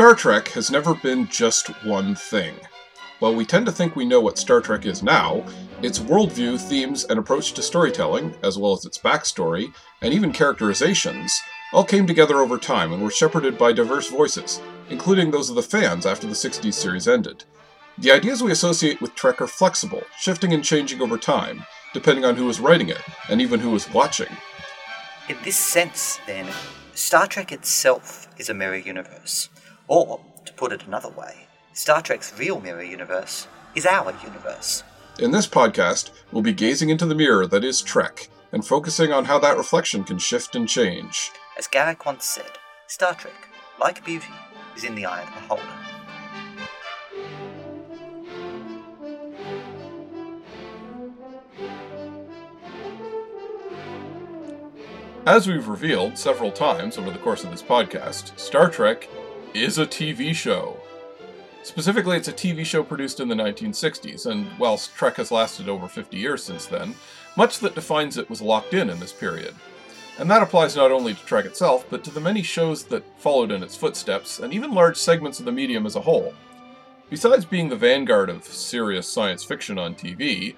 Star 0.00 0.14
Trek 0.14 0.48
has 0.52 0.70
never 0.70 0.94
been 0.94 1.28
just 1.28 1.68
one 1.84 2.14
thing. 2.14 2.54
While 3.18 3.34
we 3.34 3.44
tend 3.44 3.66
to 3.66 3.72
think 3.72 3.94
we 3.94 4.06
know 4.06 4.18
what 4.18 4.38
Star 4.38 4.62
Trek 4.62 4.86
is 4.86 5.02
now, 5.02 5.44
its 5.82 5.98
worldview, 5.98 6.58
themes, 6.58 7.04
and 7.04 7.18
approach 7.18 7.52
to 7.52 7.62
storytelling, 7.62 8.34
as 8.42 8.56
well 8.56 8.72
as 8.72 8.86
its 8.86 8.96
backstory, 8.96 9.74
and 10.00 10.14
even 10.14 10.32
characterizations, 10.32 11.38
all 11.74 11.84
came 11.84 12.06
together 12.06 12.38
over 12.38 12.56
time 12.56 12.94
and 12.94 13.02
were 13.02 13.10
shepherded 13.10 13.58
by 13.58 13.74
diverse 13.74 14.08
voices, 14.08 14.62
including 14.88 15.30
those 15.30 15.50
of 15.50 15.56
the 15.56 15.62
fans 15.62 16.06
after 16.06 16.26
the 16.26 16.32
60s 16.32 16.72
series 16.72 17.06
ended. 17.06 17.44
The 17.98 18.10
ideas 18.10 18.42
we 18.42 18.52
associate 18.52 19.02
with 19.02 19.14
Trek 19.14 19.42
are 19.42 19.46
flexible, 19.46 20.04
shifting 20.18 20.54
and 20.54 20.64
changing 20.64 21.02
over 21.02 21.18
time, 21.18 21.66
depending 21.92 22.24
on 22.24 22.36
who 22.36 22.48
is 22.48 22.58
writing 22.58 22.88
it, 22.88 23.02
and 23.28 23.38
even 23.42 23.60
who 23.60 23.74
is 23.74 23.92
watching. 23.92 24.34
In 25.28 25.36
this 25.44 25.56
sense, 25.56 26.18
then, 26.26 26.50
Star 26.94 27.26
Trek 27.26 27.52
itself 27.52 28.28
is 28.38 28.48
a 28.48 28.54
mirror 28.54 28.76
universe. 28.76 29.50
Or, 29.90 30.20
to 30.44 30.52
put 30.52 30.70
it 30.70 30.86
another 30.86 31.08
way, 31.08 31.48
Star 31.72 32.00
Trek's 32.00 32.38
real 32.38 32.60
mirror 32.60 32.84
universe 32.84 33.48
is 33.74 33.84
our 33.84 34.14
universe. 34.22 34.84
In 35.18 35.32
this 35.32 35.48
podcast, 35.48 36.10
we'll 36.30 36.44
be 36.44 36.52
gazing 36.52 36.90
into 36.90 37.06
the 37.06 37.14
mirror 37.16 37.44
that 37.48 37.64
is 37.64 37.82
Trek 37.82 38.28
and 38.52 38.64
focusing 38.64 39.10
on 39.12 39.24
how 39.24 39.40
that 39.40 39.56
reflection 39.56 40.04
can 40.04 40.18
shift 40.18 40.54
and 40.54 40.68
change. 40.68 41.32
As 41.58 41.66
Garak 41.66 42.06
once 42.06 42.24
said, 42.24 42.52
Star 42.86 43.14
Trek, 43.14 43.48
like 43.80 44.04
beauty, 44.04 44.32
is 44.76 44.84
in 44.84 44.94
the 44.94 45.06
eye 45.06 45.22
of 45.22 45.26
the 45.26 45.40
beholder. 45.40 45.90
As 55.26 55.48
we've 55.48 55.66
revealed 55.66 56.16
several 56.16 56.52
times 56.52 56.96
over 56.96 57.10
the 57.10 57.18
course 57.18 57.42
of 57.42 57.50
this 57.50 57.62
podcast, 57.62 58.38
Star 58.38 58.70
Trek 58.70 59.08
is 59.54 59.78
a 59.78 59.86
TV 59.86 60.34
show. 60.34 60.76
Specifically, 61.62 62.16
it's 62.16 62.28
a 62.28 62.32
TV 62.32 62.64
show 62.64 62.82
produced 62.82 63.20
in 63.20 63.28
the 63.28 63.34
1960s, 63.34 64.26
and 64.26 64.46
whilst 64.58 64.94
Trek 64.94 65.16
has 65.16 65.30
lasted 65.30 65.68
over 65.68 65.88
50 65.88 66.16
years 66.16 66.42
since 66.42 66.66
then, 66.66 66.94
much 67.36 67.58
that 67.58 67.74
defines 67.74 68.16
it 68.16 68.30
was 68.30 68.40
locked 68.40 68.74
in 68.74 68.88
in 68.88 69.00
this 69.00 69.12
period. 69.12 69.54
And 70.18 70.30
that 70.30 70.42
applies 70.42 70.76
not 70.76 70.92
only 70.92 71.14
to 71.14 71.24
Trek 71.26 71.44
itself, 71.44 71.84
but 71.90 72.04
to 72.04 72.10
the 72.10 72.20
many 72.20 72.42
shows 72.42 72.84
that 72.84 73.04
followed 73.18 73.50
in 73.50 73.62
its 73.62 73.76
footsteps, 73.76 74.38
and 74.38 74.54
even 74.54 74.72
large 74.72 74.96
segments 74.96 75.38
of 75.40 75.46
the 75.46 75.52
medium 75.52 75.84
as 75.84 75.96
a 75.96 76.00
whole. 76.00 76.32
Besides 77.08 77.44
being 77.44 77.68
the 77.68 77.76
vanguard 77.76 78.30
of 78.30 78.44
serious 78.44 79.08
science 79.08 79.42
fiction 79.42 79.78
on 79.78 79.94
TV, 79.94 80.54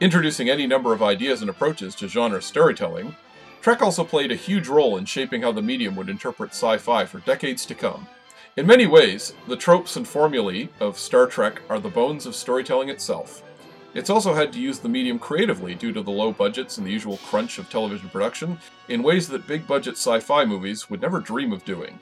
introducing 0.00 0.50
any 0.50 0.66
number 0.66 0.92
of 0.92 1.02
ideas 1.02 1.42
and 1.42 1.50
approaches 1.50 1.94
to 1.94 2.08
genre 2.08 2.42
storytelling, 2.42 3.14
Trek 3.60 3.80
also 3.80 4.02
played 4.02 4.32
a 4.32 4.36
huge 4.36 4.66
role 4.66 4.96
in 4.96 5.04
shaping 5.04 5.42
how 5.42 5.52
the 5.52 5.62
medium 5.62 5.94
would 5.94 6.08
interpret 6.08 6.50
sci 6.50 6.76
fi 6.78 7.04
for 7.04 7.20
decades 7.20 7.64
to 7.66 7.74
come. 7.76 8.08
In 8.54 8.66
many 8.66 8.86
ways, 8.86 9.32
the 9.48 9.56
tropes 9.56 9.96
and 9.96 10.06
formulae 10.06 10.68
of 10.78 10.98
Star 10.98 11.26
Trek 11.26 11.62
are 11.70 11.80
the 11.80 11.88
bones 11.88 12.26
of 12.26 12.34
storytelling 12.34 12.90
itself. 12.90 13.42
It's 13.94 14.10
also 14.10 14.34
had 14.34 14.52
to 14.52 14.60
use 14.60 14.78
the 14.78 14.90
medium 14.90 15.18
creatively 15.18 15.74
due 15.74 15.90
to 15.92 16.02
the 16.02 16.10
low 16.10 16.32
budgets 16.32 16.76
and 16.76 16.86
the 16.86 16.90
usual 16.90 17.16
crunch 17.28 17.56
of 17.56 17.70
television 17.70 18.10
production 18.10 18.58
in 18.90 19.02
ways 19.02 19.26
that 19.28 19.46
big 19.46 19.66
budget 19.66 19.94
sci 19.94 20.20
fi 20.20 20.44
movies 20.44 20.90
would 20.90 21.00
never 21.00 21.18
dream 21.18 21.50
of 21.50 21.64
doing. 21.64 21.98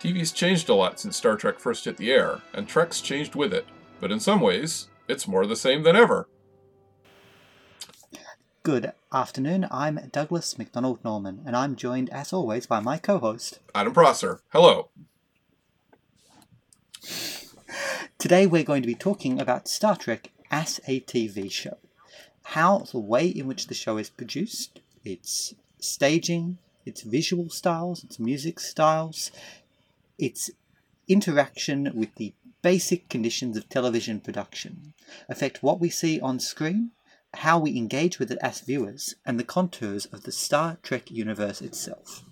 TV's 0.00 0.30
changed 0.30 0.68
a 0.68 0.74
lot 0.74 1.00
since 1.00 1.16
Star 1.16 1.34
Trek 1.34 1.58
first 1.58 1.84
hit 1.84 1.96
the 1.96 2.12
air, 2.12 2.42
and 2.54 2.68
Trek's 2.68 3.00
changed 3.00 3.34
with 3.34 3.52
it, 3.52 3.66
but 3.98 4.12
in 4.12 4.20
some 4.20 4.40
ways, 4.40 4.86
it's 5.08 5.26
more 5.26 5.46
the 5.46 5.56
same 5.56 5.82
than 5.82 5.96
ever. 5.96 6.28
Good 8.62 8.92
afternoon. 9.12 9.66
I'm 9.68 10.10
Douglas 10.12 10.58
McDonald 10.58 11.02
Norman, 11.04 11.42
and 11.44 11.56
I'm 11.56 11.74
joined, 11.74 12.08
as 12.10 12.32
always, 12.32 12.66
by 12.66 12.78
my 12.78 12.98
co 12.98 13.18
host, 13.18 13.58
Adam 13.74 13.92
Prosser. 13.92 14.42
Hello. 14.50 14.90
Today, 18.18 18.46
we're 18.48 18.64
going 18.64 18.82
to 18.82 18.88
be 18.88 18.96
talking 18.96 19.40
about 19.40 19.68
Star 19.68 19.94
Trek 19.94 20.32
as 20.50 20.80
a 20.88 20.98
TV 21.02 21.48
show. 21.52 21.78
How 22.42 22.78
the 22.78 22.98
way 22.98 23.28
in 23.28 23.46
which 23.46 23.68
the 23.68 23.74
show 23.74 23.96
is 23.96 24.10
produced, 24.10 24.80
its 25.04 25.54
staging, 25.78 26.58
its 26.84 27.02
visual 27.02 27.48
styles, 27.48 28.02
its 28.02 28.18
music 28.18 28.58
styles, 28.58 29.30
its 30.18 30.50
interaction 31.06 31.92
with 31.94 32.12
the 32.16 32.32
basic 32.60 33.08
conditions 33.08 33.56
of 33.56 33.68
television 33.68 34.18
production 34.20 34.94
affect 35.28 35.62
what 35.62 35.78
we 35.78 35.88
see 35.88 36.20
on 36.20 36.40
screen 36.40 36.90
how 37.34 37.58
we 37.58 37.76
engage 37.76 38.18
with 38.18 38.30
it 38.32 38.38
as 38.40 38.60
viewers, 38.60 39.14
and 39.26 39.38
the 39.38 39.44
contours 39.44 40.06
of 40.06 40.22
the 40.22 40.32
Star 40.32 40.78
Trek 40.82 41.10
universe 41.10 41.60
itself. 41.60 42.24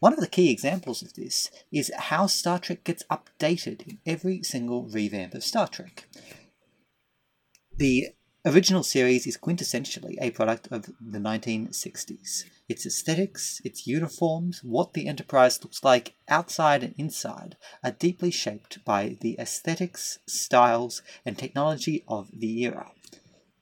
One 0.00 0.14
of 0.14 0.20
the 0.20 0.28
key 0.28 0.50
examples 0.50 1.02
of 1.02 1.12
this 1.12 1.50
is 1.70 1.92
how 1.94 2.26
Star 2.26 2.58
Trek 2.58 2.84
gets 2.84 3.04
updated 3.10 3.86
in 3.86 3.98
every 4.06 4.42
single 4.42 4.84
revamp 4.84 5.34
of 5.34 5.44
Star 5.44 5.68
Trek. 5.68 6.08
The 7.76 8.08
original 8.46 8.82
series 8.82 9.26
is 9.26 9.36
quintessentially 9.36 10.16
a 10.18 10.30
product 10.30 10.68
of 10.70 10.86
the 10.98 11.18
1960s. 11.18 12.44
Its 12.66 12.86
aesthetics, 12.86 13.60
its 13.62 13.86
uniforms, 13.86 14.64
what 14.64 14.94
the 14.94 15.06
Enterprise 15.06 15.62
looks 15.62 15.84
like 15.84 16.14
outside 16.28 16.82
and 16.82 16.94
inside 16.96 17.58
are 17.84 17.90
deeply 17.90 18.30
shaped 18.30 18.82
by 18.86 19.18
the 19.20 19.36
aesthetics, 19.38 20.18
styles, 20.26 21.02
and 21.26 21.36
technology 21.36 22.04
of 22.08 22.30
the 22.32 22.62
era. 22.62 22.90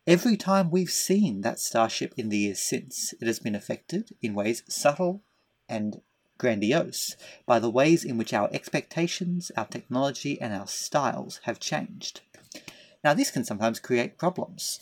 Every 0.06 0.36
time 0.36 0.70
we've 0.70 0.88
seen 0.88 1.40
that 1.40 1.58
starship 1.58 2.14
in 2.16 2.28
the 2.28 2.38
years 2.38 2.60
since, 2.60 3.12
it 3.20 3.26
has 3.26 3.40
been 3.40 3.56
affected 3.56 4.10
in 4.22 4.34
ways 4.34 4.62
subtle 4.68 5.24
and 5.68 6.00
grandiose 6.38 7.16
by 7.46 7.58
the 7.58 7.70
ways 7.70 8.04
in 8.04 8.16
which 8.16 8.32
our 8.32 8.48
expectations, 8.52 9.50
our 9.56 9.66
technology, 9.66 10.40
and 10.40 10.54
our 10.54 10.66
styles 10.66 11.40
have 11.44 11.60
changed. 11.60 12.20
Now, 13.04 13.14
this 13.14 13.30
can 13.30 13.44
sometimes 13.44 13.78
create 13.78 14.18
problems. 14.18 14.80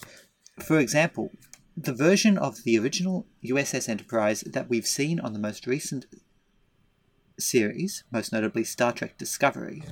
For 0.61 0.79
example, 0.79 1.31
the 1.77 1.93
version 1.93 2.39
of 2.39 2.65
the 2.65 2.79
original 2.79 3.27
USS 3.45 3.89
Enterprise 3.89 4.43
that 4.47 4.69
we've 4.69 4.87
seen 4.87 5.21
on 5.21 5.33
the 5.33 5.39
most 5.39 5.67
recent 5.67 6.07
series, 7.39 8.05
most 8.11 8.33
notably 8.33 8.65
Star 8.65 8.93
Trek 8.93 9.19
Discovery, 9.19 9.83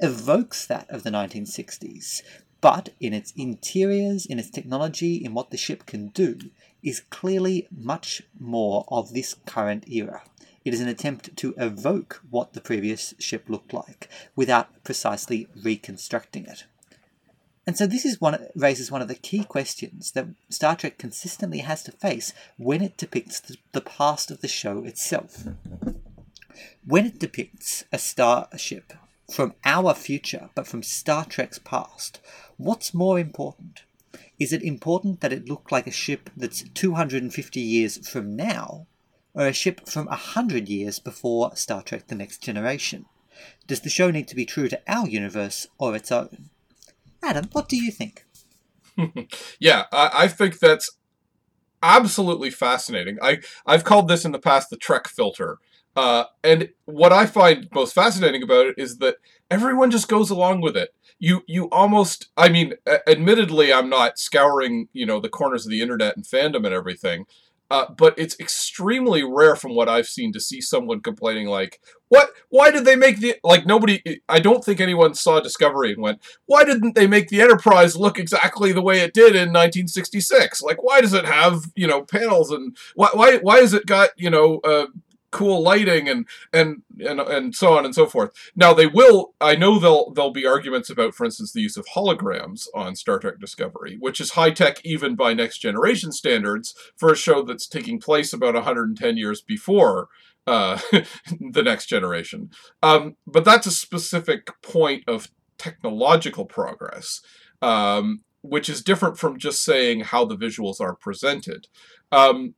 evokes 0.00 0.66
that 0.66 0.88
of 0.88 1.02
the 1.02 1.10
1960s, 1.10 2.22
but 2.62 2.90
in 3.00 3.12
its 3.12 3.32
interiors, 3.36 4.24
in 4.24 4.38
its 4.38 4.48
technology, 4.48 5.16
in 5.16 5.34
what 5.34 5.50
the 5.50 5.56
ship 5.56 5.84
can 5.84 6.08
do, 6.08 6.38
is 6.82 7.00
clearly 7.00 7.68
much 7.70 8.22
more 8.38 8.84
of 8.88 9.12
this 9.12 9.34
current 9.46 9.84
era. 9.88 10.22
It 10.64 10.74
is 10.74 10.80
an 10.80 10.88
attempt 10.88 11.36
to 11.36 11.54
evoke 11.56 12.22
what 12.30 12.52
the 12.52 12.60
previous 12.60 13.14
ship 13.18 13.48
looked 13.48 13.72
like 13.72 14.08
without 14.36 14.84
precisely 14.84 15.48
reconstructing 15.60 16.46
it. 16.46 16.64
And 17.66 17.76
so 17.76 17.86
this 17.86 18.04
is 18.04 18.20
one 18.20 18.46
raises 18.56 18.90
one 18.90 19.02
of 19.02 19.08
the 19.08 19.14
key 19.14 19.44
questions 19.44 20.12
that 20.12 20.26
Star 20.48 20.74
Trek 20.74 20.98
consistently 20.98 21.58
has 21.58 21.82
to 21.84 21.92
face 21.92 22.32
when 22.56 22.82
it 22.82 22.96
depicts 22.96 23.38
the, 23.38 23.56
the 23.72 23.80
past 23.80 24.30
of 24.30 24.40
the 24.40 24.48
show 24.48 24.84
itself. 24.84 25.44
When 26.84 27.06
it 27.06 27.20
depicts 27.20 27.84
a 27.92 27.98
starship 27.98 28.92
from 29.32 29.54
our 29.64 29.94
future, 29.94 30.50
but 30.54 30.66
from 30.66 30.82
Star 30.82 31.24
Trek's 31.24 31.60
past, 31.60 32.20
what's 32.56 32.92
more 32.92 33.18
important? 33.18 33.82
Is 34.38 34.52
it 34.52 34.62
important 34.62 35.20
that 35.20 35.32
it 35.32 35.48
look 35.48 35.70
like 35.70 35.86
a 35.86 35.92
ship 35.92 36.30
that's 36.36 36.64
250 36.74 37.60
years 37.60 38.08
from 38.08 38.34
now, 38.34 38.86
or 39.34 39.46
a 39.46 39.52
ship 39.52 39.88
from 39.88 40.06
a 40.06 40.10
100 40.10 40.68
years 40.68 40.98
before 40.98 41.54
Star 41.56 41.82
Trek 41.82 42.06
The 42.08 42.14
Next 42.14 42.42
Generation? 42.42 43.06
Does 43.66 43.80
the 43.80 43.90
show 43.90 44.10
need 44.10 44.28
to 44.28 44.36
be 44.36 44.44
true 44.44 44.68
to 44.68 44.80
our 44.86 45.08
universe 45.08 45.66
or 45.78 45.96
its 45.96 46.12
own? 46.12 46.50
Adam, 47.22 47.48
what 47.52 47.68
do 47.68 47.76
you 47.76 47.90
think? 47.90 48.24
yeah, 49.58 49.84
I, 49.92 50.10
I 50.14 50.28
think 50.28 50.58
that's 50.58 50.90
absolutely 51.82 52.50
fascinating. 52.50 53.18
I, 53.22 53.38
I've 53.66 53.84
called 53.84 54.08
this 54.08 54.24
in 54.24 54.32
the 54.32 54.38
past 54.38 54.70
the 54.70 54.76
Trek 54.76 55.08
filter 55.08 55.58
uh, 55.94 56.24
and 56.42 56.70
what 56.86 57.12
I 57.12 57.26
find 57.26 57.68
most 57.74 57.94
fascinating 57.94 58.42
about 58.42 58.66
it 58.66 58.74
is 58.78 58.98
that 58.98 59.16
everyone 59.50 59.90
just 59.90 60.08
goes 60.08 60.30
along 60.30 60.62
with 60.62 60.76
it. 60.76 60.94
You 61.18 61.42
you 61.46 61.68
almost 61.70 62.28
I 62.36 62.48
mean, 62.48 62.74
admittedly, 63.06 63.72
I'm 63.72 63.88
not 63.88 64.18
scouring 64.18 64.88
you 64.92 65.06
know 65.06 65.20
the 65.20 65.28
corners 65.28 65.66
of 65.66 65.70
the 65.70 65.82
internet 65.82 66.16
and 66.16 66.24
fandom 66.24 66.64
and 66.64 66.74
everything, 66.74 67.26
uh, 67.72 67.86
but 67.96 68.12
it's 68.18 68.38
extremely 68.38 69.22
rare 69.24 69.56
from 69.56 69.74
what 69.74 69.88
I've 69.88 70.06
seen 70.06 70.30
to 70.34 70.40
see 70.40 70.60
someone 70.60 71.00
complaining 71.00 71.46
like, 71.48 71.80
"What? 72.10 72.28
Why 72.50 72.70
did 72.70 72.84
they 72.84 72.96
make 72.96 73.20
the 73.20 73.36
like 73.42 73.64
nobody? 73.64 74.20
I 74.28 74.40
don't 74.40 74.62
think 74.62 74.78
anyone 74.78 75.14
saw 75.14 75.40
Discovery 75.40 75.94
and 75.94 76.02
went, 76.02 76.20
"Why 76.44 76.64
didn't 76.64 76.94
they 76.94 77.06
make 77.06 77.28
the 77.28 77.40
Enterprise 77.40 77.96
look 77.96 78.18
exactly 78.18 78.72
the 78.72 78.82
way 78.82 79.00
it 79.00 79.14
did 79.14 79.34
in 79.34 79.54
1966? 79.54 80.60
Like, 80.60 80.82
why 80.82 81.00
does 81.00 81.14
it 81.14 81.24
have 81.24 81.62
you 81.74 81.86
know 81.86 82.02
panels 82.02 82.50
and 82.50 82.76
why 82.94 83.08
why 83.14 83.38
why 83.38 83.60
has 83.60 83.72
it 83.72 83.86
got 83.86 84.10
you 84.18 84.28
know 84.28 84.60
uh, 84.64 84.88
cool 85.32 85.62
lighting 85.62 86.08
and 86.08 86.26
and 86.52 86.82
and 87.00 87.20
and 87.20 87.54
so 87.54 87.76
on 87.76 87.84
and 87.84 87.94
so 87.94 88.06
forth. 88.06 88.30
Now 88.54 88.72
they 88.72 88.86
will. 88.86 89.34
I 89.40 89.56
know 89.56 89.78
they'll 89.78 90.12
there'll 90.12 90.30
be 90.30 90.46
arguments 90.46 90.88
about, 90.90 91.14
for 91.14 91.24
instance, 91.24 91.52
the 91.52 91.62
use 91.62 91.76
of 91.76 91.86
holograms 91.96 92.66
on 92.74 92.94
Star 92.94 93.18
Trek 93.18 93.40
Discovery, 93.40 93.96
which 93.98 94.20
is 94.20 94.32
high 94.32 94.50
tech 94.50 94.84
even 94.84 95.16
by 95.16 95.34
next 95.34 95.58
generation 95.58 96.12
standards 96.12 96.74
for 96.96 97.10
a 97.10 97.16
show 97.16 97.42
that's 97.42 97.66
taking 97.66 97.98
place 97.98 98.32
about 98.32 98.54
110 98.54 99.16
years 99.16 99.40
before 99.40 100.08
uh, 100.46 100.78
the 101.40 101.62
next 101.62 101.86
generation. 101.86 102.50
Um, 102.82 103.16
but 103.26 103.44
that's 103.44 103.66
a 103.66 103.72
specific 103.72 104.50
point 104.62 105.04
of 105.08 105.28
technological 105.58 106.44
progress, 106.44 107.20
um, 107.60 108.22
which 108.42 108.68
is 108.68 108.82
different 108.82 109.18
from 109.18 109.38
just 109.38 109.62
saying 109.64 110.00
how 110.00 110.24
the 110.24 110.36
visuals 110.36 110.80
are 110.80 110.94
presented. 110.94 111.68
Um, 112.10 112.54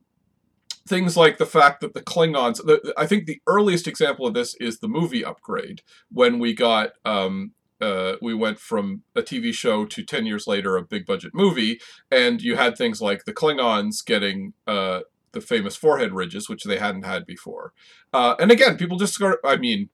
things 0.87 1.17
like 1.17 1.37
the 1.37 1.45
fact 1.45 1.81
that 1.81 1.93
the 1.93 2.01
Klingons, 2.01 2.57
the, 2.57 2.93
I 2.97 3.05
think 3.05 3.25
the 3.25 3.41
earliest 3.47 3.87
example 3.87 4.27
of 4.27 4.33
this 4.33 4.55
is 4.59 4.79
the 4.79 4.87
movie 4.87 5.25
upgrade 5.25 5.81
when 6.11 6.39
we 6.39 6.53
got. 6.53 6.91
Um, 7.03 7.51
uh, 7.81 8.15
we 8.21 8.33
went 8.33 8.57
from 8.57 9.03
a 9.17 9.21
TV 9.21 9.53
show 9.53 9.85
to 9.85 10.01
10 10.01 10.25
years 10.25 10.47
later 10.47 10.77
a 10.77 10.81
big 10.81 11.05
budget 11.05 11.31
movie, 11.33 11.77
and 12.09 12.41
you 12.41 12.55
had 12.55 12.77
things 12.77 13.01
like 13.01 13.25
the 13.25 13.33
Klingons 13.33 14.03
getting 14.03 14.53
uh, 14.65 15.01
the 15.33 15.41
famous 15.41 15.75
forehead 15.75 16.13
ridges, 16.13 16.47
which 16.47 16.63
they 16.63 16.77
hadn't 16.77 17.03
had 17.03 17.25
before. 17.25 17.73
Uh, 18.13 18.35
and 18.39 18.49
again, 18.49 18.77
people 18.77 18.97
just 18.97 19.21
I 19.43 19.57
mean, 19.57 19.89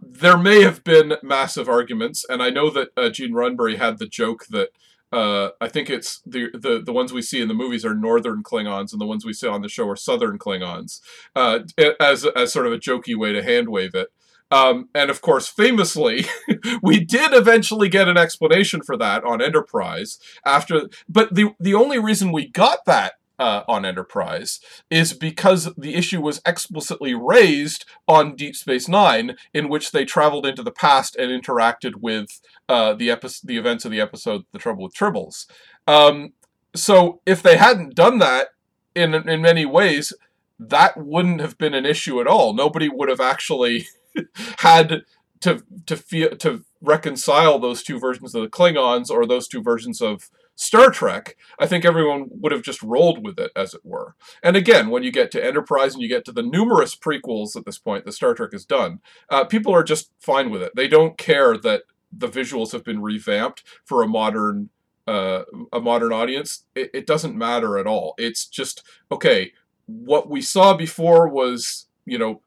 there 0.00 0.38
may 0.38 0.62
have 0.62 0.82
been 0.84 1.14
massive 1.22 1.68
arguments, 1.68 2.24
and 2.28 2.42
I 2.42 2.50
know 2.50 2.70
that 2.70 2.88
uh, 2.96 3.10
Gene 3.10 3.32
Roddenberry 3.32 3.76
had 3.76 3.98
the 3.98 4.06
joke 4.06 4.46
that 4.50 4.70
uh, 5.12 5.50
I 5.60 5.68
think 5.68 5.90
it's 5.90 6.20
the, 6.24 6.50
the 6.52 6.80
the 6.84 6.92
ones 6.92 7.12
we 7.12 7.22
see 7.22 7.40
in 7.40 7.48
the 7.48 7.54
movies 7.54 7.84
are 7.84 7.94
northern 7.94 8.42
Klingons, 8.42 8.92
and 8.92 9.00
the 9.00 9.06
ones 9.06 9.24
we 9.24 9.32
see 9.32 9.48
on 9.48 9.62
the 9.62 9.68
show 9.68 9.88
are 9.88 9.96
southern 9.96 10.38
Klingons, 10.38 11.00
uh, 11.34 11.60
as 11.98 12.24
as 12.24 12.52
sort 12.52 12.66
of 12.66 12.72
a 12.72 12.78
jokey 12.78 13.16
way 13.16 13.32
to 13.32 13.42
hand 13.42 13.68
wave 13.68 13.94
it. 13.94 14.08
Um, 14.52 14.88
and 14.94 15.10
of 15.10 15.20
course, 15.20 15.48
famously, 15.48 16.26
we 16.82 17.00
did 17.04 17.32
eventually 17.32 17.88
get 17.88 18.08
an 18.08 18.16
explanation 18.16 18.82
for 18.82 18.96
that 18.96 19.24
on 19.24 19.42
Enterprise 19.42 20.18
after. 20.44 20.88
But 21.08 21.34
the 21.34 21.54
the 21.58 21.74
only 21.74 21.98
reason 21.98 22.32
we 22.32 22.48
got 22.48 22.84
that 22.86 23.14
uh, 23.40 23.64
on 23.66 23.86
Enterprise 23.86 24.60
is 24.90 25.14
because 25.14 25.70
the 25.76 25.94
issue 25.94 26.20
was 26.20 26.42
explicitly 26.44 27.14
raised 27.14 27.86
on 28.06 28.36
Deep 28.36 28.54
Space 28.54 28.86
Nine, 28.86 29.36
in 29.54 29.70
which 29.70 29.90
they 29.90 30.04
traveled 30.04 30.44
into 30.44 30.62
the 30.62 30.70
past 30.70 31.16
and 31.16 31.30
interacted 31.30 31.96
with 31.96 32.40
uh, 32.68 32.92
the 32.92 33.10
epi- 33.10 33.28
the 33.42 33.56
events 33.56 33.86
of 33.86 33.90
the 33.90 34.00
episode 34.00 34.44
"The 34.52 34.58
Trouble 34.58 34.84
with 34.84 34.94
Tribbles." 34.94 35.46
Um, 35.88 36.34
so 36.76 37.22
if 37.24 37.42
they 37.42 37.56
hadn't 37.56 37.94
done 37.94 38.18
that, 38.18 38.48
in 38.94 39.14
in 39.14 39.40
many 39.40 39.64
ways, 39.64 40.12
that 40.58 40.98
wouldn't 40.98 41.40
have 41.40 41.56
been 41.56 41.72
an 41.72 41.86
issue 41.86 42.20
at 42.20 42.26
all. 42.26 42.52
Nobody 42.52 42.90
would 42.90 43.08
have 43.08 43.20
actually 43.20 43.88
had 44.58 45.02
to 45.40 45.62
to 45.86 45.96
feel 45.96 46.36
to 46.36 46.62
reconcile 46.82 47.58
those 47.58 47.82
two 47.82 47.98
versions 47.98 48.34
of 48.34 48.42
the 48.42 48.48
Klingons 48.48 49.10
or 49.10 49.26
those 49.26 49.48
two 49.48 49.62
versions 49.62 50.02
of 50.02 50.30
Star 50.60 50.90
Trek, 50.90 51.38
I 51.58 51.66
think 51.66 51.86
everyone 51.86 52.26
would 52.32 52.52
have 52.52 52.60
just 52.60 52.82
rolled 52.82 53.24
with 53.24 53.40
it, 53.40 53.50
as 53.56 53.72
it 53.72 53.80
were. 53.82 54.14
And 54.42 54.56
again, 54.56 54.90
when 54.90 55.02
you 55.02 55.10
get 55.10 55.30
to 55.30 55.42
Enterprise 55.42 55.94
and 55.94 56.02
you 56.02 56.08
get 56.08 56.26
to 56.26 56.32
the 56.32 56.42
numerous 56.42 56.94
prequels 56.94 57.56
at 57.56 57.64
this 57.64 57.78
point 57.78 58.04
that 58.04 58.12
Star 58.12 58.34
Trek 58.34 58.52
has 58.52 58.66
done, 58.66 59.00
uh, 59.30 59.44
people 59.44 59.74
are 59.74 59.82
just 59.82 60.12
fine 60.20 60.50
with 60.50 60.60
it. 60.60 60.72
They 60.76 60.86
don't 60.86 61.16
care 61.16 61.56
that 61.56 61.84
the 62.12 62.28
visuals 62.28 62.72
have 62.72 62.84
been 62.84 63.00
revamped 63.00 63.64
for 63.86 64.02
a 64.02 64.06
modern 64.06 64.68
uh, 65.08 65.44
a 65.72 65.80
modern 65.80 66.12
audience. 66.12 66.66
It, 66.74 66.90
it 66.92 67.06
doesn't 67.06 67.38
matter 67.38 67.78
at 67.78 67.86
all. 67.86 68.12
It's 68.18 68.44
just 68.44 68.82
okay. 69.10 69.54
What 69.86 70.28
we 70.28 70.42
saw 70.42 70.74
before 70.74 71.26
was, 71.26 71.86
you 72.04 72.18
know, 72.18 72.42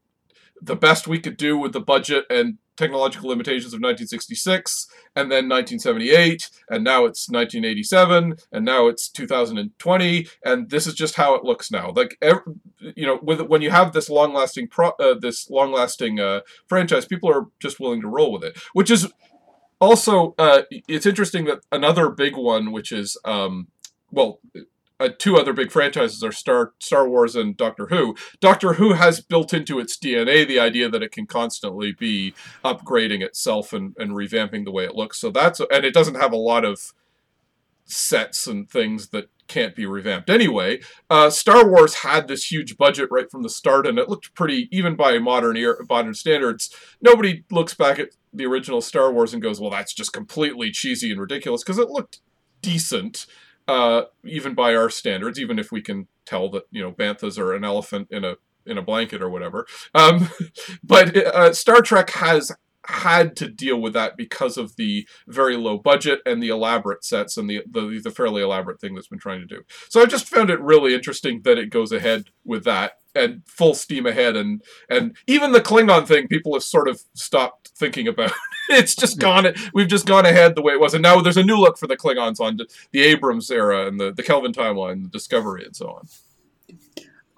the 0.62 0.76
best 0.76 1.08
we 1.08 1.18
could 1.18 1.36
do 1.36 1.58
with 1.58 1.74
the 1.74 1.82
budget 1.82 2.26
and 2.30 2.60
technological 2.76 3.30
limitations 3.30 3.74
of 3.74 3.80
1966 3.80 4.88
and 5.16 5.32
then 5.32 5.48
1978 5.50 6.50
and 6.70 6.84
now 6.84 7.06
it's 7.06 7.30
1987 7.30 8.36
and 8.52 8.66
now 8.66 8.88
it's 8.88 9.10
2020 9.10 10.28
and 10.44 10.70
this 10.70 10.88
is 10.88 10.94
just 10.94 11.16
how 11.16 11.36
it 11.36 11.44
looks 11.44 11.72
now. 11.72 11.92
Like 11.96 12.18
every, 12.22 12.42
you 12.96 13.06
know 13.06 13.20
with 13.22 13.42
when 13.42 13.62
you 13.62 13.72
have 13.72 13.94
this 13.94 14.10
long 14.10 14.34
lasting 14.34 14.68
pro, 14.68 14.90
uh, 15.00 15.16
this 15.20 15.50
long 15.50 15.72
lasting 15.72 16.20
uh, 16.20 16.42
franchise 16.68 17.06
people 17.06 17.30
are 17.30 17.48
just 17.60 17.80
willing 17.80 18.02
to 18.02 18.08
roll 18.08 18.32
with 18.32 18.44
it 18.44 18.58
which 18.74 18.92
is 18.92 19.12
also 19.80 20.34
uh, 20.38 20.64
it's 20.88 21.06
interesting 21.06 21.46
that 21.46 21.60
another 21.72 22.10
big 22.10 22.36
one 22.36 22.72
which 22.72 22.92
is 22.92 23.18
um, 23.26 23.68
well 24.12 24.40
uh, 25.04 25.10
two 25.18 25.38
other 25.38 25.54
big 25.54 25.72
franchises 25.72 26.24
are 26.24 26.32
Star 26.32 26.74
Star 26.80 27.08
Wars 27.08 27.36
and 27.36 27.58
Doctor 27.58 27.88
Who. 27.88 28.16
Doctor 28.40 28.74
Who 28.74 28.94
has 28.94 29.22
built 29.22 29.54
into 29.54 29.80
its 29.80 29.98
DNA 29.98 30.48
the 30.48 30.60
idea 30.60 30.90
that 30.90 31.04
it 31.04 31.12
can 31.12 31.26
constantly 31.26 31.92
be 31.92 32.34
upgrading 32.64 33.22
itself 33.22 33.74
and, 33.74 33.96
and 33.98 34.12
revamping 34.12 34.66
the 34.66 34.72
way 34.72 34.86
it 34.86 34.96
looks. 34.96 35.20
So 35.20 35.30
that's 35.30 35.60
and 35.60 35.86
it 35.86 35.94
doesn't 35.94 36.16
have 36.16 36.32
a 36.32 36.38
lot 36.38 36.66
of 36.66 36.94
sets 37.86 38.48
and 38.48 38.70
things 38.70 39.10
that 39.10 39.30
can't 39.48 39.76
be 39.76 39.86
revamped 39.86 40.30
anyway. 40.30 40.80
Uh, 41.10 41.30
Star 41.30 41.68
Wars 41.70 41.96
had 41.96 42.28
this 42.28 42.50
huge 42.50 42.78
budget 42.78 43.10
right 43.12 43.30
from 43.30 43.44
the 43.44 43.50
start, 43.50 43.86
and 43.86 44.00
it 44.00 44.08
looked 44.08 44.34
pretty 44.34 44.70
even 44.72 44.96
by 44.96 45.20
modern 45.20 45.58
era, 45.58 45.76
modern 45.90 46.14
standards. 46.14 46.74
Nobody 47.02 47.44
looks 47.52 47.74
back 47.74 48.00
at 48.00 48.10
the 48.32 48.46
original 48.46 48.82
Star 48.82 49.12
Wars 49.12 49.34
and 49.34 49.44
goes, 49.44 49.60
"Well, 49.60 49.70
that's 49.70 49.94
just 49.94 50.14
completely 50.14 50.72
cheesy 50.72 51.12
and 51.12 51.20
ridiculous," 51.20 51.64
because 51.64 51.78
it 51.78 51.90
looked 51.90 52.22
decent 52.62 53.26
uh, 53.68 54.04
even 54.24 54.54
by 54.54 54.76
our 54.76 54.90
standards, 54.90 55.40
even 55.40 55.60
if 55.60 55.72
we 55.72 55.82
can 55.82 56.08
tell 56.26 56.50
that 56.50 56.64
you 56.72 56.82
know 56.82 56.92
banthas 56.92 57.38
are 57.38 57.54
an 57.54 57.64
elephant 57.64 58.08
in 58.12 58.24
a 58.24 58.36
in 58.66 58.78
a 58.78 58.82
blanket 58.82 59.22
or 59.22 59.30
whatever. 59.30 59.66
Um, 59.94 60.30
but 60.84 61.16
uh, 61.16 61.54
Star 61.54 61.82
Trek 61.82 62.12
has 62.12 62.52
had 62.86 63.36
to 63.38 63.48
deal 63.48 63.80
with 63.80 63.94
that 63.94 64.18
because 64.18 64.58
of 64.58 64.76
the 64.76 65.08
very 65.28 65.56
low 65.56 65.78
budget 65.78 66.20
and 66.26 66.44
the 66.44 66.50
elaborate 66.50 67.04
sets 67.04 67.38
and 67.38 67.50
the, 67.50 67.62
the, 67.70 68.02
the 68.04 68.12
fairly 68.12 68.42
elaborate 68.42 68.82
thing 68.82 68.94
that's 68.94 69.08
been 69.08 69.20
trying 69.20 69.40
to 69.40 69.46
do. 69.46 69.64
So 69.88 70.02
I 70.02 70.06
just 70.06 70.28
found 70.28 70.50
it 70.50 70.60
really 70.60 70.94
interesting 70.94 71.42
that 71.44 71.58
it 71.58 71.70
goes 71.70 71.94
ahead 71.94 72.26
with 72.44 72.66
that 72.66 72.98
and 73.16 73.42
full 73.46 73.74
steam 73.74 74.06
ahead 74.06 74.36
and 74.36 74.62
and 74.90 75.16
even 75.28 75.52
the 75.52 75.62
Klingon 75.62 76.08
thing 76.08 76.28
people 76.28 76.54
have 76.54 76.64
sort 76.64 76.88
of 76.88 77.02
stopped 77.14 77.70
thinking 77.76 78.08
about. 78.08 78.32
it's 78.70 78.96
just 78.96 79.20
gone 79.20 79.46
we've 79.74 79.88
just 79.88 80.06
gone 80.06 80.26
ahead 80.26 80.56
the 80.56 80.62
way 80.62 80.74
it 80.74 80.80
was 80.80 80.94
and 80.94 81.04
now 81.04 81.20
there's 81.22 81.38
a 81.38 81.44
new 81.44 81.58
look 81.58 81.78
for 81.78 81.88
the 81.88 81.98
Klingons 81.98 82.40
on 82.40 82.60
the 82.92 83.02
Abrams 83.02 83.52
era 83.52 83.88
and 83.88 84.00
the, 84.00 84.12
the 84.12 84.24
Kelvin 84.24 84.54
timeline, 84.54 85.04
the 85.04 85.10
Discovery 85.10 85.66
and 85.66 85.76
so 85.76 85.90
on. 85.90 86.08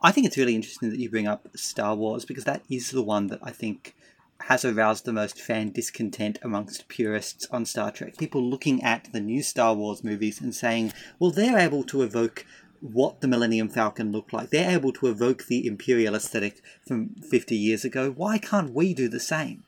I 0.01 0.12
think 0.12 0.27
it's 0.27 0.38
really 0.38 0.56
interesting 0.56 0.92
that 0.92 1.00
you 1.00 1.10
bring 1.10 1.27
up 1.27 1.48
Star 1.56 1.95
Wars 1.95 2.25
because 2.25 2.44
that 2.44 2.63
is 2.69 2.92
the 2.92 3.01
one 3.01 3.28
that 3.28 3.39
I 3.42 3.50
think 3.50 3.95
has 4.42 4.63
aroused 4.63 5.06
the 5.06 5.13
most 5.13 5.42
fan 5.42 5.71
discontent 5.71 6.38
amongst 6.44 6.88
purists 6.88 7.48
on 7.51 7.66
Star 7.66 7.89
Trek. 7.89 8.18
People 8.18 8.44
looking 8.44 8.83
at 8.83 9.11
the 9.11 9.19
new 9.19 9.42
Star 9.42 9.73
Wars 9.73 10.04
movies 10.04 10.42
and 10.42 10.54
saying, 10.54 10.94
well, 11.18 11.31
they're 11.31 11.57
able 11.57 11.83
to 11.85 12.04
evoke 12.04 12.45
what 12.94 13.21
the 13.21 13.27
Millennium 13.27 13.69
Falcon 13.69 14.11
looked 14.11 14.33
like. 14.33 14.49
They're 14.49 14.71
able 14.71 14.94
to 14.94 15.07
evoke 15.07 15.45
the 15.45 15.65
Imperial 15.65 16.15
aesthetic 16.15 16.61
from 16.87 17.15
50 17.15 17.56
years 17.56 17.83
ago. 17.83 18.11
Why 18.11 18.37
can't 18.37 18.73
we 18.73 18.94
do 18.94 19.07
the 19.07 19.19
same? 19.19 19.63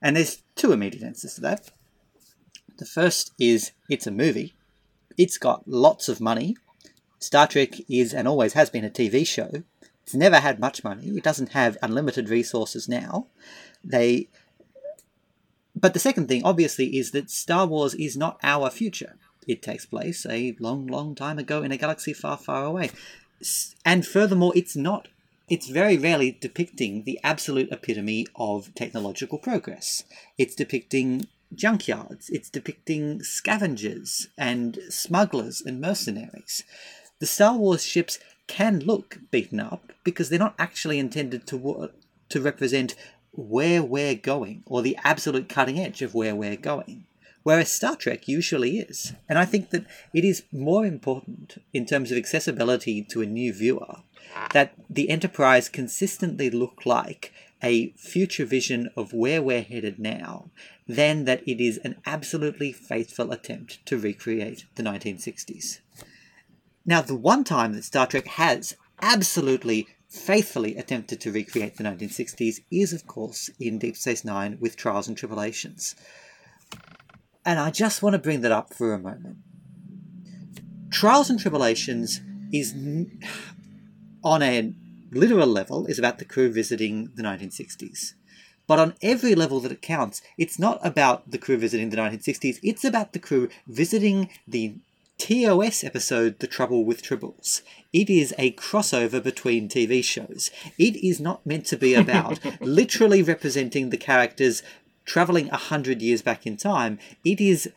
And 0.00 0.16
there's 0.16 0.42
two 0.54 0.72
immediate 0.72 1.02
answers 1.02 1.34
to 1.34 1.40
that. 1.42 1.70
The 2.78 2.86
first 2.86 3.32
is 3.38 3.72
it's 3.88 4.06
a 4.06 4.12
movie, 4.12 4.54
it's 5.16 5.38
got 5.38 5.66
lots 5.66 6.08
of 6.08 6.20
money. 6.20 6.56
Star 7.18 7.48
Trek 7.48 7.74
is 7.88 8.14
and 8.14 8.28
always 8.28 8.52
has 8.52 8.70
been 8.70 8.84
a 8.84 8.90
TV 8.90 9.26
show. 9.26 9.64
It's 10.04 10.14
never 10.14 10.38
had 10.38 10.60
much 10.60 10.84
money. 10.84 11.08
It 11.08 11.24
doesn't 11.24 11.52
have 11.52 11.76
unlimited 11.82 12.28
resources 12.28 12.88
now. 12.88 13.26
They 13.82 14.28
but 15.80 15.94
the 15.94 16.00
second 16.00 16.28
thing, 16.28 16.42
obviously, 16.44 16.96
is 16.96 17.12
that 17.12 17.30
Star 17.30 17.66
Wars 17.66 17.94
is 17.94 18.16
not 18.16 18.38
our 18.42 18.68
future. 18.70 19.16
It 19.48 19.62
takes 19.62 19.86
place 19.86 20.26
a 20.26 20.54
long, 20.60 20.86
long 20.86 21.14
time 21.14 21.38
ago 21.38 21.62
in 21.62 21.72
a 21.72 21.78
galaxy 21.78 22.12
far, 22.12 22.36
far 22.36 22.64
away. 22.64 22.90
And 23.84 24.06
furthermore, 24.06 24.52
it's 24.54 24.76
not. 24.76 25.08
It's 25.48 25.68
very 25.68 25.96
rarely 25.96 26.36
depicting 26.38 27.04
the 27.04 27.18
absolute 27.24 27.72
epitome 27.72 28.26
of 28.36 28.74
technological 28.74 29.38
progress. 29.38 30.04
It's 30.36 30.54
depicting 30.54 31.26
junkyards, 31.54 32.28
it's 32.28 32.50
depicting 32.50 33.22
scavengers 33.22 34.28
and 34.36 34.78
smugglers 34.90 35.62
and 35.62 35.80
mercenaries. 35.80 36.64
The 37.18 37.26
Star 37.26 37.56
Wars 37.56 37.82
ships 37.82 38.18
can 38.46 38.80
look 38.80 39.18
beaten 39.30 39.60
up 39.60 39.92
because 40.04 40.28
they're 40.28 40.38
not 40.38 40.54
actually 40.58 40.98
intended 40.98 41.46
to 41.46 41.90
to 42.28 42.40
represent 42.42 42.94
where 43.32 43.82
we're 43.82 44.14
going 44.14 44.62
or 44.66 44.82
the 44.82 44.98
absolute 45.02 45.48
cutting 45.48 45.78
edge 45.78 46.02
of 46.02 46.14
where 46.14 46.34
we're 46.34 46.56
going 46.56 47.06
whereas 47.42 47.70
Star 47.70 47.96
Trek 47.96 48.28
usually 48.28 48.78
is. 48.78 49.14
And 49.28 49.38
I 49.38 49.44
think 49.44 49.70
that 49.70 49.86
it 50.12 50.24
is 50.24 50.44
more 50.52 50.84
important 50.84 51.62
in 51.72 51.86
terms 51.86 52.10
of 52.10 52.18
accessibility 52.18 53.02
to 53.10 53.22
a 53.22 53.26
new 53.26 53.52
viewer 53.52 54.02
that 54.52 54.74
the 54.88 55.10
Enterprise 55.10 55.68
consistently 55.68 56.50
look 56.50 56.84
like 56.84 57.32
a 57.62 57.90
future 57.92 58.44
vision 58.44 58.88
of 58.96 59.12
where 59.12 59.42
we're 59.42 59.62
headed 59.62 59.98
now 59.98 60.50
than 60.86 61.24
that 61.24 61.46
it 61.46 61.60
is 61.60 61.78
an 61.78 61.96
absolutely 62.06 62.72
faithful 62.72 63.32
attempt 63.32 63.84
to 63.86 63.98
recreate 63.98 64.64
the 64.76 64.82
1960s. 64.82 65.80
Now, 66.86 67.02
the 67.02 67.16
one 67.16 67.44
time 67.44 67.74
that 67.74 67.84
Star 67.84 68.06
Trek 68.06 68.26
has 68.26 68.76
absolutely 69.02 69.88
faithfully 70.08 70.76
attempted 70.76 71.20
to 71.20 71.32
recreate 71.32 71.76
the 71.76 71.84
1960s 71.84 72.60
is, 72.70 72.92
of 72.92 73.06
course, 73.06 73.50
in 73.60 73.78
Deep 73.78 73.96
Space 73.96 74.24
Nine 74.24 74.56
with 74.58 74.76
Trials 74.76 75.06
and 75.06 75.16
Tribble-ations. 75.16 75.94
And 77.48 77.58
I 77.58 77.70
just 77.70 78.02
want 78.02 78.12
to 78.12 78.18
bring 78.18 78.42
that 78.42 78.52
up 78.52 78.74
for 78.74 78.92
a 78.92 78.98
moment. 78.98 79.38
Trials 80.90 81.30
and 81.30 81.40
Tribble-ations 81.40 82.20
is 82.52 82.74
on 84.22 84.42
a 84.42 84.74
literal 85.10 85.46
level 85.46 85.86
is 85.86 85.98
about 85.98 86.18
the 86.18 86.26
crew 86.26 86.52
visiting 86.52 87.10
the 87.14 87.22
1960s. 87.22 88.12
But 88.66 88.78
on 88.78 88.96
every 89.00 89.34
level 89.34 89.60
that 89.60 89.72
it 89.72 89.80
counts, 89.80 90.20
it's 90.36 90.58
not 90.58 90.78
about 90.86 91.30
the 91.30 91.38
crew 91.38 91.56
visiting 91.56 91.88
the 91.88 91.96
1960s, 91.96 92.58
it's 92.62 92.84
about 92.84 93.14
the 93.14 93.18
crew 93.18 93.48
visiting 93.66 94.28
the 94.46 94.74
TOS 95.16 95.82
episode 95.82 96.40
The 96.40 96.46
Trouble 96.46 96.84
with 96.84 97.02
Tribbles. 97.02 97.62
It 97.94 98.10
is 98.10 98.34
a 98.36 98.52
crossover 98.52 99.22
between 99.22 99.70
TV 99.70 100.04
shows. 100.04 100.50
It 100.78 100.96
is 100.96 101.18
not 101.18 101.46
meant 101.46 101.64
to 101.66 101.78
be 101.78 101.94
about 101.94 102.40
literally 102.60 103.22
representing 103.22 103.88
the 103.88 103.96
characters 103.96 104.62
traveling 105.08 105.48
a 105.50 105.56
hundred 105.56 106.00
years 106.02 106.22
back 106.22 106.46
in 106.46 106.56
time. 106.56 106.98
It 107.24 107.40
is 107.40 107.68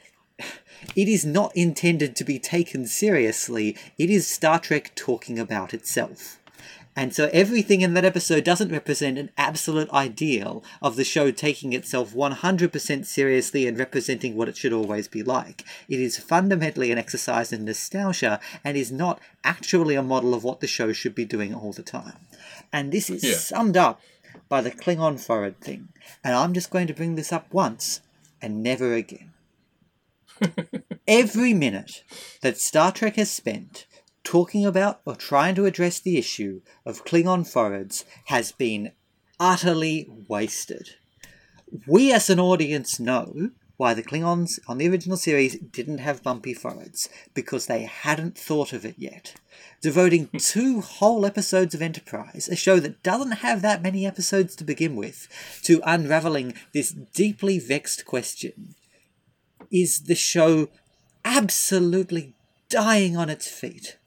it 0.95 1.07
is 1.07 1.25
not 1.25 1.55
intended 1.55 2.15
to 2.15 2.23
be 2.23 2.37
taken 2.39 2.85
seriously. 2.85 3.77
It 3.97 4.09
is 4.09 4.27
Star 4.27 4.59
Trek 4.59 4.91
talking 4.95 5.39
about 5.39 5.73
itself. 5.73 6.37
And 6.93 7.15
so 7.15 7.29
everything 7.31 7.79
in 7.79 7.93
that 7.93 8.03
episode 8.03 8.43
doesn't 8.43 8.71
represent 8.71 9.17
an 9.17 9.29
absolute 9.37 9.89
ideal 9.91 10.61
of 10.81 10.97
the 10.97 11.05
show 11.05 11.31
taking 11.31 11.71
itself 11.71 12.13
100% 12.13 13.05
seriously 13.05 13.65
and 13.65 13.77
representing 13.79 14.35
what 14.35 14.49
it 14.49 14.57
should 14.57 14.73
always 14.73 15.07
be 15.07 15.23
like. 15.23 15.63
It 15.87 16.01
is 16.01 16.17
fundamentally 16.17 16.91
an 16.91 16.97
exercise 16.97 17.53
in 17.53 17.63
nostalgia 17.63 18.41
and 18.65 18.75
is 18.75 18.91
not 18.91 19.21
actually 19.45 19.95
a 19.95 20.03
model 20.03 20.33
of 20.33 20.43
what 20.43 20.59
the 20.59 20.67
show 20.67 20.91
should 20.91 21.15
be 21.15 21.23
doing 21.23 21.53
all 21.55 21.71
the 21.71 21.81
time. 21.83 22.17
And 22.73 22.91
this 22.91 23.09
is 23.09 23.23
Yeah. 23.23 23.35
summed 23.35 23.77
up 23.77 24.01
by 24.51 24.59
the 24.59 24.69
Klingon 24.69 25.17
forehead 25.17 25.61
thing. 25.61 25.87
And 26.25 26.35
I'm 26.35 26.53
just 26.53 26.71
going 26.71 26.85
to 26.87 26.93
bring 26.93 27.15
this 27.15 27.31
up 27.31 27.53
once 27.53 28.01
and 28.41 28.61
never 28.61 28.93
again. 28.93 29.31
Every 31.07 31.53
minute 31.53 32.03
that 32.41 32.57
Star 32.57 32.91
Trek 32.91 33.15
has 33.15 33.31
spent 33.31 33.85
talking 34.25 34.65
about 34.65 34.99
or 35.05 35.15
trying 35.15 35.55
to 35.55 35.65
address 35.65 36.01
the 36.01 36.17
issue 36.17 36.59
of 36.85 37.05
Klingon 37.05 37.49
foreheads 37.49 38.03
has 38.25 38.51
been 38.51 38.91
utterly 39.39 40.05
wasted. 40.27 40.89
We 41.87 42.11
as 42.11 42.29
an 42.29 42.41
audience 42.41 42.99
know 42.99 43.51
why 43.81 43.95
the 43.95 44.03
Klingons 44.03 44.59
on 44.67 44.77
the 44.77 44.87
original 44.87 45.17
series 45.17 45.57
didn't 45.57 45.97
have 45.97 46.21
bumpy 46.21 46.53
foreheads, 46.53 47.09
because 47.33 47.65
they 47.65 47.81
hadn't 47.81 48.37
thought 48.37 48.73
of 48.73 48.85
it 48.85 48.93
yet. 48.95 49.33
Devoting 49.81 50.25
hmm. 50.25 50.37
two 50.37 50.81
whole 50.81 51.25
episodes 51.25 51.73
of 51.73 51.81
Enterprise, 51.81 52.47
a 52.47 52.55
show 52.55 52.79
that 52.79 53.01
doesn't 53.01 53.39
have 53.39 53.63
that 53.63 53.81
many 53.81 54.05
episodes 54.05 54.55
to 54.55 54.63
begin 54.63 54.95
with, 54.95 55.27
to 55.63 55.81
unraveling 55.83 56.53
this 56.75 56.91
deeply 56.91 57.57
vexed 57.57 58.05
question 58.05 58.75
is 59.71 60.01
the 60.01 60.13
show 60.13 60.69
absolutely 61.25 62.35
dying 62.69 63.17
on 63.17 63.31
its 63.31 63.47
feet. 63.47 63.97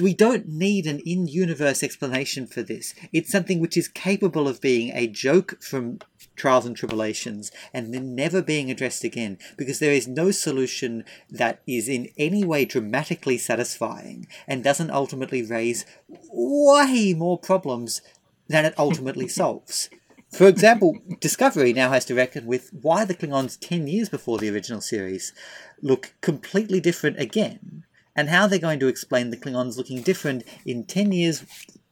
We 0.00 0.14
don't 0.14 0.48
need 0.48 0.86
an 0.86 1.00
in 1.00 1.26
universe 1.26 1.82
explanation 1.82 2.46
for 2.46 2.62
this. 2.62 2.94
It's 3.12 3.32
something 3.32 3.58
which 3.58 3.76
is 3.76 3.88
capable 3.88 4.46
of 4.46 4.60
being 4.60 4.92
a 4.94 5.08
joke 5.08 5.60
from 5.60 5.98
Trials 6.36 6.66
and 6.66 6.76
Tribble-ations 6.76 7.50
and 7.72 7.92
then 7.94 8.14
never 8.14 8.42
being 8.42 8.70
addressed 8.70 9.04
again 9.04 9.38
because 9.56 9.78
there 9.78 9.92
is 9.92 10.08
no 10.08 10.30
solution 10.30 11.04
that 11.30 11.60
is 11.66 11.88
in 11.88 12.10
any 12.18 12.44
way 12.44 12.64
dramatically 12.64 13.38
satisfying 13.38 14.26
and 14.46 14.64
doesn't 14.64 14.90
ultimately 14.90 15.42
raise 15.42 15.84
way 16.08 17.14
more 17.16 17.38
problems 17.38 18.02
than 18.48 18.64
it 18.64 18.74
ultimately 18.78 19.28
solves. 19.40 19.88
For 20.30 20.48
example, 20.48 20.98
Discovery 21.20 21.72
now 21.72 21.90
has 21.90 22.04
to 22.06 22.14
reckon 22.14 22.46
with 22.46 22.70
why 22.72 23.04
the 23.04 23.14
Klingons 23.14 23.56
10 23.60 23.86
years 23.86 24.08
before 24.08 24.38
the 24.38 24.50
original 24.50 24.80
series 24.80 25.32
look 25.80 26.14
completely 26.20 26.80
different 26.80 27.20
again, 27.20 27.84
and 28.16 28.28
how 28.28 28.48
they're 28.48 28.58
going 28.58 28.80
to 28.80 28.88
explain 28.88 29.30
the 29.30 29.36
Klingons 29.36 29.76
looking 29.76 30.02
different 30.02 30.42
in 30.66 30.84
10 30.84 31.12
years' 31.12 31.44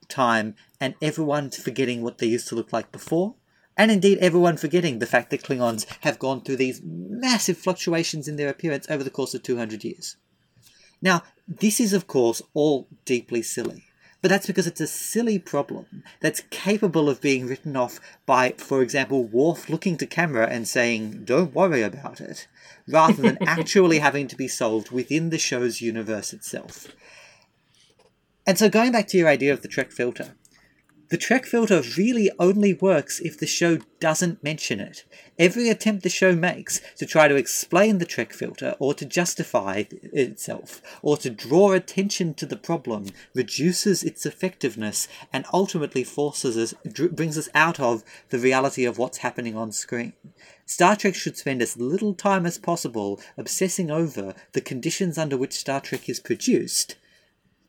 time 0.09 0.57
and 0.81 0.95
everyone 1.01 1.51
forgetting 1.51 2.03
what 2.03 2.19
they 2.19 2.27
used 2.27 2.49
to 2.49 2.57
look 2.57 2.73
like 2.73 2.91
before. 2.91 3.37
And 3.83 3.91
indeed, 3.91 4.19
everyone 4.19 4.59
forgetting 4.59 5.01
the 5.01 5.07
fact 5.07 5.31
that 5.31 5.43
Klingons 5.43 5.87
have 6.03 6.21
gone 6.21 6.41
through 6.41 6.55
these 6.55 6.81
massive 6.85 7.59
fluctuations 7.59 8.29
in 8.29 8.37
their 8.37 8.49
appearance 8.49 8.87
over 8.89 9.03
the 9.03 9.11
course 9.11 9.35
of 9.35 9.43
200 9.43 9.83
years. 9.83 10.17
Now, 11.03 11.25
this 11.49 11.81
is, 11.81 11.93
of 11.93 12.07
course, 12.07 12.43
all 12.55 12.87
deeply 13.05 13.43
silly. 13.43 13.83
But 14.21 14.29
that's 14.29 14.47
because 14.47 14.69
it's 14.69 14.81
a 14.81 14.87
silly 14.87 15.41
problem 15.41 16.05
that's 16.21 16.45
capable 16.51 17.09
of 17.11 17.21
being 17.21 17.49
written 17.49 17.77
off 17.77 17.99
by, 18.25 18.55
for 18.57 18.83
example, 18.83 19.25
Worf 19.25 19.69
looking 19.69 19.97
to 19.97 20.07
camera 20.07 20.47
and 20.47 20.69
saying, 20.69 21.25
don't 21.25 21.53
worry 21.53 21.83
about 21.83 22.21
it, 22.21 22.47
rather 22.87 23.21
than 23.21 23.39
actually 23.49 23.99
having 23.99 24.29
to 24.29 24.37
be 24.37 24.47
solved 24.47 24.93
within 24.93 25.31
the 25.31 25.39
show's 25.39 25.81
universe 25.81 26.33
itself. 26.33 26.87
And 28.47 28.57
so, 28.57 28.69
going 28.69 28.93
back 28.93 29.09
to 29.09 29.19
your 29.19 29.27
idea 29.27 29.53
of 29.53 29.63
the 29.63 29.67
Trek 29.67 29.91
filter, 29.91 30.37
the 31.13 31.19
Trek 31.19 31.45
filter 31.45 31.83
really 31.99 32.31
only 32.39 32.73
works 32.73 33.21
if 33.21 33.39
the 33.39 33.47
show 33.47 33.77
doesn't 34.01 34.43
mention 34.43 34.81
it. 34.81 35.05
Every 35.39 35.69
attempt 35.69 36.05
the 36.05 36.09
show 36.09 36.35
makes 36.35 36.81
to 36.97 37.05
try 37.05 37.29
to 37.29 37.37
explain 37.37 37.99
the 37.99 38.07
Trek 38.07 38.33
filter 38.33 38.77
or 38.79 38.95
to 38.95 39.05
justify 39.05 39.85
itself 39.91 40.81
or 41.03 41.19
to 41.19 41.29
draw 41.29 41.73
attention 41.73 42.33
to 42.33 42.47
the 42.47 42.57
problem 42.57 43.09
reduces 43.35 44.03
its 44.03 44.25
effectiveness 44.25 45.07
and 45.35 45.45
ultimately 45.53 46.03
forces 46.03 46.57
us, 46.57 46.73
brings 47.11 47.37
us 47.37 47.51
out 47.55 47.79
of 47.79 48.03
the 48.31 48.39
reality 48.39 48.87
of 48.87 48.97
what's 48.97 49.19
happening 49.19 49.55
on 49.55 49.71
screen. 49.71 50.15
Star 50.65 50.97
Trek 50.97 51.15
should 51.15 51.37
spend 51.37 51.61
as 51.61 51.77
little 51.77 52.15
time 52.15 52.47
as 52.47 52.57
possible 52.57 53.21
obsessing 53.37 53.91
over 53.91 54.35
the 54.53 54.63
conditions 54.63 55.19
under 55.19 55.37
which 55.37 55.53
Star 55.53 55.83
Trek 55.83 56.09
is 56.09 56.21
produced 56.21 56.97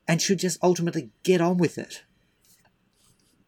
and 0.08 0.22
should 0.22 0.38
just 0.38 0.58
ultimately 0.62 1.10
get 1.24 1.42
on 1.42 1.58
with 1.58 1.76
it. 1.76 2.04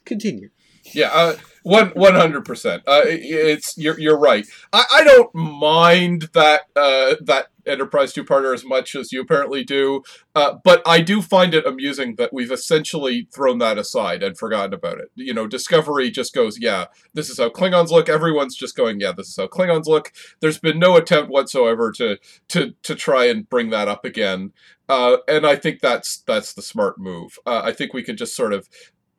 Continue. 0.07 0.49
Yeah, 0.95 1.11
uh, 1.13 1.37
one 1.65 1.89
one 1.89 2.15
hundred 2.15 2.45
percent. 2.45 2.85
Uh, 2.87 3.03
it's 3.05 3.77
you're 3.77 3.99
you're 3.99 4.19
right. 4.19 4.47
I, 4.73 4.85
I 4.91 5.05
don't 5.05 5.35
mind 5.35 6.31
that 6.33 6.63
uh, 6.77 7.17
that 7.21 7.49
Enterprise 7.67 8.13
two 8.13 8.25
parter 8.25 8.55
as 8.55 8.65
much 8.65 8.95
as 8.95 9.11
you 9.11 9.21
apparently 9.21 9.65
do, 9.65 10.05
uh, 10.37 10.55
but 10.63 10.81
I 10.87 11.01
do 11.01 11.21
find 11.21 11.55
it 11.55 11.67
amusing 11.67 12.15
that 12.19 12.33
we've 12.33 12.53
essentially 12.53 13.27
thrown 13.35 13.59
that 13.59 13.79
aside 13.79 14.23
and 14.23 14.39
forgotten 14.39 14.75
about 14.75 15.01
it. 15.01 15.11
You 15.17 15.35
know, 15.35 15.49
Discovery 15.49 16.09
just 16.09 16.33
goes, 16.33 16.61
yeah, 16.61 16.85
this 17.15 17.29
is 17.29 17.39
how 17.39 17.49
Klingons 17.49 17.91
look. 17.91 18.09
Everyone's 18.09 18.55
just 18.55 18.77
going, 18.77 19.01
yeah, 19.01 19.11
this 19.11 19.27
is 19.27 19.37
how 19.37 19.49
Klingons 19.49 19.87
look. 19.87 20.13
There's 20.39 20.59
been 20.59 20.79
no 20.79 20.97
attempt 20.97 21.33
whatsoever 21.33 21.91
to 21.97 22.19
to 22.51 22.75
to 22.85 22.95
try 22.95 23.25
and 23.25 23.49
bring 23.49 23.71
that 23.71 23.89
up 23.89 24.05
again. 24.05 24.53
Uh, 24.89 25.17
and 25.27 25.45
I 25.45 25.57
think 25.57 25.81
that's 25.81 26.19
that's 26.19 26.53
the 26.55 26.63
smart 26.63 27.01
move. 27.01 27.41
Uh, 27.45 27.63
I 27.65 27.73
think 27.73 27.93
we 27.93 28.05
could 28.05 28.17
just 28.17 28.37
sort 28.37 28.53
of 28.53 28.69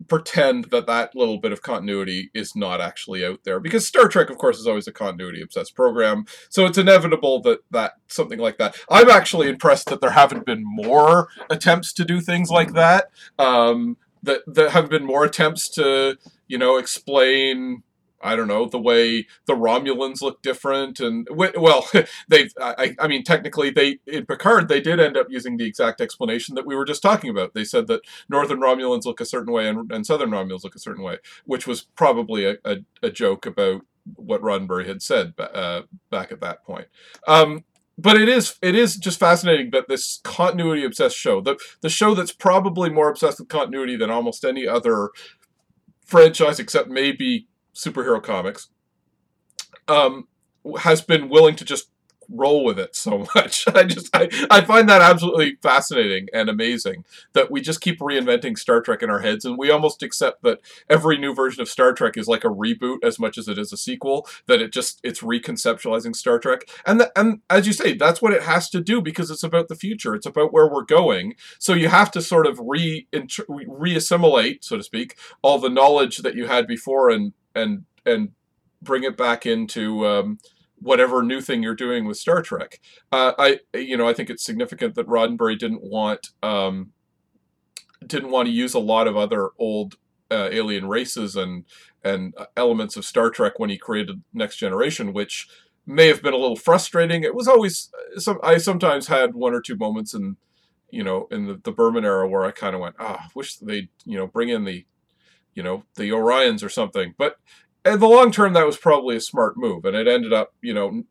pretend 0.08 0.66
that 0.66 0.86
that 0.86 1.16
little 1.16 1.40
bit 1.40 1.52
of 1.52 1.62
continuity 1.62 2.30
is 2.34 2.56
not 2.56 2.80
actually 2.80 3.26
out 3.26 3.40
there 3.44 3.60
because 3.60 3.88
Star 3.88 4.08
Trek 4.08 4.30
of 4.30 4.38
course 4.38 4.60
is 4.60 4.68
always 4.68 4.88
a 4.88 4.92
continuity 4.92 5.42
obsessed 5.42 5.76
program 5.76 6.26
so 6.50 6.66
it's 6.66 6.78
inevitable 6.78 7.42
that 7.42 7.60
that 7.72 7.94
something 8.08 8.40
like 8.40 8.58
that. 8.58 8.78
I'm 8.90 9.10
actually 9.10 9.50
impressed 9.50 9.88
that 9.88 10.02
there 10.02 10.12
haven't 10.12 10.46
been 10.46 10.64
more 10.64 11.30
attempts 11.50 11.94
to 11.94 12.06
do 12.06 12.22
things 12.22 12.50
like 12.50 12.74
that 12.74 13.10
um 13.40 13.98
that 14.24 14.42
there 14.46 14.70
have 14.70 14.90
been 14.90 15.06
more 15.06 15.24
attempts 15.24 15.70
to 15.70 16.18
you 16.48 16.58
know 16.58 16.78
explain 16.78 17.84
I 18.22 18.36
don't 18.36 18.48
know 18.48 18.68
the 18.68 18.80
way 18.80 19.28
the 19.46 19.54
Romulans 19.54 20.22
look 20.22 20.42
different, 20.42 21.00
and 21.00 21.28
well, 21.32 21.88
they. 22.28 22.50
I, 22.60 22.96
I 23.00 23.08
mean, 23.08 23.24
technically, 23.24 23.70
they 23.70 24.00
in 24.08 24.26
Picard 24.26 24.68
they 24.68 24.82
did 24.82 25.00
end 25.00 25.18
up 25.18 25.28
using 25.30 25.58
the 25.58 25.66
exact 25.66 26.02
explanation 26.02 26.56
that 26.56 26.66
we 26.66 26.76
were 26.76 26.86
just 26.86 27.02
talking 27.02 27.30
about. 27.30 27.54
They 27.54 27.64
said 27.64 27.88
that 27.88 28.02
Northern 28.30 28.60
Romulans 28.60 29.06
look 29.06 29.22
a 29.22 29.26
certain 29.26 29.54
way 29.54 29.68
and, 29.68 29.92
and 29.92 30.06
Southern 30.06 30.32
Romulans 30.32 30.64
look 30.64 30.76
a 30.76 30.80
certain 30.80 31.04
way, 31.04 31.18
which 31.46 31.68
was 31.68 31.84
probably 31.96 32.46
a, 32.46 32.58
a, 32.66 32.78
a 33.04 33.12
joke 33.12 33.46
about 33.46 33.82
what 34.16 34.42
Roddenberry 34.42 34.88
had 34.88 35.02
said 35.02 35.34
uh, 35.38 35.82
back 36.10 36.32
at 36.32 36.42
that 36.42 36.64
point. 36.64 36.88
Um, 37.28 37.66
but 37.98 38.16
it 38.16 38.30
is 38.30 38.56
it 38.62 38.76
is 38.76 38.96
just 38.96 39.20
fascinating 39.20 39.72
that 39.72 39.88
this 39.88 40.20
continuity 40.24 40.86
obsessed 40.86 41.18
show, 41.18 41.42
the 41.42 41.58
the 41.82 41.90
show 41.90 42.14
that's 42.14 42.32
probably 42.32 42.90
more 42.90 43.10
obsessed 43.10 43.40
with 43.40 43.50
continuity 43.50 43.96
than 43.96 44.12
almost 44.12 44.46
any 44.46 44.68
other 44.68 45.10
franchise, 46.06 46.60
except 46.60 46.90
maybe 46.90 47.48
superhero 47.78 48.22
comics, 48.22 48.70
um, 49.88 50.28
has 50.80 51.02
been 51.02 51.30
willing 51.30 51.56
to 51.56 51.64
just 51.64 51.90
roll 52.30 52.64
with 52.64 52.80
it 52.80 52.96
so 52.96 53.26
much. 53.36 53.68
I 53.68 53.84
just 53.84 54.10
I, 54.16 54.30
I 54.50 54.62
find 54.62 54.88
that 54.90 55.02
absolutely 55.02 55.58
fascinating 55.62 56.28
and 56.34 56.50
amazing 56.50 57.06
that 57.34 57.52
we 57.52 57.62
just 57.62 57.82
keep 57.82 58.00
reinventing 58.00 58.58
Star 58.58 58.82
Trek 58.82 59.04
in 59.04 59.10
our 59.10 59.20
heads 59.20 59.46
and 59.46 59.58
we 59.58 59.70
almost 59.70 60.04
accept 60.04 60.44
that 60.44 60.60
every 60.90 61.18
new 61.18 61.34
version 61.34 61.62
of 61.62 61.70
Star 61.70 61.94
Trek 61.94 62.18
is 62.18 62.28
like 62.28 62.44
a 62.44 62.50
reboot 62.50 63.04
as 63.04 63.20
much 63.20 63.38
as 63.38 63.48
it 63.48 63.58
is 63.58 63.72
a 63.74 63.78
sequel 63.78 64.28
that 64.48 64.62
it 64.62 64.72
just 64.72 65.00
it's 65.04 65.22
reconceptualizing 65.22 66.16
Star 66.16 66.40
Trek. 66.40 66.62
And 66.86 67.00
the, 67.00 67.12
and 67.18 67.42
as 67.50 67.68
you 67.68 67.74
say 67.74 67.94
that's 67.94 68.22
what 68.22 68.34
it 68.34 68.44
has 68.44 68.70
to 68.72 68.82
do 68.82 69.02
because 69.02 69.32
it's 69.32 69.44
about 69.44 69.68
the 69.68 69.76
future. 69.76 70.16
It's 70.16 70.26
about 70.26 70.54
where 70.54 70.68
we're 70.68 70.84
going. 70.84 71.36
So 71.60 71.74
you 71.74 71.90
have 71.90 72.12
to 72.12 72.22
sort 72.22 72.48
of 72.48 72.60
re 72.60 73.08
reassimilate 73.14 74.64
so 74.64 74.78
to 74.78 74.84
speak 74.84 75.18
all 75.42 75.60
the 75.60 75.70
knowledge 75.70 76.18
that 76.18 76.36
you 76.36 76.48
had 76.48 76.68
before 76.68 77.10
and 77.10 77.34
and 77.56 77.86
and 78.06 78.30
bring 78.82 79.04
it 79.04 79.18
back 79.18 79.46
into 79.46 80.06
um, 80.06 80.40
whatever 80.80 81.24
new 81.24 81.42
thing 81.42 81.64
you're 81.64 81.76
doing 81.76 82.06
with 82.06 82.18
Star 82.18 82.42
Trek. 82.42 82.80
Uh, 83.12 83.34
I, 83.38 83.60
you 83.74 83.98
know, 83.98 84.08
I 84.08 84.14
think 84.14 84.30
it's 84.30 84.44
significant 84.44 84.96
that 84.96 85.08
Roddenberry 85.08 85.58
didn't 85.58 85.84
want 85.84 86.30
um, 86.44 86.92
didn't 88.06 88.32
want 88.32 88.48
to 88.48 88.54
use 88.54 88.74
a 88.74 88.80
lot 88.80 89.08
of 89.08 89.18
other 89.18 89.50
old 89.58 89.96
uh, 90.30 90.50
alien 90.52 90.88
races 90.88 91.36
and 91.36 91.66
and 92.04 92.34
elements 92.56 92.96
of 92.96 93.06
Star 93.06 93.30
Trek 93.30 93.54
when 93.58 93.70
he 93.70 93.78
created 93.78 94.24
Next 94.34 94.58
Generation, 94.58 95.14
which 95.14 95.48
may 95.86 96.08
have 96.08 96.22
been 96.22 96.34
a 96.34 96.38
little 96.38 96.56
frustrating. 96.56 97.24
It 97.24 97.36
was 97.36 97.48
always 97.48 97.90
some. 98.18 98.40
I 98.44 98.58
sometimes 98.58 99.08
had 99.08 99.34
one 99.34 99.54
or 99.54 99.62
two 99.62 99.76
moments 99.76 100.14
in, 100.14 100.38
you 100.90 101.04
know, 101.04 101.28
in 101.32 101.48
the, 101.48 101.56
the 101.56 101.72
Berman 101.72 102.06
era 102.06 102.28
where 102.28 102.46
I 102.46 102.52
kind 102.52 102.76
of 102.76 102.82
went, 102.82 102.96
ah, 103.00 103.28
wish 103.36 103.56
they, 103.58 103.90
you 104.06 104.18
know, 104.18 104.28
bring 104.28 104.50
in 104.50 104.66
the, 104.66 104.86
you 105.54 105.64
know, 105.64 105.84
the 105.96 106.10
Orions 106.10 106.64
or 106.64 106.70
something. 106.70 107.16
But 107.18 107.38
in 107.88 108.00
the 108.00 108.08
long 108.08 108.32
term, 108.32 108.54
that 108.54 108.66
was 108.66 108.78
probably 108.78 109.16
a 109.16 109.22
smart 109.22 109.58
move, 109.58 109.86
and 109.86 109.96
it 109.96 110.08
ended 110.08 110.34
up, 110.34 110.54
you 110.62 110.74
know, 110.74 111.04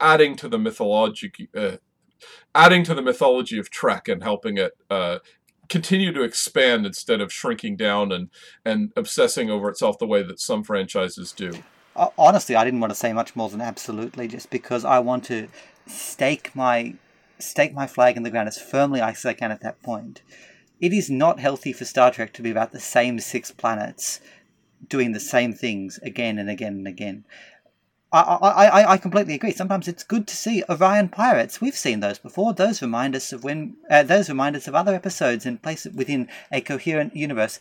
adding 0.00 0.36
to 0.36 0.48
the 0.48 0.58
mythology, 0.58 1.32
uh, 1.56 1.76
adding 2.54 2.84
to 2.84 2.94
the 2.94 3.02
mythology 3.02 3.58
of 3.58 3.70
Trek 3.70 4.08
and 4.08 4.22
helping 4.22 4.58
it 4.58 4.72
uh, 4.90 5.18
continue 5.68 6.12
to 6.12 6.22
expand 6.22 6.86
instead 6.86 7.20
of 7.20 7.32
shrinking 7.32 7.76
down 7.76 8.12
and 8.12 8.30
and 8.64 8.92
obsessing 8.96 9.50
over 9.50 9.68
itself 9.68 9.98
the 9.98 10.06
way 10.06 10.22
that 10.22 10.40
some 10.40 10.62
franchises 10.62 11.32
do. 11.32 11.52
Honestly, 12.16 12.54
I 12.54 12.64
didn't 12.64 12.80
want 12.80 12.92
to 12.92 12.98
say 12.98 13.12
much 13.12 13.34
more 13.34 13.48
than 13.48 13.60
absolutely, 13.60 14.28
just 14.28 14.50
because 14.50 14.84
I 14.84 15.00
want 15.00 15.24
to 15.24 15.48
stake 15.86 16.54
my 16.54 16.94
stake 17.38 17.74
my 17.74 17.86
flag 17.86 18.16
in 18.16 18.22
the 18.22 18.30
ground 18.30 18.48
as 18.48 18.60
firmly 18.60 19.00
as 19.00 19.24
I 19.24 19.32
can 19.32 19.50
at 19.50 19.62
that 19.62 19.82
point. 19.82 20.22
It 20.80 20.92
is 20.92 21.10
not 21.10 21.40
healthy 21.40 21.72
for 21.72 21.84
Star 21.84 22.12
Trek 22.12 22.32
to 22.34 22.42
be 22.42 22.50
about 22.50 22.70
the 22.70 22.78
same 22.78 23.18
six 23.18 23.50
planets 23.50 24.20
doing 24.88 25.12
the 25.12 25.20
same 25.20 25.52
things 25.52 25.98
again 26.02 26.38
and 26.38 26.48
again 26.50 26.74
and 26.74 26.88
again. 26.88 27.24
I, 28.10 28.20
I, 28.20 28.92
I 28.92 28.96
completely 28.96 29.34
agree. 29.34 29.52
Sometimes 29.52 29.86
it's 29.86 30.02
good 30.02 30.26
to 30.28 30.36
see 30.36 30.64
Orion 30.70 31.10
pirates. 31.10 31.60
We've 31.60 31.76
seen 31.76 32.00
those 32.00 32.18
before. 32.18 32.54
Those 32.54 32.80
remind 32.80 33.14
us 33.14 33.32
of 33.34 33.44
when 33.44 33.76
uh, 33.90 34.02
those 34.02 34.30
remind 34.30 34.56
us 34.56 34.66
of 34.66 34.74
other 34.74 34.94
episodes 34.94 35.44
and 35.44 35.62
place 35.62 35.84
it 35.84 35.94
within 35.94 36.28
a 36.50 36.62
coherent 36.62 37.14
universe. 37.14 37.60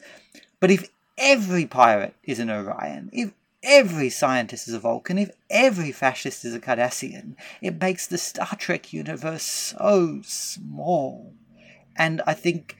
But 0.61 0.71
if 0.71 0.89
every 1.17 1.65
pirate 1.65 2.15
is 2.23 2.39
an 2.39 2.49
Orion, 2.49 3.09
if 3.11 3.33
every 3.61 4.09
scientist 4.09 4.69
is 4.69 4.73
a 4.73 4.79
Vulcan, 4.79 5.17
if 5.17 5.31
every 5.49 5.91
fascist 5.91 6.45
is 6.45 6.55
a 6.55 6.59
Cardassian, 6.59 7.35
it 7.61 7.81
makes 7.81 8.07
the 8.07 8.17
Star 8.17 8.55
Trek 8.57 8.93
universe 8.93 9.43
so 9.43 10.21
small. 10.23 11.33
And 11.97 12.21
I 12.25 12.33
think 12.33 12.77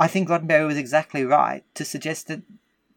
I 0.00 0.08
think 0.08 0.28
Roddenberry 0.28 0.66
was 0.66 0.78
exactly 0.78 1.24
right 1.24 1.62
to 1.74 1.84
suggest 1.84 2.26
that 2.28 2.42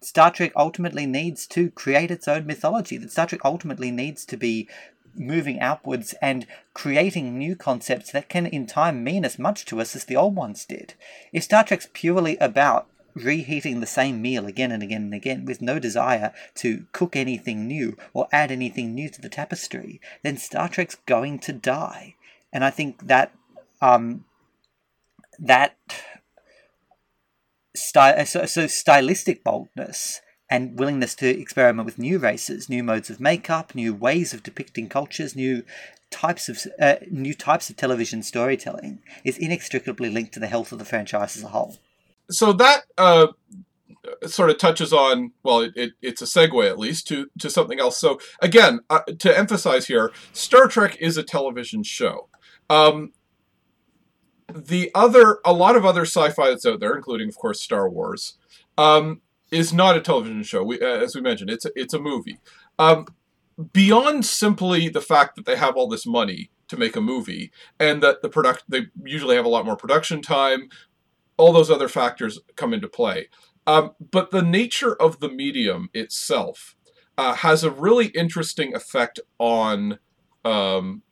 Star 0.06 0.32
Trek 0.32 0.52
ultimately 0.56 1.06
needs 1.06 1.48
to 1.48 1.72
create 1.72 2.12
its 2.12 2.28
own 2.28 2.46
mythology, 2.46 2.98
that 2.98 3.12
Star 3.12 3.28
Trek 3.28 3.42
ultimately 3.44 3.92
needs 3.92 4.26
to 4.26 4.38
be 4.38 4.68
moving 5.16 5.60
outwards 5.60 6.14
and 6.22 6.48
creating 6.74 7.38
new 7.38 7.56
concepts 7.56 8.12
that 8.12 8.30
can 8.30 8.46
in 8.48 8.66
time 8.66 9.04
mean 9.04 9.24
as 9.24 9.38
much 9.38 9.66
to 9.66 9.80
us 9.80 9.96
as 9.96 10.06
the 10.06 10.16
old 10.16 10.36
ones 10.36 10.66
did. 10.66 10.96
If 11.32 11.44
Star 11.44 11.64
Trek's 11.64 11.90
purely 11.94 12.38
about 12.38 12.88
reheating 13.14 13.80
the 13.80 13.86
same 13.86 14.22
meal 14.22 14.48
again 14.48 14.72
and 14.72 14.82
again 14.82 15.04
and 15.04 15.14
again 15.14 15.46
with 15.46 15.62
no 15.62 15.78
desire 15.78 16.34
to 16.56 16.86
cook 16.92 17.16
anything 17.16 17.68
new 17.68 17.96
or 18.12 18.28
add 18.32 18.52
anything 18.52 18.94
new 18.96 19.10
to 19.10 19.22
the 19.22 19.30
tapestry, 19.30 20.02
then 20.24 20.38
Star 20.38 20.68
Trek's 20.68 20.98
going 21.06 21.40
to 21.40 21.54
die. 21.54 22.16
And 22.52 22.64
I 22.64 22.72
think 22.72 23.08
that 23.08 23.32
um, 23.82 24.26
that 25.40 25.76
sty- 27.76 28.24
so, 28.24 28.46
so 28.46 28.68
stylistic 28.68 29.44
boldness 29.44 30.22
and 30.50 30.78
willingness 30.78 31.16
to 31.16 31.28
experiment 31.28 31.86
with 31.86 31.98
new 31.98 32.20
races, 32.20 32.70
new 32.70 32.84
modes 32.84 33.10
of 33.10 33.20
makeup, 33.20 33.74
new 33.74 33.94
ways 33.94 34.34
of 34.34 34.44
depicting 34.44 34.90
cultures, 34.90 35.36
new 35.36 35.64
types 36.12 36.48
of 36.48 36.60
uh, 36.80 36.96
new 37.10 37.34
types 37.34 37.70
of 37.70 37.76
television 37.76 38.22
storytelling 38.22 39.00
is 39.24 39.38
inextricably 39.38 40.10
linked 40.10 40.32
to 40.34 40.40
the 40.40 40.48
health 40.48 40.72
of 40.72 40.78
the 40.78 40.86
franchise 40.86 41.36
as 41.36 41.44
a 41.44 41.48
whole. 41.48 41.78
So 42.30 42.54
that 42.54 42.84
uh, 43.00 43.28
sort 44.28 44.52
of 44.52 44.60
touches 44.60 44.94
on 44.94 45.32
well, 45.42 45.62
it, 45.62 45.74
it, 45.76 45.94
it's 46.02 46.22
a 46.22 46.26
segue 46.26 46.70
at 46.70 46.78
least 46.78 47.08
to 47.08 47.28
to 47.40 47.50
something 47.50 47.80
else. 47.80 47.98
So 47.98 48.20
again, 48.42 48.82
uh, 48.90 49.02
to 49.20 49.38
emphasize 49.38 49.88
here, 49.88 50.12
Star 50.34 50.68
Trek 50.68 50.98
is 51.00 51.18
a 51.18 51.24
television 51.24 51.82
show. 51.84 52.30
Um, 52.70 53.12
the 54.54 54.92
other, 54.94 55.40
a 55.46 55.54
lot 55.54 55.76
of 55.76 55.86
other 55.86 56.04
sci-fi 56.04 56.50
that's 56.50 56.66
out 56.66 56.80
there, 56.80 56.96
including 56.96 57.30
of 57.30 57.38
course 57.38 57.62
Star 57.62 57.90
Wars, 57.90 58.38
um, 58.78 59.22
is 59.52 59.74
not 59.74 59.98
a 59.98 60.02
television 60.02 60.44
show. 60.44 60.64
We, 60.64 60.80
uh, 60.80 60.86
as 60.86 61.16
we 61.16 61.22
mentioned, 61.22 61.50
it's 61.50 61.66
a, 61.66 61.72
it's 61.76 61.94
a 61.94 62.00
movie. 62.00 62.40
Um, 62.80 63.08
beyond 63.72 64.26
simply 64.26 64.90
the 64.90 65.02
fact 65.02 65.36
that 65.36 65.46
they 65.46 65.56
have 65.56 65.76
all 65.76 65.88
this 65.88 66.06
money 66.06 66.50
to 66.68 66.78
make 66.78 66.96
a 66.96 67.02
movie 67.02 67.52
and 67.80 68.02
that 68.02 68.22
the 68.22 68.30
product 68.30 68.64
they 68.68 68.88
usually 69.04 69.36
have 69.36 69.46
a 69.46 69.50
lot 69.50 69.66
more 69.66 69.76
production 69.76 70.22
time, 70.22 70.70
all 71.38 71.54
those 71.54 71.70
other 71.70 71.88
factors 71.88 72.40
come 72.56 72.74
into 72.74 72.88
play. 72.88 73.28
Um, 73.68 73.92
but 74.12 74.32
the 74.32 74.42
nature 74.42 74.96
of 74.96 75.20
the 75.20 75.30
medium 75.30 75.90
itself 75.94 76.76
uh, 77.18 77.36
has 77.36 77.64
a 77.64 77.72
really 77.72 78.08
interesting 78.08 78.76
effect 78.76 79.20
on 79.38 80.00
um, 80.44 81.04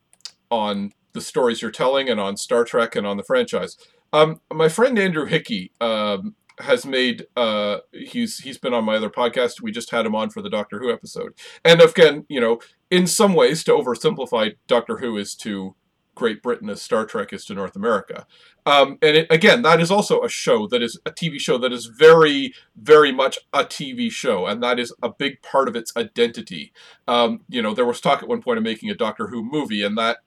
on 0.50 0.92
the 1.14 1.22
stories 1.22 1.62
you're 1.62 1.72
telling 1.72 2.10
and 2.10 2.20
on 2.20 2.38
Star 2.38 2.64
Trek 2.64 2.96
and 2.96 3.06
on 3.06 3.18
the 3.18 3.24
franchise. 3.24 3.78
Um, 4.14 4.42
my 4.54 4.68
friend 4.68 4.98
Andrew 5.00 5.26
Hickey 5.26 5.72
um, 5.80 6.36
has 6.60 6.86
made 6.86 7.28
uh, 7.36 7.80
he's 7.92 8.40
he's 8.40 8.58
been 8.58 8.74
on 8.74 8.86
my 8.86 8.96
other 8.96 9.10
podcast. 9.10 9.62
We 9.62 9.72
just 9.72 9.92
had 9.92 10.06
him 10.06 10.16
on 10.16 10.30
for 10.30 10.42
the 10.42 10.50
Doctor 10.50 10.80
Who 10.80 10.92
episode, 10.92 11.34
and 11.64 11.82
again, 11.82 12.26
you 12.30 12.42
know, 12.42 12.60
in 12.90 13.08
some 13.08 13.34
ways, 13.34 13.64
to 13.66 13.72
oversimplify, 13.72 14.56
Doctor 14.68 14.98
Who 14.98 15.18
is 15.18 15.36
to 15.36 15.76
Great 16.14 16.44
Britain 16.44 16.70
as 16.70 16.82
Star 16.82 17.06
Trek 17.06 17.32
is 17.32 17.46
to 17.46 17.54
North 17.54 17.76
America. 17.76 18.28
Um, 18.66 18.98
and 19.02 19.18
it, 19.18 19.28
again, 19.30 19.62
that 19.62 19.80
is 19.80 19.90
also 19.90 20.22
a 20.22 20.30
show 20.30 20.68
that 20.68 20.82
is 20.82 21.00
a 21.06 21.12
TV 21.12 21.40
show 21.40 21.58
that 21.58 21.72
is 21.72 21.86
very, 21.86 22.54
very 22.76 23.12
much 23.12 23.40
a 23.54 23.64
TV 23.64 24.12
show, 24.12 24.46
and 24.46 24.62
that 24.62 24.78
is 24.78 24.94
a 25.02 25.10
big 25.10 25.42
part 25.42 25.68
of 25.68 25.76
its 25.76 25.96
identity. 25.96 26.74
Um, 27.08 27.42
you 27.50 27.62
know, 27.62 27.74
there 27.74 27.86
was 27.86 28.02
talk 28.02 28.22
at 28.22 28.30
one 28.30 28.42
point 28.42 28.58
of 28.58 28.64
making 28.64 28.90
a 28.90 28.96
Doctor 28.96 29.28
Who 29.28 29.42
movie, 29.44 29.84
and 29.84 29.98
that 29.98 30.18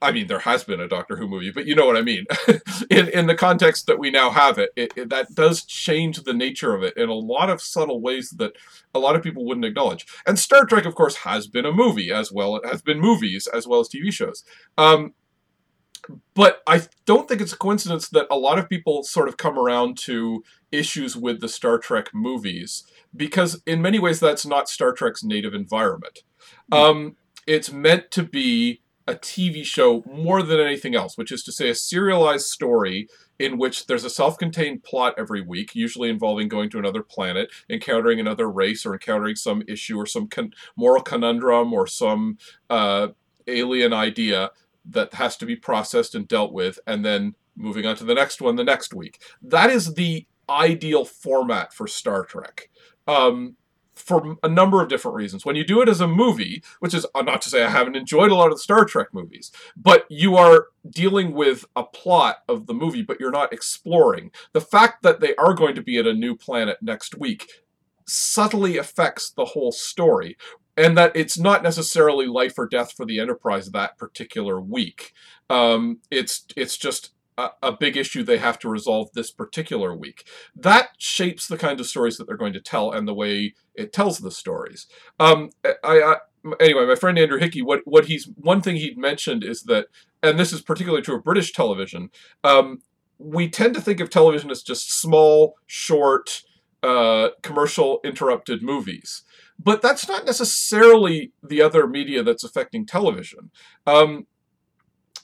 I 0.00 0.12
mean, 0.12 0.26
there 0.26 0.40
has 0.40 0.64
been 0.64 0.80
a 0.80 0.88
Doctor 0.88 1.16
Who 1.16 1.26
movie, 1.26 1.50
but 1.50 1.66
you 1.66 1.74
know 1.74 1.86
what 1.86 1.96
I 1.96 2.02
mean. 2.02 2.26
in 2.90 3.08
in 3.08 3.26
the 3.26 3.34
context 3.34 3.86
that 3.86 3.98
we 3.98 4.10
now 4.10 4.30
have 4.30 4.58
it, 4.58 4.70
it, 4.76 4.92
it, 4.96 5.10
that 5.10 5.34
does 5.34 5.64
change 5.64 6.22
the 6.22 6.32
nature 6.32 6.74
of 6.74 6.82
it 6.82 6.96
in 6.96 7.08
a 7.08 7.14
lot 7.14 7.50
of 7.50 7.60
subtle 7.60 8.00
ways 8.00 8.30
that 8.38 8.52
a 8.94 8.98
lot 8.98 9.16
of 9.16 9.22
people 9.22 9.44
wouldn't 9.44 9.66
acknowledge. 9.66 10.06
And 10.26 10.38
Star 10.38 10.64
Trek, 10.66 10.84
of 10.84 10.94
course, 10.94 11.16
has 11.16 11.48
been 11.48 11.66
a 11.66 11.72
movie 11.72 12.12
as 12.12 12.30
well. 12.30 12.56
It 12.56 12.66
has 12.66 12.82
been 12.82 13.00
movies 13.00 13.46
as 13.46 13.66
well 13.66 13.80
as 13.80 13.88
TV 13.88 14.12
shows. 14.12 14.44
Um, 14.78 15.14
but 16.34 16.62
I 16.66 16.82
don't 17.04 17.28
think 17.28 17.40
it's 17.40 17.52
a 17.52 17.58
coincidence 17.58 18.08
that 18.10 18.26
a 18.30 18.38
lot 18.38 18.58
of 18.58 18.68
people 18.68 19.02
sort 19.02 19.28
of 19.28 19.36
come 19.36 19.58
around 19.58 19.98
to 19.98 20.44
issues 20.70 21.16
with 21.16 21.40
the 21.40 21.48
Star 21.48 21.78
Trek 21.78 22.10
movies 22.14 22.84
because, 23.14 23.62
in 23.66 23.82
many 23.82 23.98
ways, 23.98 24.20
that's 24.20 24.46
not 24.46 24.68
Star 24.68 24.92
Trek's 24.92 25.24
native 25.24 25.54
environment. 25.54 26.20
Hmm. 26.72 26.78
Um, 26.78 27.16
it's 27.46 27.72
meant 27.72 28.10
to 28.12 28.22
be 28.22 28.82
a 29.06 29.14
TV 29.14 29.64
show 29.64 30.02
more 30.06 30.42
than 30.42 30.58
anything 30.58 30.94
else, 30.94 31.16
which 31.16 31.30
is 31.30 31.42
to 31.44 31.52
say, 31.52 31.68
a 31.68 31.74
serialized 31.74 32.46
story 32.46 33.08
in 33.38 33.58
which 33.58 33.86
there's 33.86 34.04
a 34.04 34.10
self 34.10 34.38
contained 34.38 34.82
plot 34.82 35.14
every 35.16 35.40
week, 35.40 35.74
usually 35.74 36.08
involving 36.08 36.48
going 36.48 36.70
to 36.70 36.78
another 36.78 37.02
planet, 37.02 37.50
encountering 37.70 38.18
another 38.18 38.50
race, 38.50 38.84
or 38.84 38.94
encountering 38.94 39.36
some 39.36 39.62
issue 39.68 39.96
or 39.96 40.06
some 40.06 40.26
con- 40.26 40.52
moral 40.76 41.02
conundrum 41.02 41.72
or 41.72 41.86
some 41.86 42.38
uh, 42.70 43.08
alien 43.46 43.92
idea 43.92 44.50
that 44.88 45.14
has 45.14 45.36
to 45.36 45.46
be 45.46 45.56
processed 45.56 46.14
and 46.14 46.28
dealt 46.28 46.52
with, 46.52 46.78
and 46.86 47.04
then 47.04 47.34
moving 47.56 47.86
on 47.86 47.96
to 47.96 48.04
the 48.04 48.14
next 48.14 48.40
one 48.40 48.56
the 48.56 48.64
next 48.64 48.94
week. 48.94 49.20
That 49.42 49.70
is 49.70 49.94
the 49.94 50.26
ideal 50.48 51.04
format 51.04 51.72
for 51.72 51.86
Star 51.86 52.24
Trek. 52.24 52.70
Um, 53.06 53.56
for 53.96 54.36
a 54.42 54.48
number 54.48 54.82
of 54.82 54.88
different 54.88 55.16
reasons. 55.16 55.44
When 55.44 55.56
you 55.56 55.64
do 55.64 55.80
it 55.80 55.88
as 55.88 56.00
a 56.00 56.06
movie, 56.06 56.62
which 56.80 56.94
is 56.94 57.06
uh, 57.14 57.22
not 57.22 57.42
to 57.42 57.48
say 57.48 57.64
I 57.64 57.70
haven't 57.70 57.96
enjoyed 57.96 58.30
a 58.30 58.34
lot 58.34 58.48
of 58.48 58.54
the 58.54 58.62
Star 58.62 58.84
Trek 58.84 59.08
movies, 59.12 59.50
but 59.76 60.06
you 60.08 60.36
are 60.36 60.66
dealing 60.88 61.32
with 61.32 61.64
a 61.74 61.82
plot 61.82 62.38
of 62.48 62.66
the 62.66 62.74
movie, 62.74 63.02
but 63.02 63.18
you're 63.18 63.30
not 63.30 63.52
exploring. 63.52 64.30
The 64.52 64.60
fact 64.60 65.02
that 65.02 65.20
they 65.20 65.34
are 65.36 65.54
going 65.54 65.74
to 65.74 65.82
be 65.82 65.98
at 65.98 66.06
a 66.06 66.12
new 66.12 66.36
planet 66.36 66.78
next 66.82 67.18
week 67.18 67.50
subtly 68.06 68.76
affects 68.76 69.30
the 69.30 69.46
whole 69.46 69.72
story. 69.72 70.36
And 70.78 70.96
that 70.98 71.12
it's 71.16 71.38
not 71.38 71.62
necessarily 71.62 72.26
life 72.26 72.58
or 72.58 72.66
death 72.68 72.92
for 72.92 73.06
the 73.06 73.18
Enterprise 73.18 73.70
that 73.70 73.96
particular 73.96 74.60
week. 74.60 75.14
Um, 75.48 76.00
it's 76.10 76.44
it's 76.54 76.76
just 76.76 77.12
a, 77.38 77.72
big 77.72 77.96
issue 77.96 78.22
they 78.22 78.38
have 78.38 78.58
to 78.60 78.68
resolve 78.68 79.10
this 79.14 79.30
particular 79.30 79.94
week. 79.94 80.26
That 80.54 80.90
shapes 80.98 81.46
the 81.46 81.58
kind 81.58 81.78
of 81.80 81.86
stories 81.86 82.16
that 82.16 82.26
they're 82.26 82.36
going 82.36 82.54
to 82.54 82.60
tell 82.60 82.90
and 82.90 83.06
the 83.06 83.14
way 83.14 83.54
it 83.74 83.92
tells 83.92 84.18
the 84.18 84.30
stories. 84.30 84.86
Um, 85.20 85.50
I, 85.64 85.74
I 85.84 86.16
anyway, 86.60 86.86
my 86.86 86.94
friend 86.94 87.18
Andrew 87.18 87.38
Hickey, 87.38 87.62
what 87.62 87.80
what 87.84 88.06
he's 88.06 88.28
one 88.36 88.60
thing 88.60 88.76
he'd 88.76 88.98
mentioned 88.98 89.44
is 89.44 89.64
that, 89.64 89.86
and 90.22 90.38
this 90.38 90.52
is 90.52 90.62
particularly 90.62 91.02
true 91.02 91.16
of 91.16 91.24
British 91.24 91.52
television. 91.52 92.10
Um, 92.44 92.80
we 93.18 93.48
tend 93.48 93.74
to 93.74 93.80
think 93.80 94.00
of 94.00 94.10
television 94.10 94.50
as 94.50 94.62
just 94.62 94.92
small, 94.92 95.54
short, 95.66 96.42
uh, 96.82 97.30
commercial 97.42 98.00
interrupted 98.04 98.62
movies. 98.62 99.22
But 99.58 99.80
that's 99.80 100.06
not 100.06 100.26
necessarily 100.26 101.32
the 101.42 101.62
other 101.62 101.86
media 101.86 102.22
that's 102.22 102.44
affecting 102.44 102.84
television. 102.84 103.50
Um, 103.86 104.26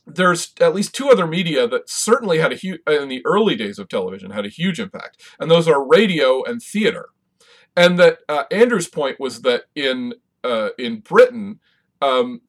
there's 0.07 0.53
at 0.61 0.75
least 0.75 0.95
two 0.95 1.09
other 1.09 1.27
media 1.27 1.69
that 1.69 1.89
certainly 1.89 2.39
had 2.39 2.53
a 2.53 2.57
huge 2.57 2.81
in 2.87 3.09
the 3.09 3.23
early 3.25 3.55
days 3.55 3.79
of 3.79 3.89
television 3.89 4.31
had 4.31 4.47
a 4.47 4.51
huge 4.51 4.81
impact, 4.81 5.21
and 5.39 5.51
those 5.51 5.69
are 5.69 5.87
radio 5.87 6.43
and 6.43 6.63
theater. 6.63 7.11
And 7.77 7.99
that 7.99 8.19
uh, 8.29 8.45
Andrew's 8.51 8.89
point 8.89 9.19
was 9.21 9.43
that 9.43 9.65
in 9.75 10.15
uh, 10.45 10.71
in 10.79 11.01
Britain, 11.01 11.61
um, 12.01 12.41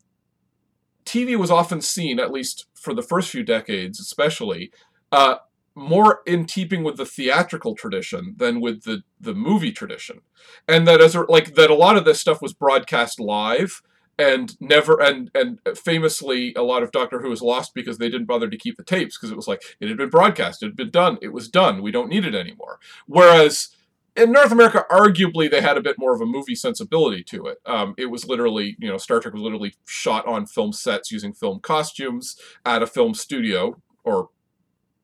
TV 1.06 1.38
was 1.38 1.52
often 1.52 1.82
seen, 1.82 2.20
at 2.20 2.32
least 2.32 2.66
for 2.74 2.94
the 2.94 3.04
first 3.04 3.30
few 3.30 3.44
decades, 3.44 4.00
especially, 4.00 4.72
uh, 5.12 5.36
more 5.76 6.22
in 6.26 6.46
keeping 6.46 6.84
with 6.84 6.98
the 6.98 7.06
theatrical 7.06 7.76
tradition 7.76 8.36
than 8.38 8.62
with 8.62 8.84
the 8.84 9.04
the 9.22 9.36
movie 9.36 9.72
tradition, 9.72 10.22
and 10.68 10.88
that 10.88 11.02
as 11.02 11.16
a, 11.16 11.22
like 11.30 11.54
that 11.56 11.70
a 11.70 11.76
lot 11.76 11.98
of 11.98 12.06
this 12.06 12.20
stuff 12.20 12.42
was 12.42 12.54
broadcast 12.54 13.20
live 13.20 13.82
and 14.17 14.60
never 14.60 15.02
and 15.02 15.32
and 15.34 15.60
famously 15.78 16.54
a 16.56 16.62
lot 16.62 16.84
of 16.84 16.91
Doctor 16.91 17.21
Who 17.21 17.30
was 17.30 17.41
lost 17.41 17.73
because 17.73 17.97
they 17.97 18.10
didn't 18.10 18.28
bother 18.28 18.49
to 18.49 18.58
keep 18.58 18.78
the 18.78 18.84
tapes 18.84 19.17
because 19.17 19.32
it 19.32 19.36
was 19.36 19.47
like 19.47 19.63
it 19.80 19.88
had 19.88 19.97
been 19.97 20.10
broadcast, 20.10 20.62
it 20.62 20.67
had 20.67 20.76
been 20.76 20.91
done, 20.91 21.17
it 21.21 21.34
was 21.34 21.47
done, 21.47 21.82
we 21.82 21.91
don't 21.91 22.10
need 22.10 22.26
it 22.26 22.36
anymore. 22.36 22.80
Whereas 23.08 23.69
in 24.15 24.32
North 24.32 24.52
America, 24.52 24.86
arguably 24.91 25.49
they 25.49 25.62
had 25.62 25.78
a 25.78 25.82
bit 25.82 25.97
more 25.97 26.13
of 26.13 26.21
a 26.21 26.26
movie 26.26 26.56
sensibility 26.56 27.23
to 27.23 27.47
it. 27.47 27.58
Um, 27.65 27.95
it 27.97 28.08
was 28.08 28.28
literally, 28.28 28.76
you 28.80 28.88
know, 28.88 28.97
Star 28.97 29.19
Trek 29.19 29.34
was 29.34 29.41
literally 29.41 29.73
shot 29.86 30.28
on 30.28 30.45
film 30.45 30.71
sets 30.71 31.12
using 31.12 31.34
film 31.34 31.60
costumes 31.60 32.38
at 32.65 32.84
a 32.84 32.88
film 32.88 33.15
studio 33.15 33.82
or 34.04 34.30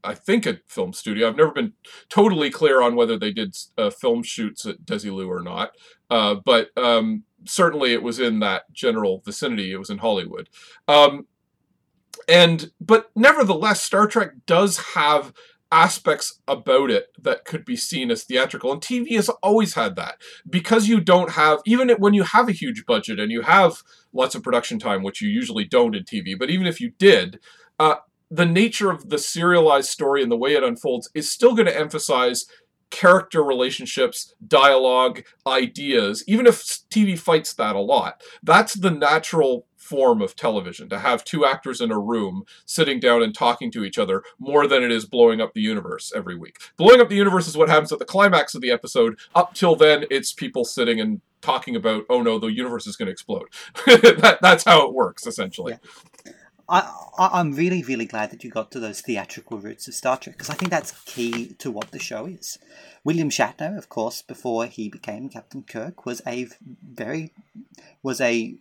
I 0.03 0.13
think 0.13 0.45
a 0.45 0.59
film 0.67 0.93
studio. 0.93 1.27
I've 1.27 1.35
never 1.35 1.51
been 1.51 1.73
totally 2.07 2.49
clear 2.49 2.81
on 2.81 2.95
whether 2.95 3.17
they 3.17 3.31
did 3.31 3.55
uh, 3.77 3.89
film 3.89 4.23
shoots 4.23 4.65
at 4.65 4.85
Desilu 4.85 5.27
or 5.27 5.41
not, 5.41 5.71
uh, 6.09 6.35
but 6.35 6.69
um, 6.77 7.23
certainly 7.45 7.93
it 7.93 8.03
was 8.03 8.19
in 8.19 8.39
that 8.39 8.71
general 8.73 9.21
vicinity. 9.25 9.71
It 9.71 9.77
was 9.77 9.89
in 9.89 9.99
Hollywood, 9.99 10.49
um, 10.87 11.27
and 12.27 12.71
but 12.79 13.11
nevertheless, 13.15 13.81
Star 13.81 14.07
Trek 14.07 14.31
does 14.45 14.77
have 14.93 15.33
aspects 15.71 16.41
about 16.47 16.89
it 16.89 17.07
that 17.21 17.45
could 17.45 17.63
be 17.63 17.75
seen 17.75 18.09
as 18.09 18.23
theatrical 18.23 18.71
and 18.71 18.81
TV 18.81 19.15
has 19.15 19.29
always 19.43 19.75
had 19.75 19.95
that 19.95 20.15
because 20.49 20.87
you 20.87 20.99
don't 20.99 21.31
have 21.31 21.59
even 21.63 21.89
when 21.99 22.15
you 22.15 22.23
have 22.23 22.49
a 22.49 22.53
huge 22.53 22.85
budget 22.87 23.19
and 23.19 23.31
you 23.31 23.41
have 23.41 23.83
lots 24.11 24.33
of 24.33 24.41
production 24.41 24.79
time 24.79 25.03
which 25.03 25.21
you 25.21 25.29
usually 25.29 25.63
don't 25.63 25.95
in 25.95 26.03
TV 26.03 26.37
but 26.37 26.49
even 26.49 26.65
if 26.65 26.81
you 26.81 26.89
did 26.97 27.39
uh, 27.77 27.95
the 28.31 28.45
nature 28.45 28.89
of 28.89 29.09
the 29.09 29.19
serialized 29.19 29.89
story 29.89 30.23
and 30.23 30.31
the 30.31 30.37
way 30.37 30.53
it 30.53 30.63
unfolds 30.63 31.09
is 31.13 31.31
still 31.31 31.53
going 31.53 31.67
to 31.67 31.77
emphasize 31.77 32.45
character 32.89 33.43
relationships, 33.43 34.33
dialogue, 34.45 35.23
ideas, 35.45 36.23
even 36.27 36.47
if 36.47 36.61
TV 36.89 37.17
fights 37.17 37.53
that 37.53 37.75
a 37.75 37.79
lot. 37.79 38.21
That's 38.43 38.73
the 38.73 38.91
natural 38.91 39.65
form 39.77 40.21
of 40.21 40.35
television 40.35 40.87
to 40.89 40.99
have 40.99 41.23
two 41.23 41.45
actors 41.45 41.81
in 41.81 41.91
a 41.91 41.99
room 41.99 42.43
sitting 42.65 42.99
down 42.99 43.23
and 43.23 43.33
talking 43.33 43.71
to 43.71 43.83
each 43.83 43.97
other 43.97 44.21
more 44.37 44.67
than 44.67 44.83
it 44.83 44.91
is 44.91 45.05
blowing 45.05 45.41
up 45.41 45.53
the 45.53 45.61
universe 45.61 46.11
every 46.15 46.35
week. 46.35 46.57
Blowing 46.77 47.01
up 47.01 47.09
the 47.09 47.15
universe 47.15 47.47
is 47.47 47.57
what 47.57 47.69
happens 47.69 47.91
at 47.91 47.97
the 47.97 48.05
climax 48.05 48.53
of 48.53 48.61
the 48.61 48.69
episode. 48.69 49.17
Up 49.33 49.55
till 49.55 49.75
then, 49.75 50.05
it's 50.11 50.31
people 50.31 50.63
sitting 50.63 50.99
and 50.99 51.21
talking 51.41 51.75
about, 51.75 52.05
oh 52.09 52.21
no, 52.21 52.37
the 52.37 52.47
universe 52.47 52.85
is 52.85 52.95
going 52.95 53.07
to 53.07 53.11
explode. 53.11 53.47
that, 53.85 54.39
that's 54.41 54.63
how 54.63 54.85
it 54.87 54.93
works, 54.93 55.25
essentially. 55.25 55.77
Yeah. 56.25 56.33
I, 56.69 56.91
I 57.17 57.39
am 57.39 57.53
really, 57.53 57.81
really 57.83 58.05
glad 58.05 58.29
that 58.31 58.43
you 58.43 58.51
got 58.51 58.71
to 58.71 58.79
those 58.79 59.01
theatrical 59.01 59.57
roots 59.57 59.87
of 59.87 59.95
Star 59.95 60.17
Trek 60.17 60.37
because 60.37 60.49
I 60.49 60.53
think 60.53 60.69
that's 60.69 60.91
key 61.05 61.55
to 61.59 61.71
what 61.71 61.91
the 61.91 61.99
show 61.99 62.27
is. 62.27 62.59
William 63.03 63.29
Shatner, 63.29 63.77
of 63.77 63.89
course, 63.89 64.21
before 64.21 64.65
he 64.67 64.87
became 64.87 65.29
Captain 65.29 65.63
Kirk, 65.63 66.05
was 66.05 66.21
a 66.27 66.47
very 66.87 67.31
was 68.03 68.21
a 68.21 68.55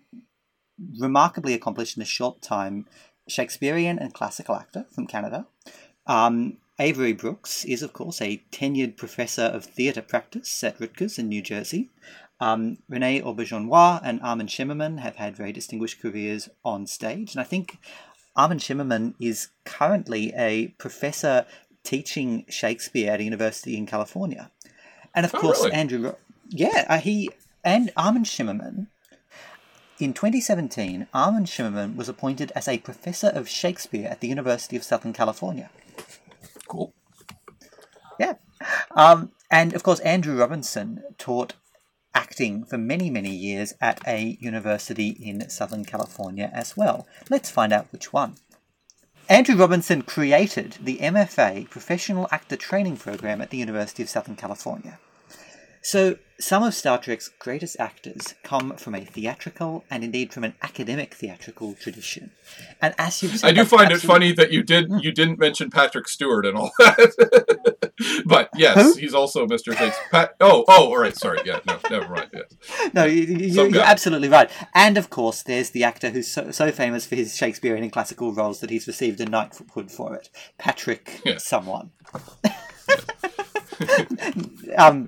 remarkably 0.99 1.55
accomplished 1.55 1.97
in 1.97 2.03
a 2.03 2.07
short 2.07 2.41
time 2.41 2.87
Shakespearean 3.29 3.99
and 3.99 4.15
classical 4.15 4.55
actor 4.55 4.87
from 4.95 5.07
Canada. 5.07 5.47
Um, 6.07 6.57
Avery 6.81 7.13
Brooks 7.13 7.65
is, 7.65 7.83
of 7.83 7.93
course, 7.93 8.23
a 8.23 8.43
tenured 8.53 8.97
professor 8.97 9.43
of 9.43 9.65
theatre 9.65 10.03
practice 10.03 10.63
at 10.63 10.81
Rutgers 10.81 11.19
in 11.19 11.29
New 11.29 11.43
Jersey. 11.43 11.91
Um, 12.41 12.79
Rene 12.89 13.21
Auberjonois 13.23 14.01
and 14.05 14.21
Armin 14.23 14.47
Shimerman 14.47 15.01
have 15.01 15.17
had 15.17 15.37
very 15.37 15.53
distinguished 15.53 16.01
careers 16.01 16.49
on 16.65 16.87
stage, 16.87 17.35
and 17.35 17.41
I 17.41 17.45
think 17.45 17.79
Armin 18.37 18.59
Shimerman 18.59 19.15
is 19.19 19.49
currently 19.65 20.33
a 20.37 20.69
professor 20.79 21.47
teaching 21.83 22.45
Shakespeare 22.49 23.13
at 23.13 23.21
a 23.21 23.25
university 23.25 23.77
in 23.77 23.87
California. 23.87 24.51
And 25.15 25.27
of 25.27 25.35
oh, 25.35 25.41
course, 25.41 25.59
really? 25.65 25.73
Andrew, 25.73 26.15
yeah, 26.49 26.87
uh, 26.89 26.99
he 26.99 27.31
and 27.65 27.91
Armin 27.97 28.25
Shimerman. 28.25 28.87
In 29.99 30.13
2017, 30.13 31.09
Armin 31.13 31.45
Shimerman 31.45 31.97
was 31.97 32.09
appointed 32.09 32.53
as 32.55 32.69
a 32.69 32.79
professor 32.79 33.29
of 33.29 33.49
Shakespeare 33.49 34.09
at 34.09 34.21
the 34.21 34.29
University 34.29 34.77
of 34.77 34.85
Southern 34.85 35.13
California. 35.13 35.71
Cool. 36.69 36.95
Yeah. 38.21 38.35
Um, 38.93 39.33
and 39.51 39.75
of 39.75 39.83
course, 39.83 39.99
Andrew 40.01 40.37
Robinson 40.37 41.03
taught 41.19 41.55
acting 42.19 42.65
for 42.65 42.77
many, 42.77 43.09
many 43.11 43.31
years 43.31 43.75
at 43.81 44.01
a 44.05 44.37
university 44.41 45.11
in 45.11 45.49
Southern 45.49 45.85
California 45.85 46.51
as 46.53 46.77
well. 46.77 47.07
Let's 47.31 47.49
find 47.49 47.73
out 47.73 47.87
which 47.93 48.13
one. 48.13 48.35
Andrew 49.29 49.55
Robinson 49.55 50.03
created 50.03 50.79
the 50.83 50.99
MFA 50.99 51.71
Professional 51.71 52.27
Actor 52.33 52.57
Training 52.57 52.97
Program 52.97 53.41
at 53.41 53.51
the 53.51 53.59
University 53.59 54.03
of 54.03 54.09
Southern 54.09 54.35
California. 54.35 54.99
So, 55.91 56.19
some 56.39 56.63
of 56.65 56.75
Star 56.75 56.99
Trek's 56.99 57.31
greatest 57.39 57.75
actors 57.81 58.35
come 58.43 58.77
from 58.77 58.95
a 58.95 59.07
theatrical 59.07 59.87
and 59.91 60.05
indeed 60.05 60.35
from 60.35 60.45
an 60.45 60.53
academic 60.61 61.15
theatrical 61.15 61.73
tradition. 61.73 62.31
And 62.83 62.95
as 62.99 63.23
you've 63.23 63.39
said, 63.39 63.49
I 63.49 63.53
do 63.53 63.65
find 63.65 63.91
it 63.91 64.03
funny 64.03 64.33
that 64.33 64.53
you 64.53 64.63
did 64.63 64.91
you 65.01 65.13
didn't 65.13 65.39
mention 65.39 65.71
Patrick 65.71 66.07
Stewart 66.07 66.45
and 66.45 66.59
all 66.59 66.73
that. 66.79 67.91
but 68.27 68.51
yes, 68.55 68.77
Who? 68.77 68.97
he's 69.01 69.15
also 69.15 69.47
Mr. 69.47 69.75
Shakespeare. 69.75 69.95
Pat- 70.11 70.35
oh, 70.41 70.67
oh, 70.69 70.89
all 70.89 70.99
right, 70.99 71.17
sorry. 71.17 71.39
Yeah, 71.47 71.61
no, 71.67 71.79
never 71.91 72.15
mind. 72.15 72.29
Yes. 72.35 72.93
No, 72.93 73.07
you, 73.07 73.23
you're 73.25 73.83
absolutely 73.83 74.29
right. 74.29 74.51
And 74.75 74.99
of 74.99 75.09
course, 75.09 75.43
there's 75.43 75.71
the 75.71 75.85
actor 75.85 76.11
who's 76.11 76.29
so, 76.29 76.51
so 76.51 76.71
famous 76.71 77.07
for 77.07 77.17
his 77.17 77.35
Shakespearean 77.35 77.83
and 77.83 77.91
classical 77.91 78.35
roles 78.35 78.61
that 78.61 78.69
he's 78.69 78.87
received 78.87 79.23
a 79.23 79.25
knighthood 79.25 79.91
for 79.91 80.15
it. 80.15 80.29
Patrick 80.59 81.23
Yeah. 81.25 81.39
someone. 81.39 81.93
um, 84.77 85.07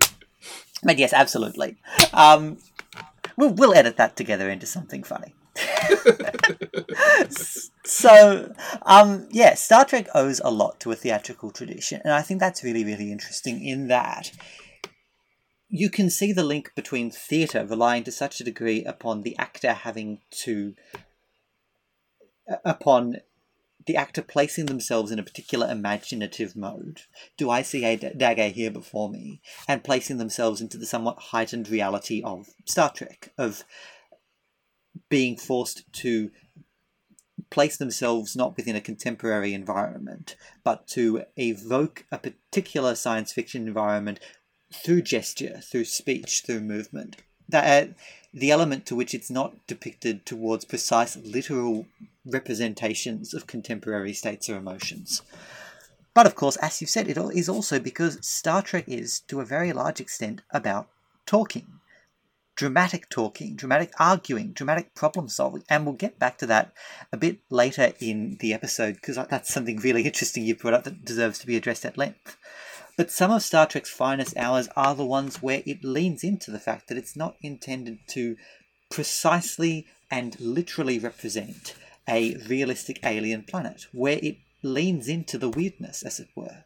but 0.83 0.99
yes, 0.99 1.13
absolutely. 1.13 1.77
Um, 2.13 2.59
we'll, 3.37 3.53
we'll 3.53 3.75
edit 3.75 3.97
that 3.97 4.17
together 4.17 4.49
into 4.51 4.67
something 4.67 5.03
funny. 5.03 5.35
so, 7.85 8.55
um, 8.83 9.29
yeah, 9.31 9.55
Star 9.55 9.85
Trek 9.85 10.09
owes 10.15 10.41
a 10.45 10.51
lot 10.51 10.81
to 10.81 10.93
a 10.93 10.97
theatrical 10.97 11.51
tradition, 11.51 12.01
and 12.05 12.13
I 12.13 12.23
think 12.23 12.41
that's 12.41 12.65
really, 12.65 12.85
really 12.85 13.13
interesting 13.13 13.65
in 13.65 13.89
that 13.89 14.33
you 15.71 15.89
can 15.89 16.11
see 16.11 16.33
the 16.33 16.43
link 16.43 16.73
between 16.75 17.11
theatre 17.11 17.65
relying 17.65 18.03
to 18.05 18.13
such 18.13 18.41
a 18.41 18.45
degree 18.45 18.85
upon 18.85 19.23
the 19.23 19.39
actor 19.39 19.73
having 19.73 20.19
to 20.31 20.75
upon 22.65 23.19
the 23.87 23.97
actor 23.97 24.23
placing 24.23 24.67
themselves 24.67 25.11
in 25.11 25.19
a 25.19 25.23
particular 25.23 25.71
imaginative 25.71 26.55
mode. 26.55 27.03
Do 27.37 27.51
I 27.51 27.63
see 27.63 27.85
a 27.85 27.97
dagger 27.97 28.49
here 28.49 28.71
before 28.71 29.09
me? 29.09 29.41
And 29.67 29.85
placing 29.85 30.19
themselves 30.19 30.61
into 30.61 30.77
the 30.77 30.87
somewhat 30.87 31.19
heightened 31.19 31.69
reality 31.69 32.23
of 32.23 32.49
Star 32.67 32.93
Trek, 32.93 33.33
of 33.39 33.65
being 35.09 35.37
forced 35.37 35.91
to 35.95 36.31
place 37.51 37.77
themselves 37.77 38.37
not 38.37 38.57
within 38.57 38.77
a 38.77 38.81
contemporary 38.81 39.55
environment, 39.55 40.37
but 40.63 40.87
to 40.89 41.25
evoke 41.37 42.05
a 42.13 42.19
particular 42.19 42.95
science 42.95 43.33
fiction 43.33 43.67
environment 43.67 44.21
through 44.73 45.03
gesture, 45.03 45.61
through 45.63 45.85
speech, 45.85 46.43
through 46.47 46.61
movement. 46.61 47.17
That 47.49 47.89
uh, 47.89 47.93
the 48.33 48.53
element 48.53 48.87
to 48.87 48.95
which 48.95 49.15
it's 49.15 49.31
not 49.31 49.67
depicted 49.67 50.25
towards 50.25 50.65
precise 50.65 51.17
literal 51.17 51.87
representations 52.31 53.35
of 53.35 53.47
contemporary 53.47 54.13
states 54.13 54.49
or 54.49 54.57
emotions. 54.57 55.23
But 56.15 56.27
of 56.27 56.35
course, 56.35 56.57
as 56.57 56.81
you've 56.81 56.91
said, 56.91 57.09
it 57.09 57.17
is 57.17 57.49
also 57.49 57.79
because 57.79 58.19
Star 58.27 58.63
Trek 58.63 58.85
is, 58.89 59.21
to 59.29 59.41
a 59.41 59.45
very 59.45 59.73
large 59.73 60.01
extent, 60.01 60.43
about 60.51 60.89
talking. 61.27 61.67
Dramatic 62.57 63.09
talking, 63.09 63.55
dramatic 63.57 63.93
arguing, 63.99 64.53
dramatic 64.53 64.95
problem 64.95 65.29
solving. 65.29 65.63
And 65.69 65.87
we'll 65.87 65.95
get 65.95 66.19
back 66.19 66.37
to 66.39 66.47
that 66.47 66.73
a 67.13 67.17
bit 67.17 67.39
later 67.49 67.93
in 68.01 68.37
the 68.41 68.53
episode 68.53 68.95
because 68.95 69.17
that's 69.17 69.53
something 69.53 69.79
really 69.79 70.03
interesting 70.05 70.45
you 70.45 70.57
brought 70.57 70.75
up 70.75 70.85
that 70.85 71.05
deserves 71.05 71.39
to 71.39 71.47
be 71.47 71.57
addressed 71.57 71.87
at 71.87 71.97
length. 71.97 72.37
But 72.97 73.11
some 73.11 73.31
of 73.31 73.43
Star 73.43 73.67
Trek's 73.67 73.89
finest 73.89 74.37
hours 74.37 74.69
are 74.77 74.95
the 74.95 75.07
ones 75.07 75.41
where 75.41 75.63
it 75.65 75.85
leans 75.85 76.23
into 76.23 76.51
the 76.51 76.59
fact 76.59 76.89
that 76.89 76.99
it's 76.99 77.17
not 77.17 77.37
intended 77.41 78.01
to 78.09 78.37
precisely 78.91 79.87
and 80.11 80.39
literally 80.41 80.99
represent 80.99 81.75
a 82.09 82.37
realistic 82.49 82.99
alien 83.05 83.43
planet, 83.43 83.87
where 83.93 84.19
it 84.23 84.39
leans 84.63 85.09
into 85.09 85.39
the 85.39 85.49
weirdness, 85.49 86.03
as 86.03 86.21
it 86.21 86.29
were. 86.35 86.65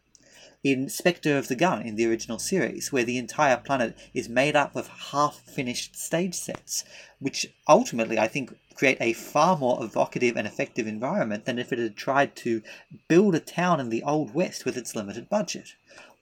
in 0.65 0.89
Spectre 0.89 1.37
of 1.37 1.49
the 1.49 1.55
Gun 1.55 1.83
in 1.83 1.95
the 1.95 2.07
original 2.07 2.39
series, 2.39 2.91
where 2.91 3.05
the 3.05 3.19
entire 3.19 3.59
planet 3.59 3.97
is 4.15 4.31
made 4.31 4.57
up 4.57 4.75
of 4.75 4.89
half 5.13 5.41
finished 5.41 5.95
stage 5.95 6.35
sets, 6.35 6.85
which 7.21 7.47
ultimately 7.69 8.19
I 8.19 8.29
think 8.29 8.57
create 8.75 8.97
a 8.99 9.13
far 9.13 9.59
more 9.59 9.85
evocative 9.85 10.37
and 10.37 10.47
effective 10.47 10.87
environment 10.87 11.45
than 11.45 11.59
if 11.59 11.71
it 11.73 11.79
had 11.79 11.97
tried 11.97 12.35
to 12.37 12.63
build 13.09 13.35
a 13.35 13.41
town 13.41 13.79
in 13.79 13.91
the 13.91 14.03
Old 14.03 14.35
West 14.35 14.65
with 14.65 14.79
its 14.79 14.97
limited 14.97 15.29
budget. 15.29 15.75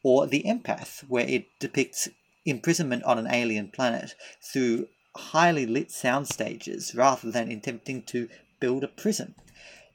Or 0.03 0.27
The 0.27 0.43
Empath, 0.43 1.05
where 1.09 1.27
it 1.27 1.47
depicts 1.61 2.09
imprisonment 2.45 3.05
on 3.05 3.19
an 3.19 3.29
alien 3.33 3.69
planet 3.69 4.17
through 4.43 4.89
highly 5.15 5.67
lit 5.67 5.93
sound 5.93 6.27
stages 6.27 6.95
rather 6.97 7.31
than 7.31 7.53
attempting 7.53 8.03
to 8.03 8.29
build 8.63 8.85
a 8.85 8.89
prison. 8.89 9.35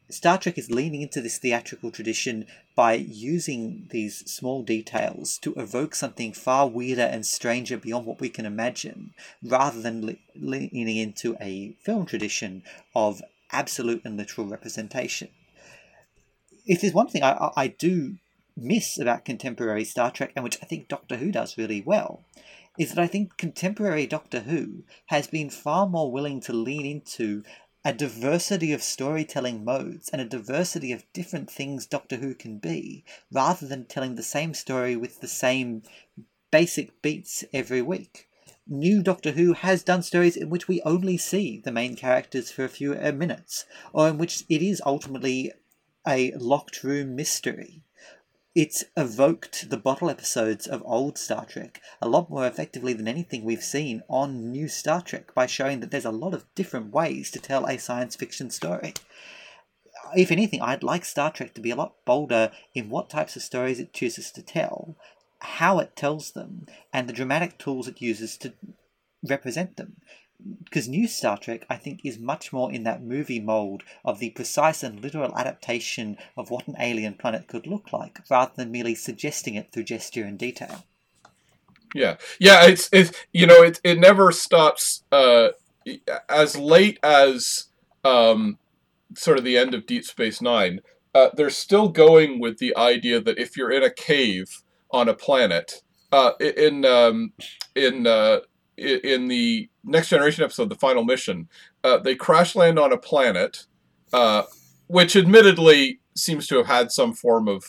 Star 0.10 0.38
Trek 0.38 0.58
is 0.58 0.70
leaning 0.70 1.02
into 1.02 1.22
this 1.22 1.38
theatrical 1.38 1.90
tradition 1.90 2.46
by 2.76 2.94
using 2.94 3.88
these 3.92 4.30
small 4.30 4.62
details 4.62 5.38
to 5.40 5.54
evoke 5.56 5.96
something 5.96 6.34
far 6.34 6.68
weirder 6.68 7.10
and 7.14 7.26
stranger 7.26 7.78
beyond 7.78 8.06
what 8.06 8.20
we 8.20 8.30
can 8.30 8.46
imagine, 8.46 9.14
rather 9.42 9.82
than 9.82 10.06
le- 10.06 10.16
leaning 10.36 10.98
into 10.98 11.38
a 11.40 11.76
film 11.82 12.06
tradition 12.06 12.62
of 12.94 13.22
absolute 13.52 14.02
and 14.04 14.18
literal 14.18 14.48
representation. 14.48 15.30
If 16.66 16.82
there's 16.82 16.94
one 16.94 17.08
thing 17.08 17.24
I, 17.24 17.52
I 17.56 17.68
do 17.68 18.18
miss 18.58 19.00
about 19.00 19.24
contemporary 19.24 19.86
Star 19.86 20.12
Trek, 20.12 20.32
and 20.36 20.44
which 20.44 20.58
I 20.62 20.66
think 20.66 20.90
Doctor 20.90 21.16
Who 21.18 21.32
does 21.32 21.58
really 21.58 21.82
well, 21.82 22.24
is 22.78 22.90
that 22.90 23.02
I 23.02 23.08
think 23.08 23.38
contemporary 23.38 24.06
Doctor 24.08 24.42
Who 24.42 24.84
has 25.08 25.28
been 25.28 25.50
far 25.50 25.88
more 25.88 26.12
willing 26.12 26.42
to 26.42 26.54
lean 26.54 26.86
into 26.86 27.44
a 27.88 27.94
diversity 27.94 28.74
of 28.74 28.84
storytelling 28.84 29.64
modes 29.64 30.10
and 30.10 30.22
a 30.22 30.26
diversity 30.26 30.92
of 30.92 31.06
different 31.14 31.50
things 31.50 31.86
Doctor 31.86 32.18
Who 32.18 32.36
can 32.36 32.58
be, 32.58 33.06
rather 33.32 33.66
than 33.66 33.86
telling 33.86 34.16
the 34.16 34.24
same 34.24 34.54
story 34.54 34.98
with 34.98 35.22
the 35.22 35.28
same 35.30 35.84
basic 36.52 37.02
beats 37.02 37.46
every 37.54 37.82
week. 37.82 38.28
New 38.68 39.02
Doctor 39.02 39.32
Who 39.32 39.54
has 39.54 39.84
done 39.84 40.04
stories 40.04 40.36
in 40.36 40.50
which 40.50 40.68
we 40.68 40.82
only 40.82 41.16
see 41.16 41.62
the 41.64 41.72
main 41.72 41.96
characters 41.96 42.52
for 42.52 42.66
a 42.66 42.70
few 42.70 42.94
uh, 42.94 43.14
minutes, 43.14 43.64
or 43.94 44.10
in 44.10 44.18
which 44.18 44.44
it 44.50 44.62
is 44.62 44.82
ultimately 44.86 45.54
a 46.06 46.34
locked 46.34 46.84
room 46.84 47.16
mystery 47.16 47.86
it's 48.58 48.84
evoked 48.98 49.70
the 49.70 49.78
bottle 49.78 50.10
episodes 50.10 50.66
of 50.66 50.82
old 50.84 51.16
Star 51.16 51.46
Trek 51.46 51.80
a 52.02 52.10
lot 52.10 52.28
more 52.28 52.48
effectively 52.48 52.92
than 52.92 53.08
anything 53.08 53.44
we've 53.44 53.64
seen 53.64 54.02
on 54.10 54.52
new 54.52 54.68
Star 54.68 55.00
Trek 55.00 55.32
by 55.36 55.46
showing 55.46 55.80
that 55.80 55.92
there's 55.92 56.06
a 56.06 56.12
lot 56.12 56.34
of 56.34 56.44
different 56.56 56.92
ways 56.92 57.30
to 57.30 57.40
tell 57.40 57.68
a 57.68 57.78
science 57.78 58.16
fiction 58.16 58.50
story. 58.50 58.96
If 60.16 60.32
anything, 60.32 60.60
I'd 60.60 60.82
like 60.82 61.06
Star 61.06 61.32
Trek 61.32 61.54
to 61.54 61.62
be 61.62 61.70
a 61.70 61.76
lot 61.76 62.04
bolder 62.04 62.52
in 62.74 62.90
what 62.90 63.12
types 63.12 63.36
of 63.36 63.44
stories 63.44 63.80
it 63.80 63.94
chooses 63.94 64.32
to 64.32 64.42
tell, 64.42 64.98
how 65.38 65.78
it 65.78 65.96
tells 65.96 66.32
them, 66.32 66.66
and 66.92 67.08
the 67.08 67.14
dramatic 67.14 67.60
tools 67.60 67.88
it 67.88 68.02
uses 68.02 68.38
to 68.38 68.54
represent 69.24 69.78
them 69.78 69.98
because 70.64 70.88
new 70.88 71.08
Star 71.08 71.38
Trek, 71.38 71.66
I 71.70 71.78
think, 71.78 72.02
is 72.04 72.20
much 72.20 72.54
more 72.54 72.72
in 72.72 72.84
that 72.84 73.04
movie 73.04 73.40
mold 73.40 73.84
of 74.06 74.20
the 74.20 74.30
precise 74.30 74.84
and 74.84 75.02
literal 75.02 75.36
adaptation 75.38 76.18
of 76.36 76.52
what 76.52 76.68
an 76.68 76.76
alien 76.80 77.16
planet 77.16 77.48
could 77.48 77.68
look 77.68 77.92
like, 77.92 78.20
rather 78.30 78.52
than 78.56 78.72
merely 78.72 78.96
suggesting 78.96 79.56
it 79.56 79.72
through 79.72 79.84
gesture 79.84 80.24
and 80.24 80.38
detail. 80.38 80.86
Yeah, 81.94 82.18
yeah, 82.40 82.66
it's 82.66 82.90
it's 82.92 83.12
you 83.34 83.48
know 83.48 83.64
it 83.64 83.80
it 83.84 84.00
never 84.00 84.32
stops. 84.32 85.04
Uh, 85.12 85.50
as 86.30 86.58
late 86.58 87.00
as 87.02 87.70
um, 88.04 88.58
sort 89.16 89.38
of 89.38 89.44
the 89.44 89.58
end 89.58 89.74
of 89.74 89.86
Deep 89.86 90.04
Space 90.04 90.42
Nine, 90.42 90.82
uh, 91.16 91.30
they're 91.34 91.50
still 91.50 91.90
going 91.90 92.40
with 92.40 92.58
the 92.60 92.76
idea 92.76 93.22
that 93.22 93.40
if 93.40 93.56
you're 93.56 93.72
in 93.72 93.84
a 93.84 93.90
cave 93.90 94.64
on 94.92 95.10
a 95.10 95.14
planet, 95.14 95.82
uh, 96.12 96.32
in 96.40 96.86
um, 96.86 97.34
in 97.76 98.06
uh, 98.06 98.40
in 98.78 99.28
the 99.28 99.70
next 99.88 100.10
generation 100.10 100.44
episode, 100.44 100.70
the 100.70 100.76
final 100.76 101.04
mission, 101.04 101.50
uh, 101.84 101.98
they 101.98 102.16
crash 102.16 102.56
land 102.56 102.78
on 102.78 102.92
a 102.92 102.98
planet, 102.98 103.66
uh, 104.14 104.44
which 104.88 105.16
admittedly 105.16 106.00
seems 106.16 106.48
to 106.48 106.58
have 106.58 106.68
had 106.68 106.92
some 106.92 107.14
form 107.14 107.48
of 107.48 107.64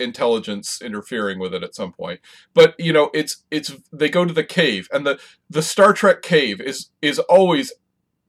intelligence 0.00 0.82
interfering 0.82 1.38
with 1.38 1.54
it 1.54 1.62
at 1.62 1.74
some 1.74 1.92
point. 1.92 2.20
But 2.54 2.74
you 2.78 2.92
know, 2.92 3.10
it's 3.14 3.44
it's 3.50 3.72
they 3.92 4.08
go 4.08 4.24
to 4.24 4.32
the 4.32 4.44
cave, 4.44 4.88
and 4.92 5.06
the 5.06 5.18
the 5.48 5.62
Star 5.62 5.92
Trek 5.92 6.22
cave 6.22 6.60
is 6.60 6.90
is 7.02 7.18
always 7.18 7.72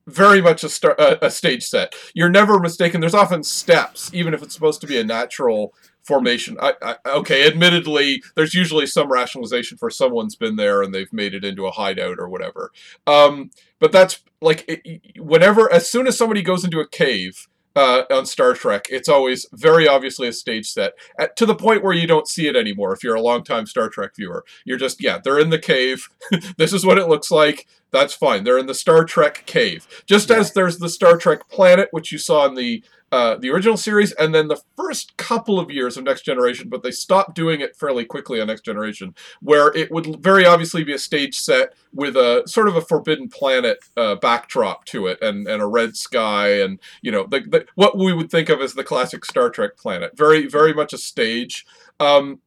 very 0.07 0.41
much 0.41 0.63
a, 0.63 0.69
star, 0.69 0.95
a, 0.97 1.19
a 1.23 1.31
stage 1.31 1.63
set. 1.63 1.93
You're 2.13 2.29
never 2.29 2.59
mistaken. 2.59 2.99
There's 2.99 3.13
often 3.13 3.43
steps, 3.43 4.09
even 4.13 4.33
if 4.33 4.41
it's 4.41 4.53
supposed 4.53 4.81
to 4.81 4.87
be 4.87 4.99
a 4.99 5.03
natural 5.03 5.73
formation. 6.09 6.57
I, 6.59 6.73
I, 6.81 6.95
okay, 7.05 7.47
admittedly, 7.47 8.23
there's 8.35 8.55
usually 8.55 8.87
some 8.87 9.11
rationalization 9.11 9.77
for 9.77 9.91
someone's 9.91 10.35
been 10.35 10.55
there 10.55 10.81
and 10.81 10.93
they've 10.93 11.13
made 11.13 11.35
it 11.35 11.45
into 11.45 11.67
a 11.67 11.71
hideout 11.71 12.17
or 12.17 12.27
whatever. 12.27 12.71
Um, 13.05 13.51
but 13.79 13.91
that's 13.91 14.21
like 14.41 14.65
it, 14.67 15.19
whenever, 15.19 15.71
as 15.71 15.87
soon 15.87 16.07
as 16.07 16.17
somebody 16.17 16.41
goes 16.41 16.65
into 16.65 16.79
a 16.79 16.87
cave, 16.87 17.47
uh, 17.75 18.03
on 18.11 18.25
Star 18.25 18.53
Trek, 18.55 18.87
it's 18.89 19.07
always 19.07 19.45
very 19.53 19.87
obviously 19.87 20.27
a 20.27 20.33
stage 20.33 20.67
set 20.69 20.93
at, 21.19 21.35
to 21.37 21.45
the 21.45 21.55
point 21.55 21.83
where 21.83 21.93
you 21.93 22.07
don't 22.07 22.27
see 22.27 22.47
it 22.47 22.55
anymore. 22.55 22.91
If 22.93 23.03
you're 23.03 23.15
a 23.15 23.21
longtime 23.21 23.67
Star 23.67 23.89
Trek 23.89 24.15
viewer, 24.17 24.43
you're 24.65 24.77
just 24.77 25.01
yeah, 25.01 25.19
they're 25.23 25.39
in 25.39 25.51
the 25.51 25.59
cave. 25.59 26.09
this 26.57 26.73
is 26.73 26.85
what 26.85 26.97
it 26.97 27.07
looks 27.07 27.29
like. 27.29 27.67
That's 27.91 28.13
fine. 28.13 28.43
They're 28.43 28.57
in 28.57 28.65
the 28.65 28.73
Star 28.73 29.05
Trek 29.05 29.43
cave, 29.45 29.87
just 30.05 30.29
yeah. 30.29 30.37
as 30.37 30.53
there's 30.53 30.79
the 30.79 30.89
Star 30.89 31.15
Trek 31.15 31.47
planet, 31.47 31.89
which 31.91 32.11
you 32.11 32.17
saw 32.17 32.47
in 32.47 32.55
the 32.55 32.83
uh, 33.11 33.35
the 33.35 33.49
original 33.49 33.77
series, 33.77 34.11
and 34.13 34.33
then 34.33 34.47
the 34.47 34.61
first 34.75 35.17
couple 35.17 35.59
of 35.59 35.71
years 35.71 35.97
of 35.97 36.03
Next 36.03 36.23
Generation, 36.23 36.69
but 36.69 36.83
they 36.83 36.91
stopped 36.91 37.35
doing 37.35 37.61
it 37.61 37.75
fairly 37.75 38.05
quickly 38.05 38.39
on 38.39 38.47
Next 38.47 38.65
Generation, 38.65 39.15
where 39.41 39.75
it 39.75 39.91
would 39.91 40.21
very 40.21 40.45
obviously 40.45 40.83
be 40.83 40.93
a 40.93 40.99
stage 40.99 41.37
set 41.39 41.73
with 41.93 42.15
a 42.15 42.43
sort 42.45 42.67
of 42.67 42.75
a 42.75 42.81
Forbidden 42.81 43.29
Planet 43.29 43.79
uh, 43.97 44.15
backdrop 44.15 44.85
to 44.85 45.07
it, 45.07 45.21
and, 45.21 45.47
and 45.47 45.61
a 45.61 45.67
red 45.67 45.95
sky, 45.95 46.61
and 46.61 46.79
you 47.01 47.11
know 47.11 47.25
the, 47.25 47.39
the, 47.41 47.65
what 47.75 47.97
we 47.97 48.13
would 48.13 48.29
think 48.29 48.49
of 48.49 48.61
as 48.61 48.73
the 48.73 48.83
classic 48.83 49.25
Star 49.25 49.49
Trek 49.49 49.77
planet. 49.77 50.15
Very 50.15 50.47
very 50.47 50.73
much 50.73 50.93
a 50.93 50.97
stage. 50.97 51.65
Um, 51.99 52.39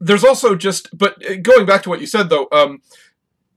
there's 0.00 0.24
also 0.24 0.54
just, 0.54 0.96
but 0.96 1.16
going 1.42 1.66
back 1.66 1.82
to 1.82 1.88
what 1.88 2.00
you 2.00 2.06
said 2.06 2.28
though. 2.28 2.48
Um, 2.52 2.82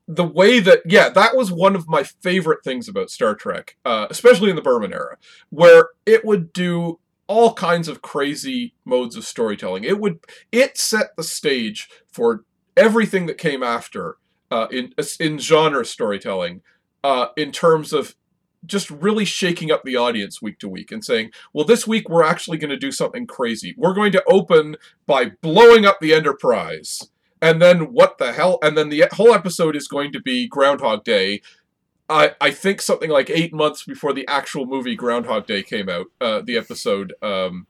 the 0.09 0.25
way 0.25 0.59
that 0.59 0.81
yeah 0.85 1.07
that 1.07 1.37
was 1.37 1.51
one 1.51 1.75
of 1.75 1.87
my 1.87 2.01
favorite 2.03 2.63
things 2.63 2.89
about 2.89 3.11
star 3.11 3.35
trek 3.35 3.77
uh, 3.85 4.07
especially 4.09 4.49
in 4.49 4.55
the 4.55 4.61
berman 4.61 4.91
era 4.91 5.17
where 5.51 5.89
it 6.05 6.25
would 6.25 6.51
do 6.51 6.99
all 7.27 7.53
kinds 7.53 7.87
of 7.87 8.01
crazy 8.01 8.73
modes 8.85 9.15
of 9.15 9.23
storytelling 9.23 9.83
it 9.83 9.99
would 9.99 10.19
it 10.51 10.77
set 10.77 11.15
the 11.15 11.23
stage 11.23 11.87
for 12.11 12.43
everything 12.75 13.27
that 13.27 13.37
came 13.37 13.61
after 13.61 14.17
uh, 14.49 14.67
in 14.71 14.93
in 15.19 15.37
genre 15.37 15.85
storytelling 15.85 16.61
uh, 17.03 17.27
in 17.37 17.51
terms 17.51 17.93
of 17.93 18.15
just 18.65 18.89
really 18.89 19.25
shaking 19.25 19.71
up 19.71 19.83
the 19.83 19.95
audience 19.95 20.41
week 20.41 20.59
to 20.59 20.67
week 20.67 20.91
and 20.91 21.03
saying, 21.05 21.31
well, 21.53 21.65
this 21.65 21.87
week 21.87 22.09
we're 22.09 22.23
actually 22.23 22.57
going 22.57 22.69
to 22.69 22.77
do 22.77 22.91
something 22.91 23.25
crazy. 23.25 23.73
We're 23.77 23.93
going 23.93 24.11
to 24.11 24.23
open 24.27 24.75
by 25.05 25.31
blowing 25.41 25.85
up 25.85 25.99
the 26.01 26.13
Enterprise 26.13 27.09
and 27.41 27.61
then 27.61 27.93
what 27.93 28.17
the 28.17 28.33
hell? 28.33 28.59
And 28.61 28.77
then 28.77 28.89
the 28.89 29.05
whole 29.13 29.33
episode 29.33 29.75
is 29.75 29.87
going 29.87 30.11
to 30.13 30.21
be 30.21 30.47
Groundhog 30.47 31.03
Day. 31.03 31.41
I, 32.09 32.31
I 32.41 32.51
think 32.51 32.81
something 32.81 33.09
like 33.09 33.29
eight 33.29 33.53
months 33.53 33.83
before 33.83 34.13
the 34.13 34.27
actual 34.27 34.65
movie 34.65 34.95
Groundhog 34.95 35.45
Day 35.45 35.61
came 35.63 35.89
out, 35.89 36.07
uh, 36.19 36.41
the 36.41 36.57
episode, 36.57 37.13
um, 37.21 37.67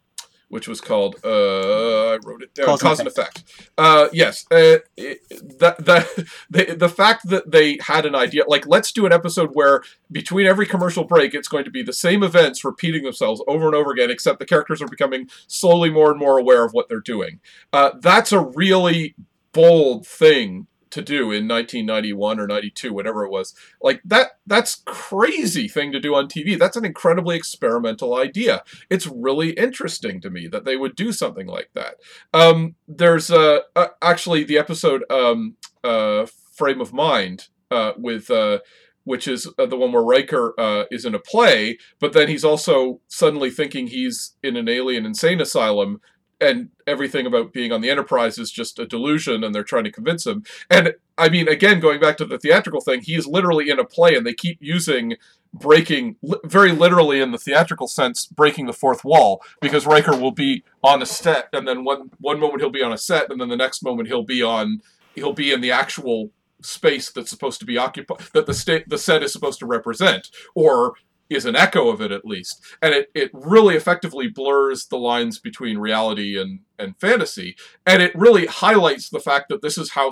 which 0.47 0.67
was 0.67 0.81
called, 0.81 1.17
uh, 1.23 2.13
I 2.13 2.17
wrote 2.25 2.41
it 2.41 2.53
down, 2.55 2.65
Cause, 2.65 2.81
Cause 2.81 2.99
and 2.99 3.07
Effect. 3.07 3.39
effect. 3.39 3.71
Uh, 3.77 4.07
yes, 4.11 4.45
uh, 4.49 4.79
it, 4.97 5.19
that, 5.59 5.85
that, 5.85 6.07
the, 6.49 6.75
the 6.75 6.89
fact 6.89 7.29
that 7.29 7.51
they 7.51 7.77
had 7.81 8.05
an 8.05 8.15
idea, 8.15 8.43
like, 8.47 8.65
let's 8.65 8.91
do 8.91 9.05
an 9.05 9.13
episode 9.13 9.51
where 9.53 9.83
between 10.11 10.47
every 10.47 10.65
commercial 10.65 11.03
break, 11.03 11.35
it's 11.35 11.47
going 11.49 11.65
to 11.65 11.71
be 11.71 11.83
the 11.83 11.93
same 11.93 12.23
events 12.23 12.63
repeating 12.63 13.03
themselves 13.03 13.43
over 13.47 13.67
and 13.67 13.75
over 13.75 13.91
again, 13.91 14.09
except 14.09 14.39
the 14.39 14.45
characters 14.45 14.81
are 14.81 14.87
becoming 14.87 15.29
slowly 15.47 15.91
more 15.91 16.09
and 16.09 16.19
more 16.19 16.39
aware 16.39 16.65
of 16.65 16.71
what 16.73 16.89
they're 16.89 16.99
doing. 16.99 17.41
Uh, 17.71 17.91
that's 17.99 18.31
a 18.31 18.39
really 18.39 19.15
bold 19.53 20.05
thing 20.05 20.67
to 20.91 21.01
do 21.01 21.31
in 21.31 21.47
1991 21.47 22.39
or 22.39 22.47
92 22.47 22.93
whatever 22.93 23.23
it 23.23 23.29
was. 23.29 23.53
Like 23.81 24.01
that 24.05 24.39
that's 24.47 24.81
crazy 24.85 25.67
thing 25.67 25.91
to 25.91 25.99
do 25.99 26.15
on 26.15 26.27
tv 26.27 26.57
that's 26.57 26.77
an 26.77 26.85
incredibly 26.85 27.35
experimental 27.35 28.15
idea. 28.15 28.63
It's 28.89 29.07
really 29.07 29.51
interesting 29.51 30.21
to 30.21 30.29
me 30.29 30.47
that 30.47 30.65
they 30.65 30.75
would 30.75 30.95
do 30.95 31.11
something 31.11 31.47
like 31.47 31.69
that. 31.73 31.95
Um, 32.33 32.75
there's 32.87 33.29
uh, 33.29 33.59
uh, 33.75 33.87
actually 34.01 34.43
the 34.43 34.57
episode 34.57 35.03
um, 35.11 35.55
uh, 35.83 36.25
frame 36.53 36.81
of 36.81 36.93
mind 36.93 37.47
uh, 37.71 37.93
with 37.97 38.31
uh, 38.31 38.59
which 39.03 39.27
is 39.27 39.47
uh, 39.57 39.65
the 39.65 39.77
one 39.77 39.91
where 39.91 40.03
Riker 40.03 40.53
uh, 40.59 40.83
is 40.91 41.05
in 41.05 41.15
a 41.15 41.19
play, 41.19 41.77
but 41.99 42.13
then 42.13 42.27
he's 42.27 42.43
also 42.43 43.01
suddenly 43.07 43.49
thinking 43.49 43.87
he's 43.87 44.35
in 44.43 44.55
an 44.55 44.69
alien 44.69 45.05
insane 45.05 45.41
asylum 45.41 46.01
and 46.41 46.69
everything 46.87 47.25
about 47.25 47.53
being 47.53 47.71
on 47.71 47.81
the 47.81 47.89
Enterprise 47.89 48.37
is 48.37 48.51
just 48.51 48.79
a 48.79 48.85
delusion, 48.85 49.43
and 49.43 49.53
they're 49.53 49.63
trying 49.63 49.83
to 49.83 49.91
convince 49.91 50.25
him. 50.25 50.43
And 50.69 50.95
I 51.17 51.29
mean, 51.29 51.47
again, 51.47 51.79
going 51.79 51.99
back 51.99 52.17
to 52.17 52.25
the 52.25 52.39
theatrical 52.39 52.81
thing, 52.81 53.01
he 53.01 53.15
is 53.15 53.27
literally 53.27 53.69
in 53.69 53.79
a 53.79 53.85
play, 53.85 54.15
and 54.15 54.25
they 54.25 54.33
keep 54.33 54.57
using 54.61 55.17
breaking, 55.53 56.15
very 56.45 56.71
literally 56.71 57.19
in 57.21 57.31
the 57.31 57.37
theatrical 57.37 57.87
sense, 57.87 58.25
breaking 58.25 58.67
the 58.67 58.73
fourth 58.73 59.03
wall, 59.03 59.41
because 59.61 59.85
Riker 59.85 60.15
will 60.15 60.31
be 60.31 60.63
on 60.83 61.01
a 61.01 61.05
set, 61.05 61.49
and 61.53 61.67
then 61.67 61.83
one 61.83 62.11
one 62.19 62.39
moment 62.39 62.61
he'll 62.61 62.69
be 62.69 62.83
on 62.83 62.93
a 62.93 62.97
set, 62.97 63.29
and 63.29 63.41
then 63.41 63.49
the 63.49 63.57
next 63.57 63.83
moment 63.83 64.07
he'll 64.07 64.23
be 64.23 64.41
on 64.43 64.81
he'll 65.15 65.33
be 65.33 65.51
in 65.51 65.61
the 65.61 65.71
actual 65.71 66.31
space 66.61 67.09
that's 67.11 67.29
supposed 67.29 67.59
to 67.59 67.65
be 67.65 67.77
occupied 67.77 68.19
that 68.33 68.45
the 68.45 68.53
state 68.53 68.87
the 68.89 68.97
set 68.97 69.23
is 69.23 69.33
supposed 69.33 69.59
to 69.59 69.65
represent, 69.65 70.29
or 70.55 70.93
is 71.29 71.45
an 71.45 71.55
echo 71.55 71.89
of 71.89 72.01
it 72.01 72.11
at 72.11 72.25
least. 72.25 72.61
And 72.81 72.93
it, 72.93 73.09
it 73.13 73.31
really 73.33 73.75
effectively 73.75 74.27
blurs 74.27 74.87
the 74.87 74.97
lines 74.97 75.39
between 75.39 75.77
reality 75.77 76.39
and, 76.39 76.61
and 76.77 76.97
fantasy. 76.99 77.55
And 77.85 78.01
it 78.01 78.15
really 78.15 78.45
highlights 78.45 79.09
the 79.09 79.19
fact 79.19 79.49
that 79.49 79.61
this 79.61 79.77
is 79.77 79.91
how 79.91 80.11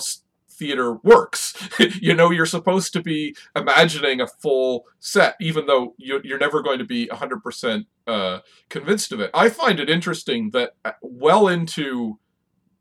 theater 0.50 0.94
works. 1.04 1.54
You 2.00 2.14
know 2.14 2.32
you're 2.32 2.46
supposed 2.46 2.94
to 2.94 3.02
be 3.02 3.36
imagining 3.56 4.22
a 4.22 4.28
full 4.28 4.86
set 5.00 5.36
even 5.40 5.66
though 5.66 5.94
you, 5.98 6.22
you're 6.24 6.40
never 6.40 6.62
going 6.62 6.80
to 6.80 6.86
be 6.86 7.08
100% 7.08 7.86
uh, 8.08 8.40
convinced 8.70 9.12
of 9.12 9.20
it. 9.20 9.32
I 9.34 9.50
find 9.50 9.80
it 9.80 9.90
interesting 9.90 10.52
that 10.52 10.72
uh, 10.86 10.94
well 11.02 11.48
into 11.48 12.20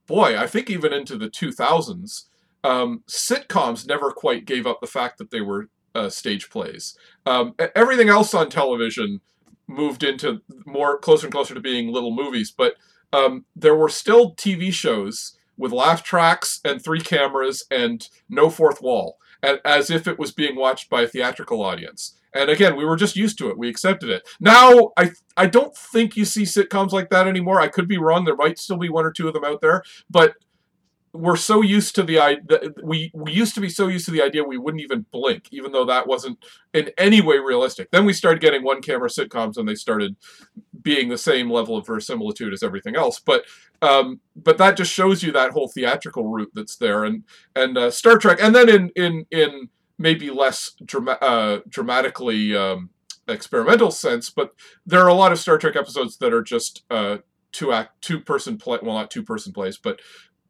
boy 0.07 0.38
i 0.38 0.46
think 0.46 0.70
even 0.70 0.92
into 0.92 1.18
the 1.18 1.29
2000s 1.29 2.25
um, 2.64 3.05
sitcoms 3.09 3.87
never 3.87 4.11
quite 4.11 4.44
gave 4.44 4.66
up 4.66 4.81
the 4.81 4.87
fact 4.88 5.18
that 5.18 5.31
they 5.31 5.40
were 5.40 5.68
uh, 5.94 6.09
stage 6.09 6.51
plays 6.51 6.96
um, 7.27 7.55
everything 7.75 8.09
else 8.09 8.33
on 8.35 8.49
television 8.49 9.21
moved 9.67 10.03
into 10.03 10.41
more 10.65 10.99
closer 10.99 11.27
and 11.27 11.35
closer 11.35 11.55
to 11.55 11.61
being 11.61 11.93
little 11.93 12.15
movies, 12.15 12.53
but 12.57 12.75
um, 13.12 13.45
there 13.55 13.75
were 13.75 13.89
still 13.89 14.35
TV 14.35 14.73
shows 14.73 15.37
with 15.57 15.73
laugh 15.73 16.03
tracks 16.03 16.61
and 16.65 16.83
three 16.83 17.01
cameras 17.01 17.65
and 17.71 18.09
no 18.29 18.51
fourth 18.51 18.81
wall, 18.81 19.19
as 19.65 19.91
if 19.91 20.07
it 20.07 20.19
was 20.19 20.33
being 20.33 20.57
watched 20.57 20.89
by 20.89 21.03
a 21.03 21.09
theatrical 21.09 21.62
audience. 21.62 22.17
And 22.35 22.51
again, 22.51 22.77
we 22.77 22.85
were 22.85 22.97
just 22.97 23.17
used 23.17 23.39
to 23.39 23.49
it. 23.49 23.57
We 23.57 23.69
accepted 23.69 24.11
it. 24.11 24.29
Now, 24.39 24.91
I 24.97 25.12
I 25.37 25.47
don't 25.47 25.75
think 25.75 26.17
you 26.17 26.27
see 26.27 26.43
sitcoms 26.43 26.93
like 26.93 27.09
that 27.09 27.27
anymore. 27.27 27.61
I 27.61 27.69
could 27.69 27.89
be 27.89 27.97
wrong. 27.97 28.25
There 28.25 28.37
might 28.37 28.59
still 28.59 28.77
be 28.77 28.91
one 28.91 29.07
or 29.07 29.12
two 29.12 29.27
of 29.27 29.35
them 29.35 29.45
out 29.45 29.62
there, 29.62 29.83
but 30.11 30.35
we're 31.17 31.37
so 31.37 31.63
used 31.63 31.95
to 31.95 32.03
the 32.03 32.19
idea 32.19 32.61
we 32.83 33.11
we 33.15 33.33
used 33.33 33.55
to 33.55 33.61
be 33.61 33.69
so 33.69 33.89
used 33.89 34.05
to 34.07 34.11
the 34.11 34.23
idea 34.23 34.45
we 34.45 34.59
wouldn't 34.59 34.83
even 34.83 35.07
blink 35.11 35.49
even 35.51 35.73
though 35.73 35.85
that 35.85 36.07
wasn't 36.07 36.39
in 36.75 36.91
any 36.99 37.21
way 37.21 37.39
realistic. 37.39 37.91
Then 37.91 38.05
we 38.05 38.13
started 38.13 38.41
getting 38.41 38.63
one 38.63 38.83
camera 38.83 39.09
sitcoms 39.09 39.57
and 39.57 39.69
they 39.69 39.75
started 39.75 40.17
being 40.83 41.09
the 41.09 41.19
same 41.19 41.51
level 41.51 41.77
of 41.77 41.87
verisimilitude 41.87 42.53
as 42.53 42.63
everything 42.63 42.97
else. 42.97 43.19
But 43.19 43.45
um 43.83 44.21
but 44.35 44.59
that 44.59 44.77
just 44.77 44.93
shows 44.93 45.23
you 45.23 45.33
that 45.33 45.53
whole 45.53 45.69
theatrical 45.69 46.29
route 46.29 46.53
that's 46.55 46.77
there 46.77 47.05
and 47.05 47.25
and 47.55 47.77
uh, 47.77 47.91
star 47.91 48.19
trek 48.19 48.39
and 48.41 48.55
then 48.55 48.69
in 48.69 48.91
in 48.97 49.27
in 49.31 49.69
maybe 49.99 50.31
less 50.31 50.73
drama- 50.85 51.19
uh, 51.21 51.61
dramatically 51.69 52.57
um 52.57 52.91
experimental 53.29 53.91
sense 53.91 54.31
but 54.31 54.53
there 54.87 55.01
are 55.01 55.09
a 55.09 55.15
lot 55.15 55.33
of 55.33 55.39
star 55.39 55.59
trek 55.59 55.75
episodes 55.75 56.19
that 56.19 56.33
are 56.33 56.43
just 56.43 56.85
uh 56.91 57.17
two 57.53 57.73
act 57.73 58.01
two 58.03 58.21
person 58.21 58.57
play 58.57 58.79
well 58.83 58.95
not 58.95 59.11
two 59.11 59.23
person 59.23 59.53
plays 59.53 59.79
but 59.79 59.99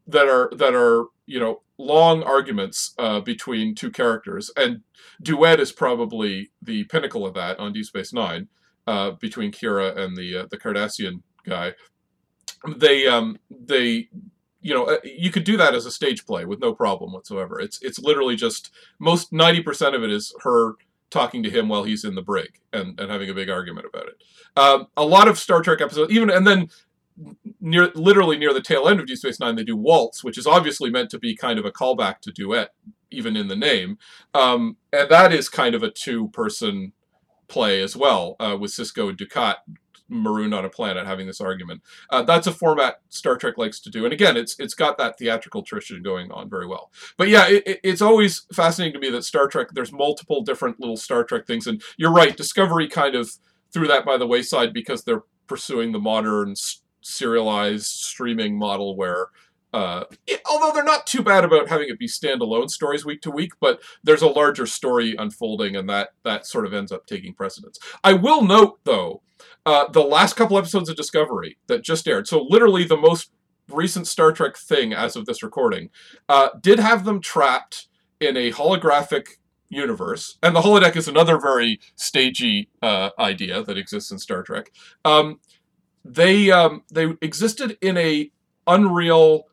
that 0.07 0.29
are 0.29 0.51
that 0.57 0.75
are 0.75 1.07
you 1.27 1.41
know 1.41 1.63
long 1.79 2.23
arguments 2.23 2.95
uh, 2.99 3.21
between 3.21 3.75
two 3.75 3.91
characters, 3.91 4.51
and 4.57 4.81
duet 5.23 5.61
is 5.61 5.73
probably 5.73 6.51
the 6.63 6.85
pinnacle 6.85 7.27
of 7.27 7.35
that 7.35 7.59
on 7.59 7.73
Deep 7.73 7.85
Space 7.85 8.13
Nine 8.13 8.49
uh, 8.87 9.13
between 9.13 9.53
Kira 9.53 9.97
and 9.97 10.17
the 10.17 10.39
uh, 10.39 10.47
the 10.51 10.59
Cardassian 10.59 11.23
guy. 11.45 11.75
They 12.77 13.07
um 13.07 13.39
they 13.51 14.09
you 14.61 14.75
know 14.75 14.85
uh, 14.85 14.99
you 15.05 15.31
could 15.31 15.45
do 15.45 15.57
that 15.57 15.75
as 15.75 15.87
a 15.87 15.91
stage 15.91 16.25
play 16.27 16.45
with 16.45 16.61
no 16.61 16.75
problem 16.75 17.13
whatsoever. 17.13 17.61
It's 17.61 17.81
it's 17.83 17.99
literally 17.99 18.37
just 18.37 18.71
most 18.99 19.33
ninety 19.33 19.63
percent 19.63 19.95
of 19.95 20.03
it 20.03 20.11
is 20.11 20.35
her 20.43 20.75
talking 21.11 21.43
to 21.43 21.51
him 21.51 21.69
while 21.69 21.85
he's 21.85 22.05
in 22.05 22.15
the 22.15 22.23
brig 22.23 22.61
and, 22.73 22.99
and 22.99 23.11
having 23.11 23.31
a 23.31 23.35
big 23.35 23.49
argument 23.49 23.87
about 23.87 24.09
it. 24.09 24.23
Um, 24.57 24.89
a 24.97 25.05
lot 25.05 25.29
of 25.29 25.39
Star 25.39 25.63
Trek 25.63 25.81
episodes, 25.81 26.13
even 26.13 26.31
and 26.31 26.47
then 26.47 26.69
near 27.61 27.91
literally 27.95 28.39
near 28.39 28.53
the 28.53 28.61
tail 28.63 28.89
end 28.89 29.01
of 29.01 29.07
Deep 29.07 29.19
Space 29.19 29.41
Nine, 29.41 29.57
they 29.57 29.65
do 29.65 29.77
Waltz, 29.77 30.23
which 30.25 30.39
is 30.39 30.47
obviously 30.47 30.91
meant 30.91 31.11
to 31.11 31.19
be 31.19 31.37
kind 31.37 31.59
of 31.59 31.65
a 31.65 31.73
callback 31.73 32.21
to 32.21 32.33
duet, 32.33 32.71
even 33.11 33.37
in 33.37 33.49
the 33.49 33.57
name, 33.57 33.99
um, 34.35 34.77
and 34.93 35.09
that 35.11 35.33
is 35.33 35.49
kind 35.49 35.75
of 35.75 35.83
a 35.83 35.91
two-person 35.91 36.93
play 37.49 37.81
as 37.83 37.97
well, 37.97 38.37
uh, 38.41 38.57
with 38.59 38.73
Sisko 38.73 39.09
and 39.09 39.19
Dukat 39.19 39.57
marooned 40.09 40.55
on 40.55 40.65
a 40.65 40.69
planet 40.71 41.07
having 41.07 41.27
this 41.27 41.41
argument. 41.41 41.83
Uh, 42.11 42.23
that's 42.23 42.47
a 42.47 42.53
format 42.53 43.01
Star 43.09 43.37
Trek 43.37 43.59
likes 43.59 43.81
to 43.81 43.91
do, 43.91 44.05
and 44.05 44.13
again, 44.13 44.37
it's 44.37 44.57
it's 44.59 44.75
got 44.75 44.99
that 44.99 45.19
theatrical 45.19 45.63
tradition 45.63 46.03
going 46.03 46.31
on 46.31 46.49
very 46.49 46.67
well. 46.67 46.91
But 47.17 47.29
yeah, 47.29 47.49
it, 47.49 47.63
it- 47.67 47.81
it's 47.83 48.03
always 48.03 48.47
fascinating 48.53 48.95
to 48.95 49.01
me 49.07 49.11
that 49.11 49.25
Star 49.25 49.49
Trek. 49.49 49.69
There's 49.73 49.93
multiple 49.93 50.43
different 50.43 50.79
little 50.81 50.97
Star 50.97 51.25
Trek 51.25 51.47
things, 51.47 51.67
and 51.67 51.83
you're 51.97 52.13
right. 52.13 52.37
Discovery 52.37 52.89
kind 52.89 53.15
of 53.15 53.31
threw 53.73 53.87
that 53.89 54.05
by 54.05 54.17
the 54.17 54.27
wayside 54.27 54.73
because 54.73 55.03
they're 55.05 55.25
pursuing 55.47 55.93
the 55.93 55.99
modern 55.99 56.55
serialized 57.07 57.87
streaming 57.87 58.59
model 58.59 58.97
where. 58.97 59.29
Uh, 59.75 60.05
it- 60.27 60.41
although 60.49 60.73
they're 60.73 60.83
not 60.85 61.07
too 61.07 61.23
bad 61.23 61.45
about 61.45 61.69
having 61.69 61.89
it 61.91 61.99
be 61.99 62.07
standalone 62.07 62.71
stories 62.71 63.05
week 63.05 63.21
to 63.21 63.31
week, 63.31 63.53
but 63.61 63.83
there's 64.03 64.23
a 64.23 64.27
larger 64.29 64.65
story 64.65 65.15
unfolding, 65.19 65.77
and 65.77 65.87
that 65.91 66.11
that 66.25 66.47
sort 66.47 66.65
of 66.65 66.73
ends 66.73 66.91
up 66.91 67.05
taking 67.05 67.35
precedence. 67.35 67.79
I 68.03 68.15
will 68.15 68.43
note, 68.43 68.79
though, 68.85 69.21
uh, 69.67 69.89
the 69.89 70.01
last 70.03 70.35
couple 70.35 70.57
episodes 70.57 70.89
of 70.89 70.97
Discovery 70.97 71.59
that 71.67 71.83
just 71.83 72.09
aired, 72.09 72.27
so 72.27 72.43
literally 72.49 72.85
the 72.85 72.97
most 72.97 73.33
recent 73.69 74.07
Star 74.07 74.33
Trek 74.33 74.57
thing 74.57 74.95
as 74.95 75.15
of 75.15 75.27
this 75.27 75.43
recording, 75.43 75.91
uh, 76.29 76.51
did 76.59 76.79
have 76.79 77.05
them 77.05 77.21
trapped 77.21 77.89
in 78.19 78.35
a 78.37 78.53
holographic 78.53 79.27
universe, 79.69 80.39
and 80.43 80.57
the 80.57 80.61
holodeck 80.63 80.97
is 80.97 81.09
another 81.09 81.39
very 81.39 81.81
stagey 81.97 82.71
uh, 82.81 83.11
idea 83.19 83.63
that 83.63 83.77
exists 83.77 84.11
in 84.11 84.19
Star 84.19 84.43
Trek. 84.43 84.71
Um, 85.05 85.41
they 86.07 86.51
um, 86.51 86.83
they 86.93 87.15
existed 87.21 87.77
in 87.81 87.97
a 87.97 88.31
unreal 88.67 89.45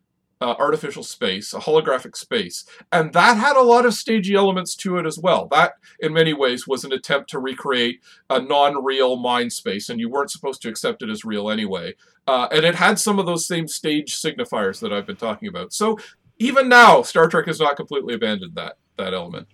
uh, 0.42 0.56
artificial 0.60 1.04
space, 1.04 1.54
a 1.54 1.60
holographic 1.60 2.18
space, 2.18 2.66
and 2.92 3.14
that 3.14 3.38
had 3.38 3.56
a 3.56 3.62
lot 3.62 3.86
of 3.86 3.94
stagey 3.94 4.36
elements 4.36 4.76
to 4.76 4.98
it 4.98 5.06
as 5.06 5.18
well. 5.18 5.48
That, 5.52 5.74
in 6.00 6.14
many 6.14 6.34
ways, 6.34 6.68
was 6.68 6.84
an 6.84 6.92
attempt 6.92 7.30
to 7.32 7.40
recreate 7.40 8.02
a 8.30 8.42
non-real 8.42 9.16
mind 9.18 9.54
space, 9.54 9.90
and 9.90 10.00
you 10.00 10.10
weren't 10.10 10.32
supposed 10.32 10.62
to 10.64 10.70
accept 10.70 11.02
it 11.02 11.10
as 11.10 11.24
real 11.24 11.50
anyway. 11.50 11.94
Uh, 12.28 12.48
and 12.52 12.66
it 12.66 12.76
had 12.76 13.00
some 13.00 13.20
of 13.20 13.26
those 13.26 13.48
same 13.48 13.68
stage 13.68 14.16
signifiers 14.16 14.80
that 14.82 14.94
I've 14.94 15.08
been 15.08 15.16
talking 15.16 15.48
about. 15.48 15.74
So 15.74 15.98
even 16.40 16.68
now, 16.68 17.02
Star 17.02 17.28
Trek 17.28 17.48
has 17.48 17.60
not 17.60 17.76
completely 17.76 18.14
abandoned 18.14 18.56
that 18.56 18.78
that 18.98 19.14
element. 19.14 19.48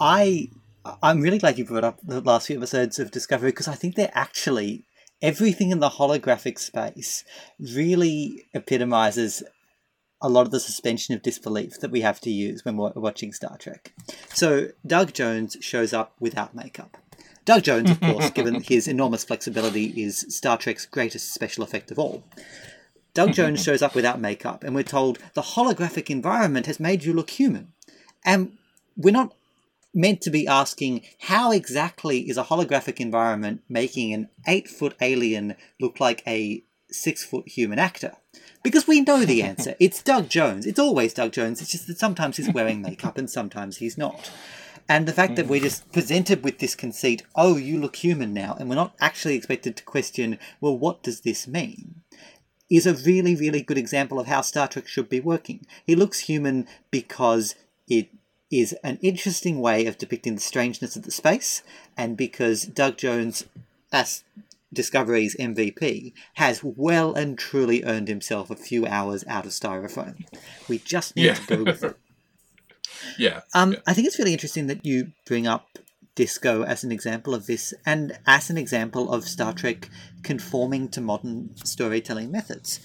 I 0.00 0.48
I'm 1.02 1.20
really 1.20 1.38
glad 1.38 1.58
you 1.58 1.64
brought 1.64 1.84
up 1.84 1.98
the 2.02 2.20
last 2.20 2.46
few 2.46 2.56
episodes 2.56 2.98
of 2.98 3.10
Discovery 3.10 3.50
because 3.50 3.68
I 3.68 3.74
think 3.74 3.94
they're 3.94 4.10
actually 4.14 4.84
everything 5.22 5.70
in 5.70 5.80
the 5.80 5.90
holographic 5.90 6.58
space 6.58 7.24
really 7.58 8.46
epitomizes 8.54 9.42
a 10.20 10.28
lot 10.28 10.46
of 10.46 10.50
the 10.50 10.60
suspension 10.60 11.14
of 11.14 11.22
disbelief 11.22 11.80
that 11.80 11.90
we 11.90 12.00
have 12.00 12.20
to 12.20 12.30
use 12.30 12.64
when 12.64 12.76
we're 12.76 12.92
watching 12.94 13.32
Star 13.32 13.56
Trek. 13.58 13.92
So 14.32 14.68
Doug 14.86 15.12
Jones 15.12 15.56
shows 15.60 15.92
up 15.92 16.14
without 16.18 16.54
makeup. 16.54 16.96
Doug 17.44 17.62
Jones, 17.62 17.90
of 17.90 18.00
course, 18.00 18.30
given 18.30 18.60
his 18.62 18.88
enormous 18.88 19.24
flexibility, 19.24 20.02
is 20.02 20.26
Star 20.28 20.58
Trek's 20.58 20.86
greatest 20.86 21.32
special 21.32 21.62
effect 21.62 21.90
of 21.90 21.98
all. 21.98 22.24
Doug 23.14 23.32
Jones 23.32 23.62
shows 23.62 23.82
up 23.82 23.94
without 23.94 24.20
makeup, 24.20 24.64
and 24.64 24.74
we're 24.74 24.82
told 24.82 25.18
the 25.34 25.42
holographic 25.42 26.10
environment 26.10 26.66
has 26.66 26.80
made 26.80 27.04
you 27.04 27.12
look 27.12 27.30
human. 27.30 27.72
And 28.24 28.58
we're 28.96 29.12
not 29.12 29.35
meant 29.96 30.20
to 30.20 30.30
be 30.30 30.46
asking 30.46 31.02
how 31.22 31.50
exactly 31.50 32.28
is 32.28 32.36
a 32.36 32.44
holographic 32.44 33.00
environment 33.00 33.62
making 33.68 34.12
an 34.12 34.28
eight 34.46 34.68
foot 34.68 34.94
alien 35.00 35.56
look 35.80 35.98
like 35.98 36.22
a 36.26 36.62
six 36.90 37.24
foot 37.24 37.48
human 37.48 37.78
actor? 37.78 38.12
Because 38.62 38.86
we 38.86 39.00
know 39.00 39.24
the 39.24 39.42
answer. 39.50 39.74
It's 39.80 40.02
Doug 40.02 40.28
Jones. 40.28 40.66
It's 40.66 40.78
always 40.78 41.14
Doug 41.14 41.32
Jones. 41.32 41.60
It's 41.60 41.72
just 41.72 41.86
that 41.88 41.98
sometimes 41.98 42.36
he's 42.36 42.52
wearing 42.52 42.82
makeup 42.82 43.16
and 43.18 43.28
sometimes 43.28 43.78
he's 43.78 43.98
not. 43.98 44.30
And 44.88 45.08
the 45.08 45.12
fact 45.12 45.34
that 45.36 45.48
we're 45.48 45.58
hmm. 45.58 45.64
just 45.64 45.90
presented 45.90 46.44
with 46.44 46.58
this 46.58 46.76
conceit, 46.76 47.22
oh, 47.34 47.56
you 47.56 47.80
look 47.80 47.96
human 47.96 48.32
now, 48.32 48.56
and 48.58 48.68
we're 48.68 48.76
not 48.76 48.94
actually 49.00 49.34
expected 49.34 49.76
to 49.76 49.82
question, 49.82 50.38
well, 50.60 50.78
what 50.78 51.02
does 51.02 51.22
this 51.22 51.48
mean? 51.48 52.02
Is 52.70 52.86
a 52.86 52.94
really, 52.94 53.34
really 53.34 53.62
good 53.62 53.78
example 53.78 54.20
of 54.20 54.26
how 54.26 54.42
Star 54.42 54.68
Trek 54.68 54.86
should 54.86 55.08
be 55.08 55.20
working. 55.20 55.66
He 55.84 55.96
looks 55.96 56.20
human 56.20 56.66
because 56.90 57.54
it 57.88 58.08
is 58.50 58.72
an 58.84 58.98
interesting 59.02 59.60
way 59.60 59.86
of 59.86 59.98
depicting 59.98 60.34
the 60.36 60.40
strangeness 60.40 60.96
of 60.96 61.02
the 61.02 61.10
space, 61.10 61.62
and 61.96 62.16
because 62.16 62.64
Doug 62.64 62.96
Jones, 62.96 63.44
as 63.92 64.22
Discovery's 64.72 65.36
MVP, 65.36 66.12
has 66.34 66.62
well 66.62 67.14
and 67.14 67.38
truly 67.38 67.82
earned 67.84 68.08
himself 68.08 68.50
a 68.50 68.56
few 68.56 68.86
hours 68.86 69.24
out 69.26 69.46
of 69.46 69.52
styrofoam. 69.52 70.24
We 70.68 70.78
just 70.78 71.16
need 71.16 71.24
Yeah. 71.26 71.34
to 71.34 71.56
go 71.56 71.64
with 71.64 71.84
it. 71.84 71.96
Yeah. 73.18 73.42
Um, 73.54 73.72
yeah. 73.74 73.78
I 73.86 73.94
think 73.94 74.06
it's 74.06 74.18
really 74.18 74.32
interesting 74.32 74.66
that 74.68 74.84
you 74.84 75.12
bring 75.26 75.46
up 75.46 75.78
Disco 76.14 76.62
as 76.62 76.82
an 76.82 76.90
example 76.90 77.34
of 77.34 77.46
this, 77.46 77.74
and 77.84 78.18
as 78.26 78.48
an 78.50 78.56
example 78.56 79.12
of 79.12 79.24
Star 79.28 79.52
Trek 79.52 79.90
conforming 80.22 80.88
to 80.90 81.00
modern 81.00 81.54
storytelling 81.64 82.30
methods. 82.30 82.80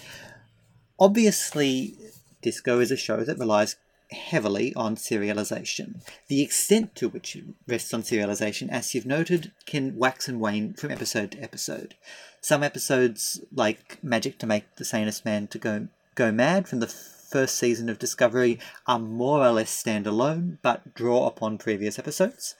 Obviously, 1.00 1.96
Disco 2.42 2.80
is 2.80 2.92
a 2.92 2.98
show 2.98 3.24
that 3.24 3.40
relies 3.40 3.78
heavily 4.12 4.74
on 4.76 4.96
serialization. 4.96 6.02
The 6.28 6.42
extent 6.42 6.96
to 6.96 7.10
which 7.10 7.36
it 7.36 7.46
rests 7.68 7.94
on 7.94 8.04
serialization, 8.04 8.70
as 8.70 8.94
you've 8.94 9.06
noted, 9.06 9.52
can 9.66 9.96
wax 9.98 10.28
and 10.28 10.40
wane 10.40 10.74
from 10.74 10.92
episode 10.92 11.32
to 11.32 11.40
episode. 11.40 11.96
Some 12.42 12.64
episodes, 12.64 13.42
like 13.54 13.98
Magic 14.04 14.38
to 14.40 14.48
Make 14.48 14.76
the 14.76 14.86
Sanest 14.86 15.26
Man 15.26 15.48
to 15.48 15.58
Go 15.58 15.88
Go 16.16 16.32
Mad 16.32 16.68
from 16.68 16.80
the 16.80 16.88
first 16.88 17.56
season 17.56 17.88
of 17.88 18.00
Discovery, 18.00 18.60
are 18.88 19.00
more 19.00 19.40
or 19.46 19.52
less 19.52 19.84
standalone, 19.84 20.58
but 20.62 20.94
draw 20.94 21.28
upon 21.28 21.58
previous 21.58 21.98
episodes. 21.98 22.56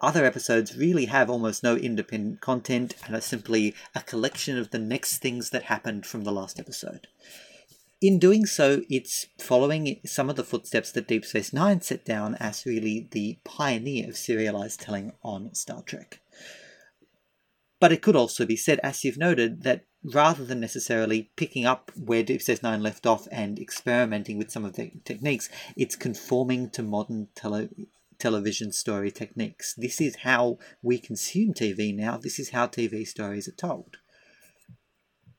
Other 0.00 0.24
episodes 0.24 0.76
really 0.76 1.06
have 1.06 1.30
almost 1.30 1.62
no 1.62 1.76
independent 1.76 2.40
content 2.40 2.94
and 3.06 3.14
are 3.14 3.20
simply 3.20 3.74
a 3.94 4.00
collection 4.00 4.58
of 4.58 4.70
the 4.70 4.78
next 4.78 5.18
things 5.18 5.50
that 5.50 5.64
happened 5.64 6.04
from 6.06 6.24
the 6.24 6.32
last 6.32 6.58
episode. 6.60 7.06
In 8.04 8.18
doing 8.18 8.44
so, 8.44 8.82
it's 8.90 9.28
following 9.38 9.98
some 10.04 10.28
of 10.28 10.36
the 10.36 10.44
footsteps 10.44 10.92
that 10.92 11.08
Deep 11.08 11.24
Space 11.24 11.54
Nine 11.54 11.80
set 11.80 12.04
down 12.04 12.34
as 12.34 12.66
really 12.66 13.08
the 13.12 13.38
pioneer 13.44 14.10
of 14.10 14.18
serialized 14.18 14.82
telling 14.82 15.14
on 15.22 15.54
Star 15.54 15.80
Trek. 15.80 16.20
But 17.80 17.92
it 17.92 18.02
could 18.02 18.14
also 18.14 18.44
be 18.44 18.56
said, 18.56 18.78
as 18.82 19.04
you've 19.04 19.16
noted, 19.16 19.62
that 19.62 19.86
rather 20.02 20.44
than 20.44 20.60
necessarily 20.60 21.30
picking 21.36 21.64
up 21.64 21.90
where 21.96 22.22
Deep 22.22 22.42
Space 22.42 22.62
Nine 22.62 22.82
left 22.82 23.06
off 23.06 23.26
and 23.32 23.58
experimenting 23.58 24.36
with 24.36 24.50
some 24.50 24.66
of 24.66 24.74
the 24.74 24.92
techniques, 25.06 25.48
it's 25.74 25.96
conforming 25.96 26.68
to 26.72 26.82
modern 26.82 27.28
tele- 27.34 27.70
television 28.18 28.70
story 28.70 29.10
techniques. 29.10 29.72
This 29.72 29.98
is 29.98 30.16
how 30.16 30.58
we 30.82 30.98
consume 30.98 31.54
TV 31.54 31.96
now, 31.96 32.18
this 32.18 32.38
is 32.38 32.50
how 32.50 32.66
TV 32.66 33.06
stories 33.08 33.48
are 33.48 33.52
told. 33.52 33.96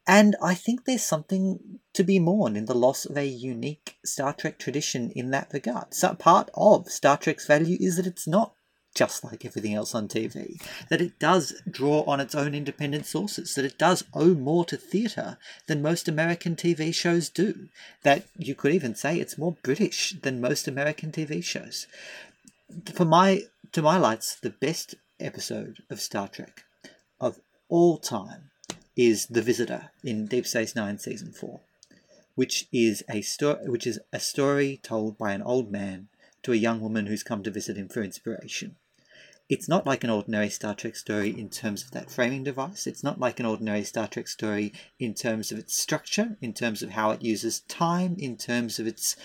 And 0.07 0.35
I 0.41 0.53
think 0.53 0.85
there's 0.85 1.03
something 1.03 1.79
to 1.93 2.03
be 2.03 2.19
mourned 2.19 2.57
in 2.57 2.65
the 2.65 2.75
loss 2.75 3.05
of 3.05 3.17
a 3.17 3.25
unique 3.25 3.97
Star 4.05 4.33
Trek 4.33 4.59
tradition 4.59 5.11
in 5.15 5.31
that 5.31 5.49
regard. 5.51 5.93
So 5.93 6.13
part 6.13 6.49
of 6.53 6.89
Star 6.89 7.17
Trek's 7.17 7.47
value 7.47 7.77
is 7.79 7.97
that 7.97 8.05
it's 8.05 8.27
not 8.27 8.53
just 8.93 9.23
like 9.23 9.43
everything 9.43 9.73
else 9.73 9.93
on 9.93 10.07
TV, 10.07 10.61
that 10.89 11.01
it 11.01 11.19
does 11.19 11.61
draw 11.69 12.03
on 12.03 12.19
its 12.19 12.33
own 12.33 12.55
independent 12.55 13.05
sources, 13.05 13.53
that 13.55 13.65
it 13.65 13.77
does 13.77 14.05
owe 14.13 14.33
more 14.33 14.63
to 14.65 14.77
theatre 14.77 15.37
than 15.67 15.81
most 15.81 16.07
American 16.07 16.55
TV 16.55 16.93
shows 16.93 17.29
do, 17.29 17.67
that 18.03 18.25
you 18.37 18.55
could 18.55 18.73
even 18.73 18.95
say 18.95 19.19
it's 19.19 19.37
more 19.37 19.57
British 19.63 20.15
than 20.21 20.39
most 20.39 20.67
American 20.67 21.11
TV 21.11 21.43
shows. 21.43 21.87
For 22.93 23.05
my 23.05 23.43
to 23.73 23.81
my 23.81 23.97
lights, 23.97 24.35
the 24.39 24.49
best 24.49 24.95
episode 25.19 25.83
of 25.89 25.99
Star 25.99 26.29
Trek 26.29 26.63
of 27.19 27.39
all 27.67 27.97
time 27.97 28.51
is 28.95 29.25
The 29.27 29.41
Visitor 29.41 29.91
in 30.03 30.25
Deep 30.25 30.47
Space 30.47 30.75
Nine 30.75 30.97
season 30.99 31.31
four, 31.31 31.59
which 32.35 32.67
is 32.71 33.03
a 33.09 33.21
story 33.21 33.67
which 33.67 33.85
is 33.85 33.99
a 34.13 34.19
story 34.19 34.79
told 34.83 35.17
by 35.17 35.33
an 35.33 35.41
old 35.41 35.71
man 35.71 36.07
to 36.43 36.53
a 36.53 36.55
young 36.55 36.79
woman 36.79 37.07
who's 37.07 37.23
come 37.23 37.43
to 37.43 37.51
visit 37.51 37.75
him 37.75 37.89
for 37.89 38.03
inspiration. 38.03 38.77
It's 39.47 39.67
not 39.67 39.85
like 39.85 40.03
an 40.03 40.09
ordinary 40.09 40.49
Star 40.49 40.73
Trek 40.73 40.95
story 40.95 41.29
in 41.29 41.49
terms 41.49 41.83
of 41.83 41.91
that 41.91 42.09
framing 42.09 42.43
device. 42.43 42.87
It's 42.87 43.03
not 43.03 43.19
like 43.19 43.39
an 43.39 43.45
ordinary 43.45 43.83
Star 43.83 44.07
Trek 44.07 44.27
story 44.27 44.73
in 44.97 45.13
terms 45.13 45.51
of 45.51 45.59
its 45.59 45.79
structure, 45.79 46.37
in 46.41 46.53
terms 46.53 46.81
of 46.81 46.91
how 46.91 47.11
it 47.11 47.21
uses 47.21 47.59
time, 47.61 48.15
in 48.17 48.37
terms 48.37 48.79
of 48.79 48.87
its 48.87 49.15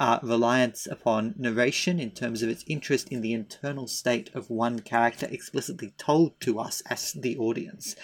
uh, 0.00 0.18
reliance 0.22 0.86
upon 0.86 1.34
narration, 1.36 2.00
in 2.00 2.10
terms 2.10 2.42
of 2.42 2.48
its 2.48 2.64
interest 2.66 3.08
in 3.10 3.20
the 3.20 3.32
internal 3.32 3.86
state 3.86 4.30
of 4.34 4.50
one 4.50 4.80
character 4.80 5.28
explicitly 5.30 5.92
told 5.98 6.40
to 6.40 6.58
us 6.58 6.82
as 6.86 7.12
the 7.12 7.36
audience 7.36 7.94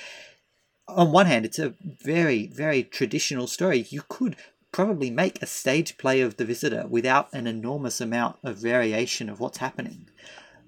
on 0.89 1.12
one 1.12 1.26
hand, 1.26 1.45
it's 1.45 1.59
a 1.59 1.74
very, 1.82 2.47
very 2.47 2.82
traditional 2.82 3.47
story. 3.47 3.87
You 3.89 4.03
could 4.09 4.37
probably 4.72 5.11
make 5.11 5.41
a 5.41 5.47
stage 5.47 5.97
play 5.99 6.20
of 6.20 6.37
The 6.37 6.45
Visitor 6.45 6.87
without 6.89 7.32
an 7.32 7.47
enormous 7.47 8.01
amount 8.01 8.37
of 8.43 8.57
variation 8.57 9.28
of 9.28 9.41
what's 9.41 9.59
happening. 9.59 10.09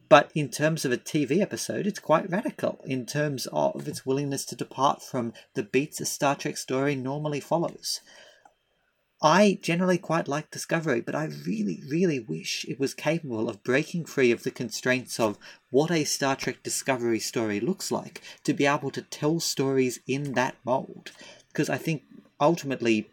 But 0.08 0.30
in 0.34 0.48
terms 0.48 0.84
of 0.84 0.92
a 0.92 0.96
TV 0.96 1.40
episode, 1.40 1.86
it's 1.86 1.98
quite 1.98 2.30
radical 2.30 2.80
in 2.84 3.06
terms 3.06 3.46
of 3.52 3.88
its 3.88 4.06
willingness 4.06 4.44
to 4.46 4.56
depart 4.56 5.02
from 5.02 5.32
the 5.54 5.64
beats 5.64 6.00
a 6.00 6.06
Star 6.06 6.36
Trek 6.36 6.56
story 6.56 6.94
normally 6.94 7.40
follows. 7.40 8.00
I 9.26 9.58
generally 9.60 9.98
quite 9.98 10.28
like 10.28 10.52
Discovery, 10.52 11.00
but 11.00 11.16
I 11.16 11.24
really, 11.24 11.82
really 11.88 12.20
wish 12.20 12.64
it 12.68 12.78
was 12.78 12.94
capable 12.94 13.48
of 13.48 13.64
breaking 13.64 14.04
free 14.04 14.30
of 14.30 14.44
the 14.44 14.52
constraints 14.52 15.18
of 15.18 15.36
what 15.70 15.90
a 15.90 16.04
Star 16.04 16.36
Trek 16.36 16.62
Discovery 16.62 17.18
story 17.18 17.58
looks 17.58 17.90
like 17.90 18.22
to 18.44 18.54
be 18.54 18.66
able 18.66 18.92
to 18.92 19.02
tell 19.02 19.40
stories 19.40 19.98
in 20.06 20.34
that 20.34 20.54
mold. 20.64 21.10
Because 21.48 21.68
I 21.68 21.76
think 21.76 22.04
ultimately, 22.40 23.10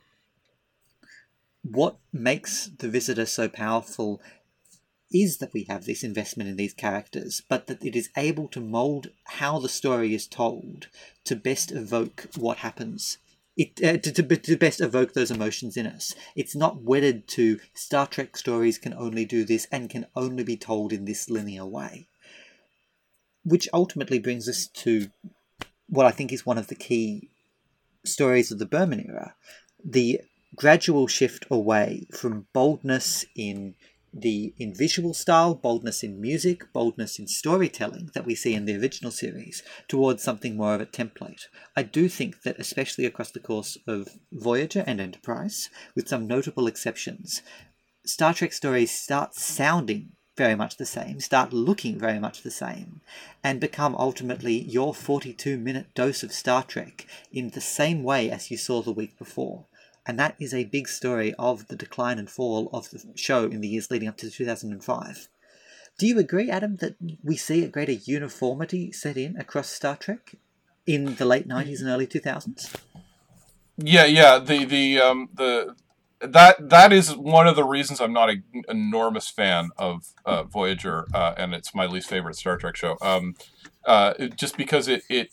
what 1.63 1.97
makes 2.11 2.67
The 2.67 2.89
Visitor 2.89 3.25
so 3.25 3.49
powerful 3.49 4.21
is 5.11 5.39
that 5.39 5.51
we 5.51 5.63
have 5.63 5.85
this 5.85 6.03
investment 6.03 6.47
in 6.47 6.57
these 6.57 6.75
characters, 6.75 7.41
but 7.49 7.65
that 7.65 7.83
it 7.83 7.95
is 7.95 8.11
able 8.15 8.47
to 8.49 8.61
mold 8.61 9.07
how 9.23 9.57
the 9.57 9.67
story 9.67 10.13
is 10.13 10.27
told 10.27 10.89
to 11.23 11.35
best 11.35 11.71
evoke 11.71 12.27
what 12.37 12.57
happens 12.57 13.17
it 13.55 13.83
uh, 13.83 13.97
to, 13.97 14.11
to, 14.11 14.37
to 14.37 14.57
best 14.57 14.81
evoke 14.81 15.13
those 15.13 15.31
emotions 15.31 15.77
in 15.77 15.85
us. 15.85 16.15
It's 16.35 16.55
not 16.55 16.81
wedded 16.81 17.27
to 17.29 17.59
Star 17.73 18.07
Trek 18.07 18.35
stories 18.35 18.77
can 18.77 18.93
only 18.93 19.25
do 19.25 19.43
this 19.43 19.67
and 19.71 19.89
can 19.89 20.07
only 20.15 20.43
be 20.43 20.57
told 20.57 20.91
in 20.91 21.05
this 21.05 21.29
linear 21.29 21.65
way. 21.65 22.07
Which 23.43 23.67
ultimately 23.73 24.19
brings 24.19 24.47
us 24.47 24.67
to 24.67 25.07
what 25.87 26.05
I 26.05 26.11
think 26.11 26.31
is 26.31 26.45
one 26.45 26.57
of 26.57 26.67
the 26.67 26.75
key 26.75 27.29
stories 28.05 28.51
of 28.51 28.59
the 28.59 28.65
Berman 28.65 29.05
era 29.05 29.35
the 29.83 30.21
gradual 30.55 31.07
shift 31.07 31.45
away 31.49 32.07
from 32.11 32.47
boldness 32.53 33.25
in 33.35 33.75
the 34.13 34.53
in 34.57 34.73
visual 34.73 35.13
style, 35.13 35.55
boldness 35.55 36.03
in 36.03 36.21
music, 36.21 36.71
boldness 36.71 37.17
in 37.17 37.27
storytelling 37.27 38.11
that 38.13 38.25
we 38.25 38.35
see 38.35 38.53
in 38.53 38.65
the 38.65 38.77
original 38.77 39.11
series 39.11 39.63
towards 39.87 40.21
something 40.21 40.55
more 40.55 40.75
of 40.75 40.81
a 40.81 40.85
template. 40.85 41.47
I 41.75 41.83
do 41.83 42.07
think 42.07 42.43
that, 42.43 42.59
especially 42.59 43.05
across 43.05 43.31
the 43.31 43.39
course 43.39 43.77
of 43.87 44.09
Voyager 44.31 44.83
and 44.85 45.01
Enterprise, 45.01 45.69
with 45.95 46.07
some 46.07 46.27
notable 46.27 46.67
exceptions, 46.67 47.41
Star 48.05 48.33
Trek 48.33 48.53
stories 48.53 48.91
start 48.91 49.33
sounding 49.33 50.11
very 50.35 50.55
much 50.55 50.77
the 50.77 50.85
same, 50.85 51.19
start 51.19 51.53
looking 51.53 51.99
very 51.99 52.19
much 52.19 52.41
the 52.41 52.51
same, 52.51 53.01
and 53.43 53.59
become 53.59 53.95
ultimately 53.95 54.61
your 54.63 54.93
42 54.93 55.57
minute 55.57 55.93
dose 55.93 56.23
of 56.23 56.31
Star 56.31 56.63
Trek 56.63 57.05
in 57.31 57.49
the 57.49 57.61
same 57.61 58.03
way 58.03 58.31
as 58.31 58.49
you 58.49 58.57
saw 58.57 58.81
the 58.81 58.91
week 58.91 59.17
before 59.17 59.67
and 60.05 60.19
that 60.19 60.35
is 60.39 60.53
a 60.53 60.65
big 60.65 60.87
story 60.87 61.33
of 61.39 61.67
the 61.67 61.75
decline 61.75 62.19
and 62.19 62.29
fall 62.29 62.69
of 62.73 62.89
the 62.89 63.01
show 63.15 63.45
in 63.45 63.61
the 63.61 63.67
years 63.67 63.89
leading 63.89 64.07
up 64.07 64.17
to 64.17 64.29
2005. 64.29 65.29
Do 65.97 66.07
you 66.07 66.17
agree, 66.19 66.49
Adam, 66.49 66.77
that 66.77 66.95
we 67.23 67.37
see 67.37 67.63
a 67.63 67.67
greater 67.67 67.91
uniformity 67.91 68.91
set 68.91 69.15
in 69.15 69.37
across 69.37 69.69
Star 69.69 69.95
Trek 69.95 70.35
in 70.85 71.15
the 71.15 71.25
late 71.25 71.47
90s 71.47 71.79
and 71.79 71.89
early 71.89 72.07
2000s? 72.07 72.75
Yeah, 73.77 74.05
yeah. 74.05 74.39
The 74.39 74.65
the 74.65 74.99
um 74.99 75.29
the 75.33 75.75
that 76.19 76.69
that 76.69 76.93
is 76.93 77.15
one 77.15 77.47
of 77.47 77.55
the 77.55 77.63
reasons 77.63 77.99
I'm 77.99 78.13
not 78.13 78.29
an 78.29 78.43
enormous 78.69 79.29
fan 79.29 79.69
of 79.77 80.05
uh, 80.25 80.43
Voyager, 80.43 81.07
uh, 81.13 81.33
and 81.37 81.53
it's 81.53 81.73
my 81.73 81.85
least 81.85 82.09
favorite 82.09 82.35
Star 82.35 82.57
Trek 82.57 82.75
show. 82.75 82.97
Um, 83.01 83.35
uh, 83.85 84.13
just 84.35 84.57
because 84.57 84.87
it 84.87 85.03
it 85.09 85.31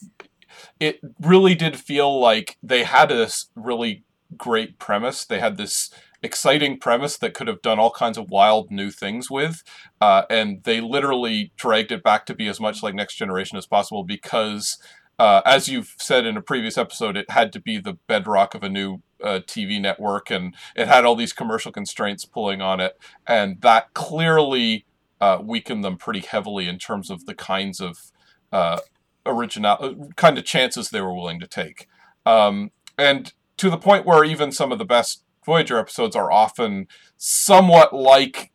it 0.79 1.01
really 1.21 1.55
did 1.55 1.79
feel 1.79 2.19
like 2.19 2.57
they 2.63 2.85
had 2.85 3.11
this 3.11 3.51
really 3.55 4.05
great 4.37 4.79
premise. 4.79 5.25
They 5.25 5.41
had 5.41 5.57
this 5.57 5.91
exciting 6.23 6.79
premise 6.79 7.17
that 7.19 7.35
could 7.35 7.49
have 7.49 7.63
done 7.63 7.79
all 7.79 7.91
kinds 7.91 8.19
of 8.19 8.31
wild 8.31 8.71
new 8.71 8.91
things 8.91 9.31
with, 9.31 9.63
uh, 10.01 10.23
and 10.29 10.63
they 10.65 10.81
literally 10.81 11.53
dragged 11.57 11.93
it 11.93 12.03
back 12.03 12.27
to 12.27 12.35
be 12.35 12.49
as 12.49 12.61
much 12.61 12.83
like 12.83 12.95
Next 12.95 13.17
Generation 13.17 13.59
as 13.59 13.67
possible 13.67 14.05
because. 14.05 14.79
Uh, 15.19 15.43
as 15.45 15.69
you've 15.69 15.95
said 15.99 16.25
in 16.25 16.39
a 16.39 16.41
previous 16.41 16.79
episode, 16.79 17.15
it 17.15 17.29
had 17.29 17.53
to 17.53 17.61
be 17.61 17.77
the 17.77 17.93
bedrock 18.07 18.55
of 18.55 18.63
a 18.63 18.71
new 18.71 19.03
uh, 19.23 19.41
TV 19.47 19.79
network, 19.79 20.31
and 20.31 20.55
it 20.75 20.89
had 20.89 21.05
all 21.05 21.15
these 21.15 21.35
commercial 21.35 21.71
constraints 21.71 22.25
pulling 22.25 22.63
on 22.63 22.81
it, 22.81 22.99
and 23.27 23.61
that 23.61 23.93
clearly 23.93 24.87
uh, 25.21 25.39
weakened 25.43 25.85
them 25.85 25.97
pretty 25.97 26.21
heavily 26.21 26.69
in 26.69 26.79
terms 26.79 27.11
of 27.11 27.27
the 27.27 27.35
kinds 27.35 27.81
of 27.81 28.13
uh, 28.53 28.79
original 29.27 29.77
uh, 29.81 29.93
kind 30.17 30.39
of 30.39 30.45
chances 30.45 30.91
they 30.91 31.01
were 31.01 31.15
willing 31.15 31.41
to 31.41 31.47
take. 31.47 31.87
Um, 32.25 32.71
and 32.97 33.33
to 33.61 33.69
the 33.69 33.77
point 33.77 34.07
where 34.07 34.25
even 34.25 34.51
some 34.53 34.73
of 34.73 34.79
the 34.79 34.87
best 34.87 35.23
Voyager 35.45 35.79
episodes 35.79 36.17
are 36.17 36.33
often 36.33 36.87
somewhat 37.19 37.95
like 37.95 38.53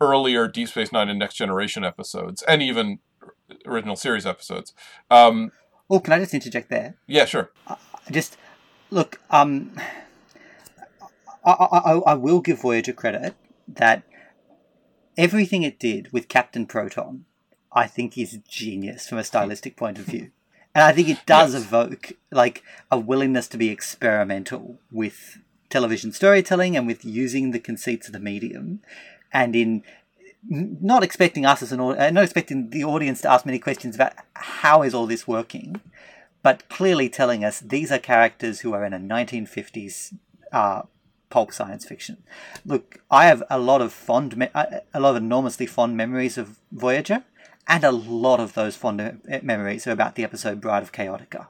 earlier 0.00 0.48
Deep 0.48 0.68
Space 0.68 0.90
Nine 0.90 1.08
and 1.08 1.18
Next 1.18 1.34
Generation 1.34 1.84
episodes, 1.84 2.42
and 2.42 2.60
even 2.60 2.98
original 3.64 3.94
series 3.94 4.26
episodes. 4.26 4.72
Um, 5.12 5.52
oh, 5.88 6.00
can 6.00 6.12
I 6.12 6.18
just 6.18 6.34
interject 6.34 6.70
there? 6.70 6.96
Yeah, 7.06 7.24
sure. 7.24 7.52
Uh, 7.68 7.76
just 8.10 8.36
look, 8.90 9.20
um, 9.30 9.72
I, 11.44 11.50
I, 11.50 11.92
I 12.06 12.14
will 12.14 12.40
give 12.40 12.60
Voyager 12.60 12.92
credit 12.92 13.34
that 13.68 14.02
everything 15.16 15.62
it 15.62 15.78
did 15.78 16.12
with 16.12 16.26
Captain 16.28 16.66
Proton 16.66 17.26
I 17.72 17.86
think 17.86 18.16
is 18.16 18.38
genius 18.48 19.06
from 19.06 19.18
a 19.18 19.24
stylistic 19.24 19.76
point 19.76 19.98
of 19.98 20.06
view. 20.06 20.30
And 20.76 20.84
I 20.84 20.92
think 20.92 21.08
it 21.08 21.24
does 21.24 21.54
Yes. 21.54 21.62
evoke 21.62 22.12
like 22.30 22.62
a 22.90 22.98
willingness 22.98 23.48
to 23.48 23.56
be 23.56 23.70
experimental 23.70 24.78
with 24.92 25.38
television 25.70 26.12
storytelling 26.12 26.76
and 26.76 26.86
with 26.86 27.02
using 27.02 27.50
the 27.52 27.58
conceits 27.58 28.08
of 28.08 28.12
the 28.12 28.20
medium 28.20 28.80
and 29.32 29.56
in 29.56 29.82
not 30.92 31.02
expecting 31.02 31.46
us 31.46 31.62
as 31.62 31.72
an 31.72 31.80
au- 31.80 31.96
uh, 31.96 32.10
not 32.10 32.24
expecting 32.24 32.68
the 32.70 32.84
audience 32.84 33.22
to 33.22 33.30
ask 33.30 33.46
many 33.46 33.58
questions 33.58 33.94
about 33.94 34.12
how 34.34 34.82
is 34.82 34.92
all 34.94 35.06
this 35.06 35.26
working 35.26 35.80
but 36.42 36.68
clearly 36.68 37.08
telling 37.08 37.42
us 37.42 37.58
these 37.58 37.90
are 37.90 37.98
characters 37.98 38.60
who 38.60 38.74
are 38.74 38.84
in 38.84 38.92
a 38.92 38.98
1950s 39.00 40.12
uh, 40.52 40.82
pulp 41.30 41.52
science 41.52 41.84
fiction. 41.86 42.22
Look, 42.66 43.00
I 43.10 43.26
have 43.26 43.42
a 43.50 43.58
lot 43.58 43.80
of 43.80 43.92
fond, 43.94 44.36
me- 44.36 44.50
uh, 44.54 44.66
a 44.94 45.00
lot 45.00 45.16
of 45.16 45.22
enormously 45.22 45.66
fond 45.66 45.96
memories 45.96 46.38
of 46.38 46.58
Voyager, 46.70 47.24
and 47.68 47.84
a 47.84 47.90
lot 47.90 48.40
of 48.40 48.54
those 48.54 48.76
fond 48.76 49.00
uh, 49.00 49.12
memories 49.42 49.86
are 49.86 49.92
about 49.92 50.14
the 50.14 50.24
episode 50.24 50.60
Bride 50.60 50.82
of 50.82 50.92
Chaotica. 50.92 51.48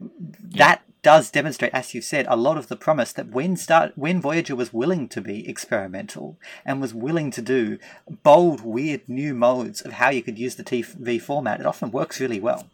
That 0.00 0.82
does 1.02 1.30
demonstrate, 1.30 1.72
as 1.72 1.94
you 1.94 2.02
said, 2.02 2.26
a 2.28 2.36
lot 2.36 2.58
of 2.58 2.68
the 2.68 2.76
promise 2.76 3.12
that 3.12 3.30
when 3.30 3.56
start 3.56 3.92
when 3.96 4.20
Voyager 4.20 4.54
was 4.54 4.72
willing 4.72 5.08
to 5.08 5.20
be 5.20 5.48
experimental 5.48 6.38
and 6.64 6.80
was 6.80 6.94
willing 6.94 7.30
to 7.32 7.42
do 7.42 7.78
bold, 8.22 8.60
weird 8.62 9.08
new 9.08 9.34
modes 9.34 9.80
of 9.80 9.92
how 9.92 10.10
you 10.10 10.22
could 10.22 10.38
use 10.38 10.56
the 10.56 10.64
TV 10.64 11.20
format, 11.20 11.60
it 11.60 11.66
often 11.66 11.90
works 11.90 12.20
really 12.20 12.40
well. 12.40 12.66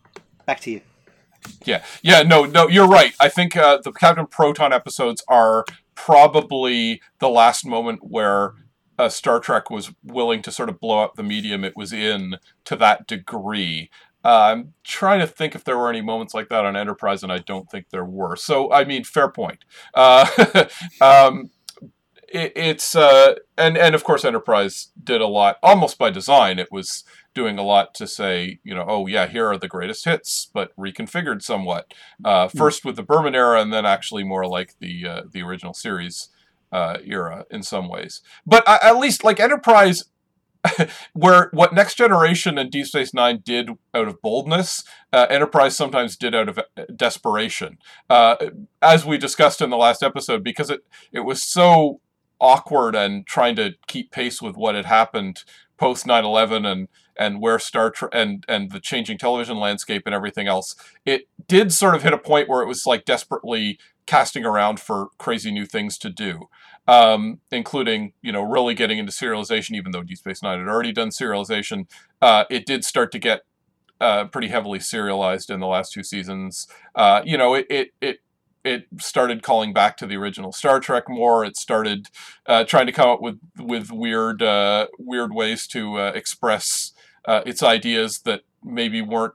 Back 0.44 0.60
to 0.60 0.70
you. 0.70 0.80
Yeah, 1.64 1.84
yeah, 2.02 2.22
no, 2.22 2.44
no, 2.44 2.68
you're 2.68 2.88
right. 2.88 3.14
I 3.20 3.28
think 3.28 3.56
uh, 3.56 3.78
the 3.82 3.92
Captain 3.92 4.26
Proton 4.26 4.72
episodes 4.72 5.22
are 5.28 5.64
probably 5.94 7.00
the 7.20 7.28
last 7.28 7.64
moment 7.64 8.00
where 8.02 8.54
uh, 8.98 9.08
Star 9.08 9.40
Trek 9.40 9.70
was 9.70 9.92
willing 10.02 10.42
to 10.42 10.50
sort 10.50 10.68
of 10.68 10.80
blow 10.80 11.02
up 11.02 11.14
the 11.14 11.22
medium 11.22 11.64
it 11.64 11.76
was 11.76 11.92
in 11.92 12.36
to 12.64 12.76
that 12.76 13.06
degree. 13.06 13.90
Uh, 14.24 14.50
I'm 14.50 14.74
trying 14.82 15.20
to 15.20 15.26
think 15.26 15.54
if 15.54 15.64
there 15.64 15.78
were 15.78 15.88
any 15.88 16.00
moments 16.00 16.34
like 16.34 16.48
that 16.48 16.64
on 16.64 16.76
Enterprise, 16.76 17.22
and 17.22 17.30
I 17.30 17.38
don't 17.38 17.70
think 17.70 17.90
there 17.90 18.04
were. 18.04 18.34
So, 18.34 18.72
I 18.72 18.84
mean, 18.84 19.04
fair 19.04 19.28
point. 19.28 19.64
Uh, 19.94 20.26
um, 21.00 21.50
it, 22.28 22.52
it's 22.56 22.96
uh, 22.96 23.36
and 23.56 23.78
and 23.78 23.94
of 23.94 24.02
course, 24.02 24.24
Enterprise 24.24 24.88
did 25.02 25.20
a 25.20 25.26
lot 25.26 25.58
almost 25.62 25.96
by 25.96 26.10
design. 26.10 26.58
It 26.58 26.72
was 26.72 27.04
doing 27.34 27.58
a 27.58 27.62
lot 27.62 27.94
to 27.94 28.06
say, 28.06 28.58
you 28.64 28.74
know, 28.74 28.84
oh 28.88 29.06
yeah, 29.06 29.26
here 29.26 29.46
are 29.46 29.58
the 29.58 29.68
greatest 29.68 30.04
hits, 30.06 30.50
but 30.52 30.74
reconfigured 30.76 31.42
somewhat. 31.42 31.92
Uh, 32.24 32.48
first 32.48 32.84
with 32.84 32.96
the 32.96 33.02
Berman 33.02 33.34
era, 33.34 33.60
and 33.60 33.72
then 33.72 33.86
actually 33.86 34.24
more 34.24 34.46
like 34.46 34.74
the 34.80 35.06
uh, 35.06 35.22
the 35.30 35.42
original 35.42 35.74
series 35.74 36.30
uh, 36.72 36.98
era 37.04 37.46
in 37.50 37.62
some 37.62 37.88
ways. 37.88 38.22
But 38.46 38.66
uh, 38.66 38.78
at 38.82 38.98
least 38.98 39.24
like 39.24 39.40
Enterprise, 39.40 40.04
where 41.12 41.50
what 41.52 41.74
Next 41.74 41.96
Generation 41.96 42.58
and 42.58 42.70
Deep 42.70 42.86
Space 42.86 43.14
Nine 43.14 43.40
did 43.44 43.70
out 43.94 44.08
of 44.08 44.20
boldness, 44.20 44.84
uh, 45.12 45.26
Enterprise 45.30 45.76
sometimes 45.76 46.16
did 46.16 46.34
out 46.34 46.48
of 46.48 46.58
uh, 46.58 46.62
desperation, 46.94 47.78
uh, 48.10 48.36
as 48.82 49.04
we 49.04 49.18
discussed 49.18 49.60
in 49.60 49.70
the 49.70 49.76
last 49.76 50.02
episode, 50.02 50.42
because 50.42 50.70
it 50.70 50.80
it 51.12 51.20
was 51.20 51.42
so 51.42 52.00
awkward 52.40 52.94
and 52.94 53.26
trying 53.26 53.56
to 53.56 53.74
keep 53.86 54.10
pace 54.10 54.42
with 54.42 54.56
what 54.56 54.74
had 54.74 54.84
happened 54.84 55.44
post 55.78 56.06
9/11 56.06 56.66
and 56.66 56.88
and 57.18 57.40
where 57.40 57.58
Star 57.58 57.90
Trek 57.90 58.10
and 58.14 58.44
and 58.48 58.70
the 58.70 58.80
changing 58.80 59.18
television 59.18 59.58
landscape 59.58 60.02
and 60.06 60.14
everything 60.14 60.46
else. 60.46 60.74
It 61.04 61.28
did 61.48 61.72
sort 61.72 61.94
of 61.94 62.02
hit 62.02 62.12
a 62.12 62.18
point 62.18 62.48
where 62.48 62.62
it 62.62 62.66
was 62.66 62.86
like 62.86 63.04
desperately 63.04 63.78
casting 64.06 64.44
around 64.44 64.80
for 64.80 65.08
crazy 65.18 65.50
new 65.50 65.66
things 65.66 65.98
to 65.98 66.10
do, 66.10 66.48
um, 66.88 67.40
including 67.50 68.12
you 68.22 68.32
know 68.32 68.42
really 68.42 68.74
getting 68.74 68.98
into 68.98 69.12
serialization. 69.12 69.74
Even 69.74 69.92
though 69.92 70.02
Deep 70.02 70.18
Space 70.18 70.42
Nine 70.42 70.58
had 70.58 70.68
already 70.68 70.92
done 70.92 71.10
serialization, 71.10 71.86
uh, 72.22 72.44
it 72.50 72.66
did 72.66 72.84
start 72.84 73.12
to 73.12 73.18
get 73.18 73.42
uh, 74.00 74.26
pretty 74.26 74.48
heavily 74.48 74.80
serialized 74.80 75.50
in 75.50 75.60
the 75.60 75.66
last 75.66 75.92
two 75.92 76.02
seasons. 76.02 76.68
Uh, 76.94 77.22
you 77.24 77.36
know, 77.36 77.54
it 77.54 77.66
it 77.68 77.90
it 78.00 78.20
it 78.64 78.86
started 78.98 79.42
calling 79.42 79.72
back 79.72 79.96
to 79.96 80.06
the 80.06 80.16
original 80.16 80.52
Star 80.52 80.80
Trek 80.80 81.04
more. 81.08 81.44
It 81.44 81.56
started 81.56 82.08
uh, 82.46 82.64
trying 82.64 82.86
to 82.86 82.92
come 82.92 83.08
up 83.08 83.20
with 83.20 83.38
with 83.58 83.90
weird 83.90 84.42
uh, 84.42 84.86
weird 84.98 85.34
ways 85.34 85.66
to 85.68 85.98
uh, 85.98 86.12
express 86.14 86.92
its 87.28 87.60
ideas 87.60 88.20
that 88.20 88.42
maybe 88.62 89.02
weren't 89.02 89.34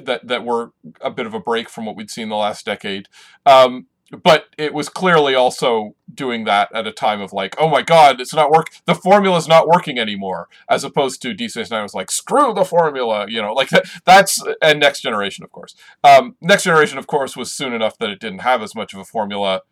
that 0.00 0.26
that 0.26 0.44
were 0.44 0.72
a 1.00 1.10
bit 1.10 1.26
of 1.26 1.34
a 1.34 1.40
break 1.40 1.68
from 1.68 1.86
what 1.86 1.96
we'd 1.96 2.10
seen 2.10 2.28
the 2.28 2.36
last 2.36 2.64
decade. 2.64 3.08
Um, 3.46 3.86
but 4.22 4.46
it 4.58 4.74
was 4.74 4.88
clearly 4.88 5.34
also 5.34 5.94
doing 6.12 6.44
that 6.44 6.68
at 6.74 6.86
a 6.86 6.92
time 6.92 7.20
of 7.20 7.32
like, 7.32 7.54
oh 7.58 7.68
my 7.68 7.82
god, 7.82 8.20
it's 8.20 8.34
not 8.34 8.50
work. 8.50 8.68
The 8.84 8.94
formula's 8.94 9.48
not 9.48 9.66
working 9.66 9.98
anymore. 9.98 10.48
As 10.68 10.84
opposed 10.84 11.22
to 11.22 11.32
D 11.32 11.48
Space 11.48 11.70
Nine 11.70 11.82
was 11.82 11.94
like, 11.94 12.10
screw 12.10 12.52
the 12.52 12.64
formula, 12.64 13.26
you 13.28 13.40
know, 13.40 13.52
like 13.52 13.70
that, 13.70 13.86
that's 14.04 14.42
and 14.60 14.80
Next 14.80 15.00
Generation, 15.00 15.44
of 15.44 15.52
course. 15.52 15.74
Um, 16.04 16.36
Next 16.40 16.64
Generation, 16.64 16.98
of 16.98 17.06
course, 17.06 17.36
was 17.36 17.50
soon 17.50 17.72
enough 17.72 17.96
that 17.98 18.10
it 18.10 18.20
didn't 18.20 18.40
have 18.40 18.62
as 18.62 18.74
much 18.74 18.92
of 18.92 19.00
a 19.00 19.04
formula. 19.04 19.62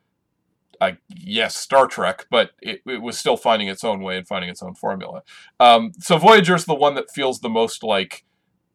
I 0.80 0.96
yes, 1.08 1.56
Star 1.56 1.86
Trek, 1.86 2.26
but 2.30 2.52
it, 2.62 2.80
it 2.86 3.02
was 3.02 3.18
still 3.18 3.36
finding 3.36 3.68
its 3.68 3.84
own 3.84 4.00
way 4.00 4.16
and 4.16 4.26
finding 4.26 4.48
its 4.48 4.62
own 4.62 4.74
formula. 4.74 5.22
Um, 5.58 5.92
so 5.98 6.16
Voyager's 6.16 6.64
the 6.64 6.74
one 6.74 6.94
that 6.94 7.10
feels 7.10 7.40
the 7.40 7.50
most 7.50 7.82
like 7.82 8.24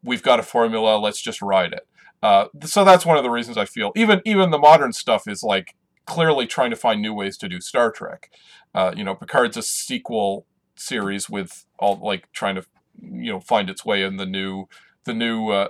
we've 0.03 0.21
got 0.21 0.39
a 0.39 0.43
formula, 0.43 0.97
let's 0.97 1.21
just 1.21 1.41
ride 1.41 1.73
it. 1.73 1.87
Uh, 2.25 2.47
so 2.63 2.83
that's 2.83 3.05
one 3.05 3.17
of 3.17 3.23
the 3.23 3.29
reasons 3.29 3.55
I 3.55 3.65
feel 3.65 3.91
even 3.95 4.19
even 4.25 4.49
the 4.49 4.57
modern 4.57 4.93
stuff 4.93 5.27
is 5.27 5.43
like 5.43 5.75
clearly 6.07 6.47
trying 6.47 6.71
to 6.71 6.75
find 6.75 6.99
new 6.99 7.13
ways 7.13 7.37
to 7.37 7.47
do 7.47 7.61
Star 7.61 7.91
Trek. 7.91 8.31
Uh, 8.73 8.91
you 8.97 9.03
know, 9.03 9.13
Picard's 9.13 9.57
a 9.57 9.61
sequel 9.61 10.47
series 10.75 11.29
with 11.29 11.67
all 11.77 11.99
like 12.01 12.31
trying 12.33 12.55
to 12.55 12.65
you 12.99 13.31
know 13.31 13.39
find 13.39 13.69
its 13.69 13.85
way 13.85 14.01
in 14.01 14.17
the 14.17 14.25
new 14.25 14.65
the 15.03 15.13
new 15.13 15.49
uh, 15.49 15.67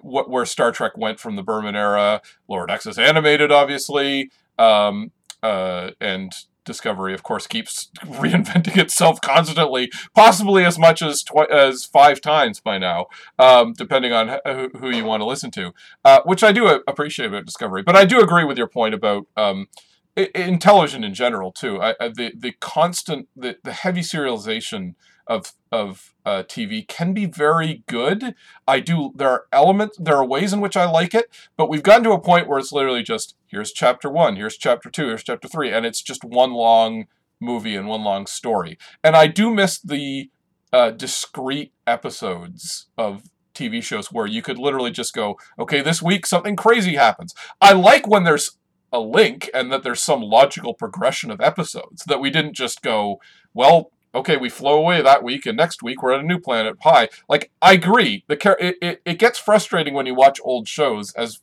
what 0.00 0.30
where 0.30 0.46
Star 0.46 0.70
Trek 0.70 0.96
went 0.96 1.18
from 1.18 1.34
the 1.34 1.42
Berman 1.42 1.74
era. 1.74 2.22
Lower 2.46 2.68
Decks 2.68 2.86
is 2.86 3.00
animated, 3.00 3.50
obviously, 3.50 4.30
um, 4.60 5.10
uh, 5.42 5.90
and 6.00 6.32
Discovery, 6.66 7.14
of 7.14 7.22
course, 7.22 7.46
keeps 7.46 7.90
reinventing 8.04 8.76
itself 8.76 9.20
constantly, 9.20 9.90
possibly 10.14 10.64
as 10.64 10.78
much 10.78 11.00
as 11.00 11.24
as 11.50 11.84
five 11.84 12.20
times 12.20 12.60
by 12.60 12.76
now, 12.76 13.06
um, 13.38 13.72
depending 13.72 14.12
on 14.12 14.40
who, 14.44 14.70
who 14.78 14.90
you 14.90 15.04
want 15.04 15.22
to 15.22 15.26
listen 15.26 15.50
to. 15.52 15.72
Uh, 16.04 16.20
which 16.24 16.42
I 16.42 16.52
do 16.52 16.82
appreciate 16.86 17.26
about 17.26 17.46
Discovery, 17.46 17.82
but 17.82 17.96
I 17.96 18.04
do 18.04 18.20
agree 18.20 18.44
with 18.44 18.58
your 18.58 18.68
point 18.68 18.94
about. 18.94 19.26
Um, 19.36 19.68
in 20.16 20.58
television 20.58 21.04
in 21.04 21.12
general 21.12 21.52
too, 21.52 21.78
I, 21.80 21.94
I, 22.00 22.08
the 22.08 22.32
the 22.34 22.52
constant 22.52 23.28
the, 23.36 23.58
the 23.62 23.72
heavy 23.72 24.00
serialization 24.00 24.94
of 25.26 25.52
of 25.72 26.14
uh, 26.24 26.42
TV 26.44 26.86
can 26.86 27.12
be 27.12 27.26
very 27.26 27.82
good. 27.86 28.34
I 28.66 28.80
do. 28.80 29.12
There 29.14 29.28
are 29.28 29.46
elements. 29.52 29.96
There 29.98 30.16
are 30.16 30.24
ways 30.24 30.52
in 30.52 30.60
which 30.60 30.76
I 30.76 30.88
like 30.88 31.14
it, 31.14 31.26
but 31.56 31.68
we've 31.68 31.82
gotten 31.82 32.04
to 32.04 32.12
a 32.12 32.20
point 32.20 32.48
where 32.48 32.58
it's 32.58 32.72
literally 32.72 33.02
just 33.02 33.34
here's 33.46 33.72
chapter 33.72 34.10
one, 34.10 34.36
here's 34.36 34.56
chapter 34.56 34.90
two, 34.90 35.08
here's 35.08 35.24
chapter 35.24 35.48
three, 35.48 35.70
and 35.70 35.84
it's 35.86 36.02
just 36.02 36.24
one 36.24 36.52
long 36.52 37.06
movie 37.40 37.76
and 37.76 37.88
one 37.88 38.02
long 38.02 38.26
story. 38.26 38.78
And 39.02 39.16
I 39.16 39.26
do 39.26 39.50
miss 39.50 39.78
the 39.78 40.30
uh, 40.72 40.90
discrete 40.90 41.72
episodes 41.86 42.86
of 42.96 43.24
TV 43.54 43.82
shows 43.82 44.12
where 44.12 44.26
you 44.26 44.42
could 44.42 44.58
literally 44.58 44.90
just 44.90 45.14
go, 45.14 45.38
okay, 45.58 45.80
this 45.80 46.02
week 46.02 46.26
something 46.26 46.56
crazy 46.56 46.94
happens. 46.94 47.34
I 47.60 47.72
like 47.72 48.06
when 48.06 48.24
there's 48.24 48.58
a 48.92 49.00
link 49.00 49.50
and 49.54 49.72
that 49.72 49.82
there's 49.82 50.02
some 50.02 50.22
logical 50.22 50.74
progression 50.74 51.30
of 51.30 51.40
episodes 51.40 52.04
that 52.06 52.20
we 52.20 52.30
didn't 52.30 52.54
just 52.54 52.82
go, 52.82 53.20
well, 53.54 53.90
okay, 54.16 54.36
we 54.36 54.48
flow 54.48 54.78
away 54.78 55.02
that 55.02 55.22
week, 55.22 55.46
and 55.46 55.56
next 55.56 55.82
week 55.82 56.02
we're 56.02 56.14
at 56.14 56.20
a 56.20 56.26
new 56.26 56.40
planet. 56.40 56.78
Pi. 56.78 57.08
Like, 57.28 57.50
I 57.62 57.74
agree. 57.74 58.24
The 58.26 58.36
char- 58.36 58.58
it, 58.60 58.76
it, 58.82 59.02
it 59.04 59.18
gets 59.18 59.38
frustrating 59.38 59.94
when 59.94 60.06
you 60.06 60.14
watch 60.14 60.40
old 60.42 60.66
shows 60.68 61.12
as 61.12 61.40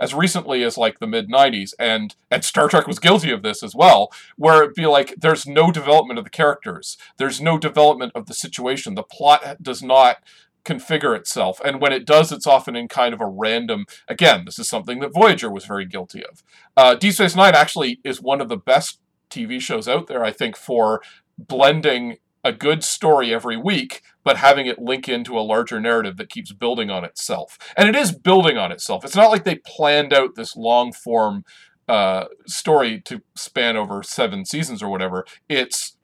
as 0.00 0.14
recently 0.14 0.64
as 0.64 0.78
like 0.78 0.98
the 0.98 1.06
mid 1.06 1.28
90s 1.28 1.74
and 1.78 2.16
and 2.30 2.44
Star 2.44 2.68
Trek 2.68 2.86
was 2.86 2.98
guilty 2.98 3.30
of 3.30 3.42
this 3.42 3.62
as 3.62 3.74
well 3.74 4.10
where 4.36 4.62
it'd 4.62 4.74
be 4.74 4.86
like 4.86 5.14
there's 5.18 5.46
no 5.46 5.70
development 5.70 6.18
of 6.18 6.24
the 6.24 6.30
characters. 6.30 6.96
There's 7.18 7.40
no 7.40 7.58
development 7.58 8.12
of 8.14 8.26
the 8.26 8.34
situation. 8.34 8.94
The 8.94 9.02
plot 9.02 9.62
does 9.62 9.82
not 9.82 10.18
configure 10.64 11.16
itself. 11.16 11.60
And 11.64 11.80
when 11.80 11.92
it 11.92 12.06
does 12.06 12.32
it's 12.32 12.46
often 12.46 12.74
in 12.74 12.88
kind 12.88 13.14
of 13.14 13.20
a 13.20 13.26
random 13.26 13.86
again 14.08 14.44
this 14.46 14.58
is 14.58 14.68
something 14.68 15.00
that 15.00 15.14
Voyager 15.14 15.50
was 15.50 15.66
very 15.66 15.84
guilty 15.86 16.24
of. 16.24 16.42
Uh, 16.76 16.94
Deep 16.94 17.14
Space 17.14 17.36
Nine 17.36 17.54
actually 17.54 18.00
is 18.02 18.20
one 18.20 18.40
of 18.40 18.48
the 18.48 18.56
best 18.56 19.00
TV 19.30 19.60
shows 19.60 19.86
out 19.86 20.06
there 20.06 20.24
I 20.24 20.32
think 20.32 20.56
for 20.56 21.02
blending 21.48 22.16
a 22.42 22.52
good 22.52 22.82
story 22.82 23.34
every 23.34 23.56
week, 23.56 24.02
but 24.24 24.38
having 24.38 24.66
it 24.66 24.78
link 24.78 25.08
into 25.08 25.38
a 25.38 25.40
larger 25.40 25.78
narrative 25.78 26.16
that 26.16 26.30
keeps 26.30 26.52
building 26.52 26.90
on 26.90 27.04
itself. 27.04 27.58
And 27.76 27.88
it 27.88 27.96
is 27.96 28.12
building 28.12 28.56
on 28.56 28.72
itself. 28.72 29.04
It's 29.04 29.16
not 29.16 29.30
like 29.30 29.44
they 29.44 29.56
planned 29.56 30.12
out 30.12 30.36
this 30.36 30.56
long 30.56 30.92
form 30.92 31.44
uh, 31.88 32.26
story 32.46 33.00
to 33.02 33.20
span 33.34 33.76
over 33.76 34.02
seven 34.02 34.44
seasons 34.44 34.82
or 34.82 34.88
whatever. 34.88 35.26
It's 35.48 35.96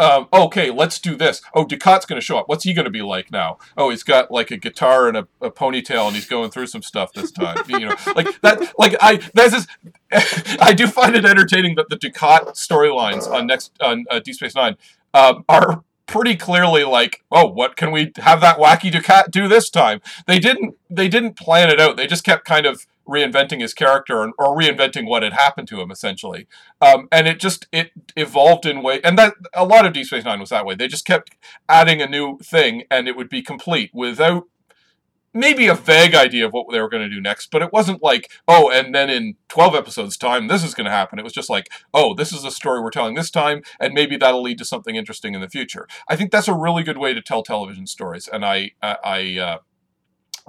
um, 0.00 0.28
okay, 0.32 0.70
let's 0.70 0.98
do 0.98 1.14
this. 1.14 1.42
Oh, 1.52 1.66
Dukat's 1.66 2.06
going 2.06 2.18
to 2.18 2.24
show 2.24 2.38
up. 2.38 2.48
What's 2.48 2.64
he 2.64 2.72
going 2.72 2.86
to 2.86 2.90
be 2.90 3.02
like 3.02 3.30
now? 3.30 3.58
Oh, 3.76 3.90
he's 3.90 4.02
got 4.02 4.30
like 4.30 4.50
a 4.50 4.56
guitar 4.56 5.08
and 5.08 5.16
a, 5.16 5.28
a 5.42 5.50
ponytail, 5.50 6.06
and 6.06 6.14
he's 6.16 6.26
going 6.26 6.50
through 6.50 6.68
some 6.68 6.80
stuff 6.80 7.12
this 7.12 7.30
time. 7.30 7.58
you 7.68 7.80
know, 7.80 7.94
like 8.16 8.40
that. 8.40 8.72
Like 8.78 8.96
I, 9.00 9.16
this 9.34 9.52
is. 9.52 9.66
I 10.60 10.72
do 10.72 10.86
find 10.86 11.14
it 11.14 11.26
entertaining 11.26 11.76
that 11.76 11.90
the 11.90 11.96
Dukat 11.96 12.54
storylines 12.56 13.30
on 13.30 13.46
next 13.46 13.72
on 13.80 14.06
uh, 14.10 14.20
Deep 14.20 14.36
Space 14.36 14.54
Nine 14.54 14.76
um, 15.12 15.44
are 15.48 15.84
pretty 16.06 16.34
clearly 16.34 16.82
like, 16.82 17.22
oh, 17.30 17.46
what 17.46 17.76
can 17.76 17.92
we 17.92 18.12
have 18.16 18.40
that 18.40 18.58
wacky 18.58 18.90
Dukat 18.90 19.30
do 19.30 19.48
this 19.48 19.68
time? 19.68 20.00
They 20.26 20.38
didn't 20.38 20.76
they 20.88 21.08
didn't 21.08 21.36
plan 21.36 21.68
it 21.68 21.78
out. 21.78 21.98
They 21.98 22.06
just 22.06 22.24
kept 22.24 22.46
kind 22.46 22.64
of 22.64 22.86
reinventing 23.10 23.60
his 23.60 23.74
character 23.74 24.22
and, 24.22 24.32
or 24.38 24.56
reinventing 24.56 25.06
what 25.06 25.22
had 25.22 25.32
happened 25.32 25.68
to 25.68 25.80
him 25.80 25.90
essentially. 25.90 26.46
Um, 26.80 27.08
and 27.10 27.26
it 27.26 27.40
just 27.40 27.66
it 27.72 27.90
evolved 28.16 28.66
in 28.66 28.82
way 28.82 29.00
and 29.02 29.18
that 29.18 29.34
a 29.54 29.64
lot 29.64 29.86
of 29.86 29.92
Deep 29.92 30.06
Space 30.06 30.24
Nine 30.24 30.40
was 30.40 30.50
that 30.50 30.64
way. 30.64 30.74
They 30.74 30.88
just 30.88 31.04
kept 31.04 31.36
adding 31.68 32.00
a 32.00 32.06
new 32.06 32.38
thing 32.38 32.84
and 32.90 33.08
it 33.08 33.16
would 33.16 33.28
be 33.28 33.42
complete 33.42 33.90
without 33.92 34.44
maybe 35.32 35.68
a 35.68 35.74
vague 35.74 36.14
idea 36.14 36.46
of 36.46 36.52
what 36.52 36.66
they 36.70 36.80
were 36.80 36.88
going 36.88 37.08
to 37.08 37.14
do 37.14 37.20
next, 37.20 37.50
but 37.50 37.62
it 37.62 37.72
wasn't 37.72 38.02
like, 38.02 38.30
oh, 38.48 38.70
and 38.70 38.94
then 38.94 39.08
in 39.08 39.36
12 39.48 39.74
episodes' 39.74 40.16
time, 40.16 40.48
this 40.48 40.64
is 40.64 40.74
going 40.74 40.86
to 40.86 40.90
happen. 40.90 41.18
It 41.18 41.24
was 41.24 41.32
just 41.32 41.50
like, 41.50 41.68
oh, 41.94 42.14
this 42.14 42.32
is 42.32 42.44
a 42.44 42.50
story 42.50 42.80
we're 42.80 42.90
telling 42.90 43.14
this 43.14 43.30
time, 43.30 43.62
and 43.78 43.94
maybe 43.94 44.16
that'll 44.16 44.42
lead 44.42 44.58
to 44.58 44.64
something 44.64 44.96
interesting 44.96 45.34
in 45.34 45.40
the 45.40 45.48
future. 45.48 45.86
I 46.08 46.16
think 46.16 46.30
that's 46.30 46.48
a 46.48 46.54
really 46.54 46.82
good 46.82 46.98
way 46.98 47.14
to 47.14 47.22
tell 47.22 47.42
television 47.42 47.86
stories, 47.86 48.28
and 48.28 48.44
I, 48.44 48.72
I, 48.82 48.96
I 49.04 49.38
uh, 49.38 49.58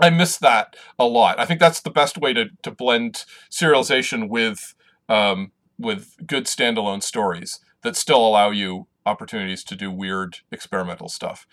I 0.01 0.09
miss 0.09 0.37
that 0.37 0.75
a 0.97 1.05
lot. 1.05 1.39
I 1.39 1.45
think 1.45 1.59
that's 1.59 1.81
the 1.81 1.89
best 1.89 2.17
way 2.17 2.33
to, 2.33 2.45
to 2.63 2.71
blend 2.71 3.25
serialization 3.49 4.29
with 4.29 4.73
um, 5.09 5.51
with 5.77 6.15
good 6.25 6.45
standalone 6.45 7.03
stories 7.03 7.59
that 7.83 7.95
still 7.95 8.25
allow 8.25 8.51
you 8.51 8.87
opportunities 9.05 9.63
to 9.63 9.75
do 9.75 9.91
weird 9.91 10.37
experimental 10.51 11.09
stuff. 11.09 11.47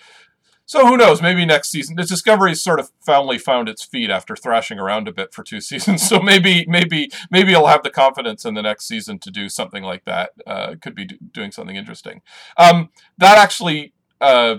So 0.67 0.87
who 0.87 0.99
knows? 0.99 1.23
Maybe 1.23 1.47
next 1.47 1.71
season. 1.71 1.97
The 1.97 2.05
Discovery 2.05 2.55
sort 2.55 2.79
of 2.79 2.91
finally 3.01 3.39
found 3.39 3.71
its 3.71 3.87
feet 3.87 4.11
after 4.11 4.37
thrashing 4.37 4.79
around 4.79 5.09
a 5.09 5.13
bit 5.13 5.33
for 5.33 5.43
two 5.43 5.61
seasons. 5.63 6.07
So 6.07 6.21
maybe, 6.21 6.67
maybe, 6.69 7.11
maybe 7.31 7.53
it'll 7.53 7.69
have 7.69 7.83
the 7.83 7.91
confidence 7.91 8.45
in 8.45 8.53
the 8.53 8.61
next 8.61 8.87
season 8.87 9.19
to 9.21 9.31
do 9.31 9.49
something 9.49 9.83
like 9.83 10.05
that. 10.05 10.33
Uh, 10.47 10.75
could 10.81 10.95
be 10.95 11.07
do- 11.07 11.17
doing 11.33 11.53
something 11.53 11.77
interesting. 11.77 12.21
Um, 12.57 12.91
that 13.17 13.39
actually. 13.39 13.95
Uh, 14.21 14.57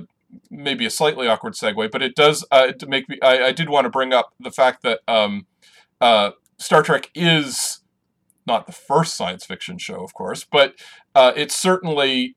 maybe 0.50 0.86
a 0.86 0.90
slightly 0.90 1.28
awkward 1.28 1.54
segue, 1.54 1.92
but 1.92 2.02
it 2.02 2.16
does 2.16 2.46
uh, 2.52 2.72
make 2.88 3.10
me. 3.10 3.18
I, 3.22 3.46
I, 3.46 3.52
did 3.52 3.70
want 3.70 3.86
to 3.86 3.90
bring 3.90 4.14
up 4.14 4.34
the 4.40 4.52
fact 4.52 4.84
that 4.84 5.00
um, 5.08 5.48
uh, 6.02 6.32
Star 6.58 6.84
Trek 6.84 7.10
is 7.16 7.82
not 8.46 8.66
the 8.66 8.74
first 8.74 9.16
science 9.16 9.46
fiction 9.46 9.78
show, 9.78 10.04
of 10.04 10.14
course, 10.14 10.46
but 10.50 10.76
uh, 11.16 11.32
it's 11.36 11.56
certainly 11.56 12.36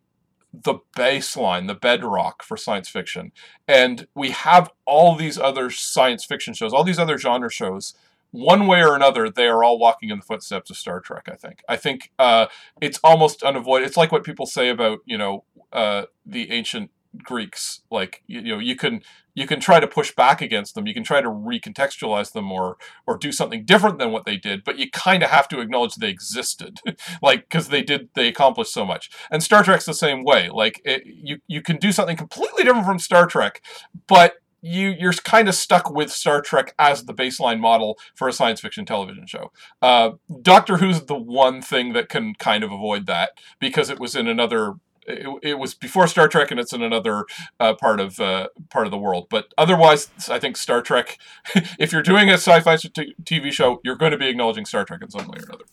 the 0.53 0.75
baseline, 0.97 1.67
the 1.67 1.75
bedrock 1.75 2.43
for 2.43 2.57
science 2.57 2.89
fiction. 2.89 3.33
And 3.67 4.07
we 4.15 4.31
have 4.31 4.71
all 4.85 5.17
these 5.17 5.39
other 5.39 5.71
science 5.71 6.25
fiction 6.25 6.55
shows, 6.55 6.73
all 6.73 6.85
these 6.85 6.99
other 6.99 7.19
genre 7.19 7.51
shows. 7.51 7.95
One 8.31 8.67
way 8.67 8.83
or 8.83 8.95
another, 8.95 9.29
they 9.29 9.47
are 9.47 9.63
all 9.63 9.79
walking 9.79 10.09
in 10.09 10.19
the 10.19 10.25
footsteps 10.25 10.71
of 10.71 10.77
Star 10.77 11.01
Trek. 11.01 11.29
I 11.31 11.37
think. 11.37 11.63
I 11.69 11.77
think 11.77 12.13
uh, 12.19 12.47
it's 12.81 12.99
almost 13.05 13.43
unavoidable. 13.43 13.87
It's 13.87 13.97
like 13.97 14.11
what 14.11 14.25
people 14.25 14.47
say 14.47 14.71
about 14.71 15.01
you 15.05 15.19
know 15.19 15.45
uh, 15.71 16.05
the 16.25 16.51
ancient 16.51 16.91
Greeks. 17.19 17.83
Like 17.91 18.23
you, 18.27 18.41
you 18.41 18.55
know, 18.55 18.59
you 18.59 18.77
can 18.77 19.03
you 19.35 19.47
can 19.47 19.61
try 19.61 19.81
to 19.81 19.87
push 19.87 20.15
back 20.15 20.41
against 20.41 20.75
them. 20.75 20.87
You 20.87 20.95
can 20.95 21.05
try 21.05 21.21
to 21.21 21.29
recontextualize 21.29 22.33
them 22.33 22.51
or 22.51 22.77
or 23.07 23.17
do 23.17 23.33
something 23.33 23.65
different 23.65 23.99
than 23.99 24.13
what 24.13 24.25
they 24.25 24.37
did. 24.37 24.65
But 24.65 24.79
you 24.79 24.91
kind 24.91 25.23
of 25.23 25.31
have 25.31 25.49
to 25.49 25.61
acknowledge 25.61 25.95
they 25.95 26.09
existed, 26.09 26.81
like 27.23 27.49
because 27.49 27.69
they 27.69 27.83
did 27.83 28.09
they 28.15 28.29
accomplished 28.29 28.73
so 28.73 28.85
much. 28.85 29.11
And 29.31 29.43
Star 29.43 29.63
Trek's 29.63 29.87
the 29.87 29.95
same 29.95 30.25
way. 30.25 30.49
Like 30.49 30.81
it, 30.85 31.03
you 31.05 31.39
you 31.47 31.63
can 31.63 31.77
do 31.77 31.93
something 31.93 32.17
completely 32.17 32.65
different 32.65 32.87
from 32.87 32.99
Star 32.99 33.27
Trek, 33.27 33.63
but 34.07 34.35
you 34.63 34.95
you're 34.99 35.13
kind 35.13 35.49
of 35.49 35.55
stuck 35.55 35.91
with 35.91 36.11
Star 36.11 36.41
Trek 36.41 36.75
as 36.79 37.05
the 37.05 37.15
baseline 37.15 37.61
model 37.61 37.99
for 38.15 38.29
a 38.29 38.33
science 38.33 38.61
fiction 38.61 38.87
television 38.87 39.27
show. 39.27 39.51
Uh, 39.83 40.13
Doctor 40.41 40.79
Who's 40.79 41.03
the 41.03 41.19
one 41.19 41.61
thing 41.61 41.93
that 41.93 42.09
can 42.09 42.35
kind 42.35 42.65
of 42.65 42.73
avoid 42.73 43.07
that 43.07 43.33
because 43.59 43.91
it 43.91 43.99
was 43.99 44.15
in 44.15 44.29
another 44.29 44.75
it, 45.07 45.29
it 45.43 45.59
was 45.59 45.75
before 45.75 46.07
Star 46.07 46.29
Trek, 46.29 46.51
and 46.51 46.61
it's 46.61 46.73
in 46.73 46.83
another 46.83 47.25
uh, 47.59 47.75
part 47.75 48.01
of 48.01 48.21
uh, 48.21 48.49
part 48.71 48.87
of 48.87 48.91
the 48.91 48.99
world. 48.99 49.27
But 49.31 49.53
otherwise, 49.59 50.11
I 50.29 50.39
think 50.39 50.57
Star 50.57 50.83
Trek. 50.83 51.19
if 51.79 51.93
you're 51.93 52.03
doing 52.03 52.29
a 52.29 52.35
sci-fi 52.35 52.77
t- 52.77 53.15
TV 53.25 53.53
show, 53.53 53.81
you're 53.85 53.97
going 53.97 54.13
to 54.13 54.19
be 54.19 54.29
acknowledging 54.29 54.65
Star 54.65 54.85
Trek 54.85 55.03
in 55.03 55.11
some 55.11 55.27
way 55.29 55.39
or 55.39 55.45
another. 55.45 55.65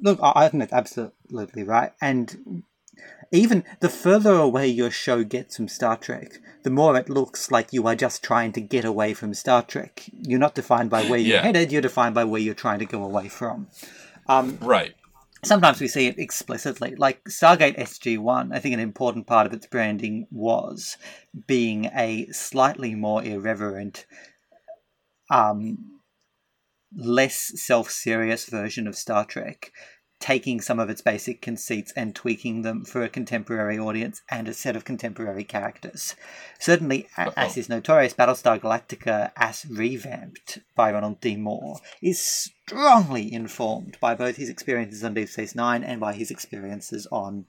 Look, 0.00 0.18
I 0.22 0.48
think 0.48 0.68
that's 0.68 0.72
absolutely 0.72 1.62
right, 1.62 1.92
and 2.00 2.62
even 3.30 3.64
the 3.80 3.88
further 3.88 4.34
away 4.34 4.68
your 4.68 4.90
show 4.90 5.24
gets 5.24 5.56
from 5.56 5.68
Star 5.68 5.96
Trek, 5.96 6.40
the 6.64 6.70
more 6.70 6.96
it 6.96 7.08
looks 7.08 7.50
like 7.50 7.72
you 7.72 7.86
are 7.86 7.94
just 7.94 8.22
trying 8.22 8.52
to 8.52 8.60
get 8.60 8.84
away 8.84 9.14
from 9.14 9.32
Star 9.34 9.62
Trek. 9.62 10.04
You're 10.12 10.38
not 10.38 10.54
defined 10.54 10.90
by 10.90 11.04
where 11.04 11.18
you're 11.18 11.36
yeah. 11.36 11.42
headed; 11.42 11.72
you're 11.72 11.82
defined 11.82 12.14
by 12.14 12.24
where 12.24 12.40
you're 12.40 12.54
trying 12.54 12.80
to 12.80 12.86
go 12.86 13.02
away 13.02 13.28
from. 13.28 13.68
Um, 14.28 14.58
right 14.60 14.94
sometimes 15.44 15.80
we 15.80 15.88
see 15.88 16.06
it 16.06 16.18
explicitly. 16.18 16.94
Like 16.96 17.24
Stargate 17.24 17.78
SG1, 17.78 18.54
I 18.54 18.58
think 18.58 18.74
an 18.74 18.80
important 18.80 19.26
part 19.26 19.46
of 19.46 19.52
its 19.52 19.66
branding 19.66 20.26
was 20.30 20.96
being 21.46 21.86
a 21.86 22.26
slightly 22.32 22.94
more 22.94 23.22
irreverent, 23.24 24.06
um, 25.30 26.00
less 26.94 27.52
self 27.60 27.90
serious 27.90 28.46
version 28.46 28.86
of 28.86 28.96
Star 28.96 29.24
Trek 29.24 29.72
taking 30.22 30.60
some 30.60 30.78
of 30.78 30.88
its 30.88 31.00
basic 31.00 31.42
conceits 31.42 31.92
and 31.96 32.14
tweaking 32.14 32.62
them 32.62 32.84
for 32.84 33.02
a 33.02 33.08
contemporary 33.08 33.76
audience 33.76 34.22
and 34.30 34.46
a 34.46 34.54
set 34.54 34.76
of 34.76 34.84
contemporary 34.84 35.42
characters. 35.42 36.14
Certainly, 36.60 37.08
Uh-oh. 37.18 37.32
as 37.36 37.56
is 37.56 37.68
notorious, 37.68 38.14
Battlestar 38.14 38.60
Galactica, 38.60 39.32
as 39.36 39.66
revamped 39.66 40.60
by 40.76 40.92
Ronald 40.92 41.20
D. 41.20 41.34
Moore, 41.34 41.80
is 42.00 42.22
strongly 42.22 43.32
informed 43.32 43.98
by 44.00 44.14
both 44.14 44.36
his 44.36 44.48
experiences 44.48 45.02
on 45.02 45.14
Deep 45.14 45.28
Space 45.28 45.56
Nine 45.56 45.82
and 45.82 46.00
by 46.00 46.14
his 46.14 46.30
experiences 46.30 47.08
on 47.10 47.44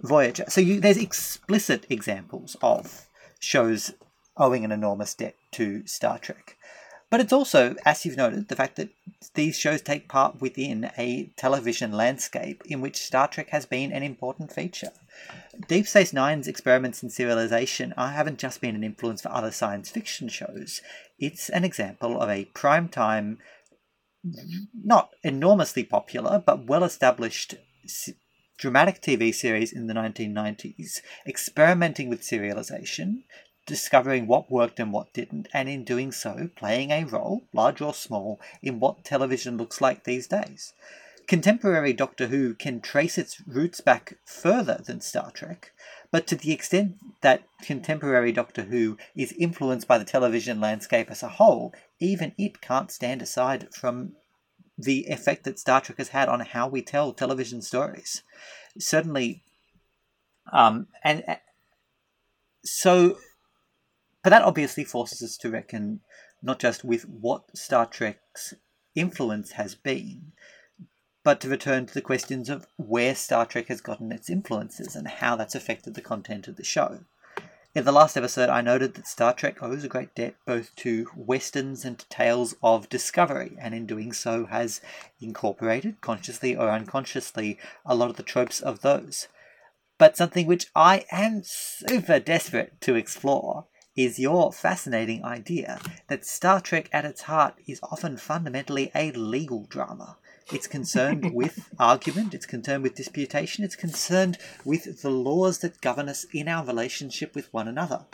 Voyager. 0.00 0.46
So 0.48 0.60
you, 0.60 0.80
there's 0.80 0.96
explicit 0.96 1.86
examples 1.88 2.56
of 2.60 3.06
shows 3.38 3.94
owing 4.36 4.64
an 4.64 4.72
enormous 4.72 5.14
debt 5.14 5.36
to 5.52 5.86
Star 5.86 6.18
Trek. 6.18 6.56
But 7.12 7.20
it's 7.20 7.32
also, 7.34 7.76
as 7.84 8.06
you've 8.06 8.16
noted, 8.16 8.48
the 8.48 8.56
fact 8.56 8.76
that 8.76 8.88
these 9.34 9.58
shows 9.58 9.82
take 9.82 10.08
part 10.08 10.40
within 10.40 10.90
a 10.96 11.30
television 11.36 11.92
landscape 11.92 12.62
in 12.64 12.80
which 12.80 12.96
Star 12.96 13.28
Trek 13.28 13.50
has 13.50 13.66
been 13.66 13.92
an 13.92 14.02
important 14.02 14.50
feature. 14.50 14.92
Deep 15.68 15.86
Space 15.86 16.14
Nine's 16.14 16.48
experiments 16.48 17.02
in 17.02 17.10
serialization 17.10 17.94
haven't 17.98 18.38
just 18.38 18.62
been 18.62 18.74
an 18.74 18.82
influence 18.82 19.20
for 19.20 19.28
other 19.30 19.50
science 19.50 19.90
fiction 19.90 20.30
shows, 20.30 20.80
it's 21.18 21.50
an 21.50 21.64
example 21.64 22.18
of 22.18 22.30
a 22.30 22.46
primetime, 22.54 23.36
not 24.74 25.10
enormously 25.22 25.84
popular, 25.84 26.42
but 26.44 26.64
well 26.64 26.82
established 26.82 27.56
dramatic 28.56 29.02
TV 29.02 29.34
series 29.34 29.70
in 29.70 29.86
the 29.86 29.92
1990s, 29.92 31.02
experimenting 31.26 32.08
with 32.08 32.22
serialization, 32.22 33.24
discovering 33.66 34.26
what 34.26 34.50
worked 34.50 34.80
and 34.80 34.92
what 34.92 35.12
didn't, 35.12 35.48
and 35.52 35.68
in 35.68 35.84
doing 35.84 36.12
so, 36.12 36.50
playing 36.56 36.90
a 36.90 37.04
role, 37.04 37.42
large 37.52 37.80
or 37.80 37.94
small, 37.94 38.40
in 38.62 38.80
what 38.80 39.04
television 39.04 39.56
looks 39.56 39.80
like 39.80 40.04
these 40.04 40.26
days. 40.26 40.72
Contemporary 41.26 41.92
Doctor 41.92 42.26
Who 42.26 42.54
can 42.54 42.80
trace 42.80 43.16
its 43.16 43.40
roots 43.46 43.80
back 43.80 44.18
further 44.24 44.80
than 44.84 45.00
Star 45.00 45.30
Trek, 45.30 45.72
but 46.10 46.26
to 46.26 46.36
the 46.36 46.52
extent 46.52 46.96
that 47.20 47.44
contemporary 47.62 48.32
Doctor 48.32 48.64
Who 48.64 48.98
is 49.14 49.32
influenced 49.38 49.86
by 49.86 49.98
the 49.98 50.04
television 50.04 50.60
landscape 50.60 51.10
as 51.10 51.22
a 51.22 51.28
whole, 51.28 51.72
even 52.00 52.34
it 52.36 52.60
can't 52.60 52.90
stand 52.90 53.22
aside 53.22 53.72
from 53.72 54.12
the 54.76 55.06
effect 55.08 55.44
that 55.44 55.58
Star 55.58 55.80
Trek 55.80 55.98
has 55.98 56.08
had 56.08 56.28
on 56.28 56.40
how 56.40 56.66
we 56.66 56.82
tell 56.82 57.12
television 57.12 57.62
stories. 57.62 58.22
Certainly, 58.78 59.42
um, 60.52 60.88
and 61.04 61.22
so 62.64 63.18
but 64.22 64.30
that 64.30 64.42
obviously 64.42 64.84
forces 64.84 65.22
us 65.22 65.36
to 65.36 65.50
reckon 65.50 66.00
not 66.42 66.58
just 66.58 66.84
with 66.84 67.02
what 67.08 67.56
Star 67.56 67.86
Trek's 67.86 68.54
influence 68.94 69.52
has 69.52 69.74
been, 69.74 70.32
but 71.24 71.40
to 71.40 71.48
return 71.48 71.86
to 71.86 71.94
the 71.94 72.00
questions 72.00 72.48
of 72.48 72.66
where 72.76 73.14
Star 73.14 73.46
Trek 73.46 73.68
has 73.68 73.80
gotten 73.80 74.10
its 74.10 74.28
influences 74.28 74.96
and 74.96 75.06
how 75.06 75.36
that's 75.36 75.54
affected 75.54 75.94
the 75.94 76.00
content 76.00 76.48
of 76.48 76.56
the 76.56 76.64
show. 76.64 77.00
In 77.74 77.84
the 77.84 77.92
last 77.92 78.18
episode, 78.18 78.50
I 78.50 78.60
noted 78.60 78.94
that 78.94 79.06
Star 79.06 79.32
Trek 79.32 79.62
owes 79.62 79.82
a 79.82 79.88
great 79.88 80.14
debt 80.14 80.34
both 80.44 80.74
to 80.76 81.08
westerns 81.16 81.86
and 81.86 81.98
to 81.98 82.08
tales 82.10 82.54
of 82.62 82.88
discovery, 82.90 83.56
and 83.58 83.74
in 83.74 83.86
doing 83.86 84.12
so 84.12 84.44
has 84.46 84.82
incorporated, 85.20 86.00
consciously 86.02 86.54
or 86.54 86.68
unconsciously, 86.68 87.58
a 87.86 87.94
lot 87.94 88.10
of 88.10 88.16
the 88.16 88.22
tropes 88.22 88.60
of 88.60 88.80
those. 88.80 89.28
But 89.96 90.18
something 90.18 90.46
which 90.46 90.66
I 90.74 91.06
am 91.10 91.42
super 91.44 92.18
desperate 92.18 92.78
to 92.82 92.94
explore 92.94 93.68
is 93.94 94.18
your 94.18 94.52
fascinating 94.52 95.24
idea 95.24 95.78
that 96.08 96.24
Star 96.24 96.60
Trek 96.60 96.88
at 96.92 97.04
its 97.04 97.22
heart 97.22 97.54
is 97.66 97.80
often 97.82 98.16
fundamentally 98.16 98.90
a 98.94 99.12
legal 99.12 99.64
drama. 99.64 100.16
It's 100.52 100.66
concerned 100.66 101.30
with 101.34 101.68
argument, 101.78 102.34
it's 102.34 102.46
concerned 102.46 102.82
with 102.82 102.94
disputation, 102.94 103.64
it's 103.64 103.76
concerned 103.76 104.38
with 104.64 105.02
the 105.02 105.10
laws 105.10 105.58
that 105.58 105.80
govern 105.80 106.08
us 106.08 106.24
in 106.32 106.48
our 106.48 106.64
relationship 106.64 107.34
with 107.34 107.52
one 107.52 107.68
another. 107.68 108.06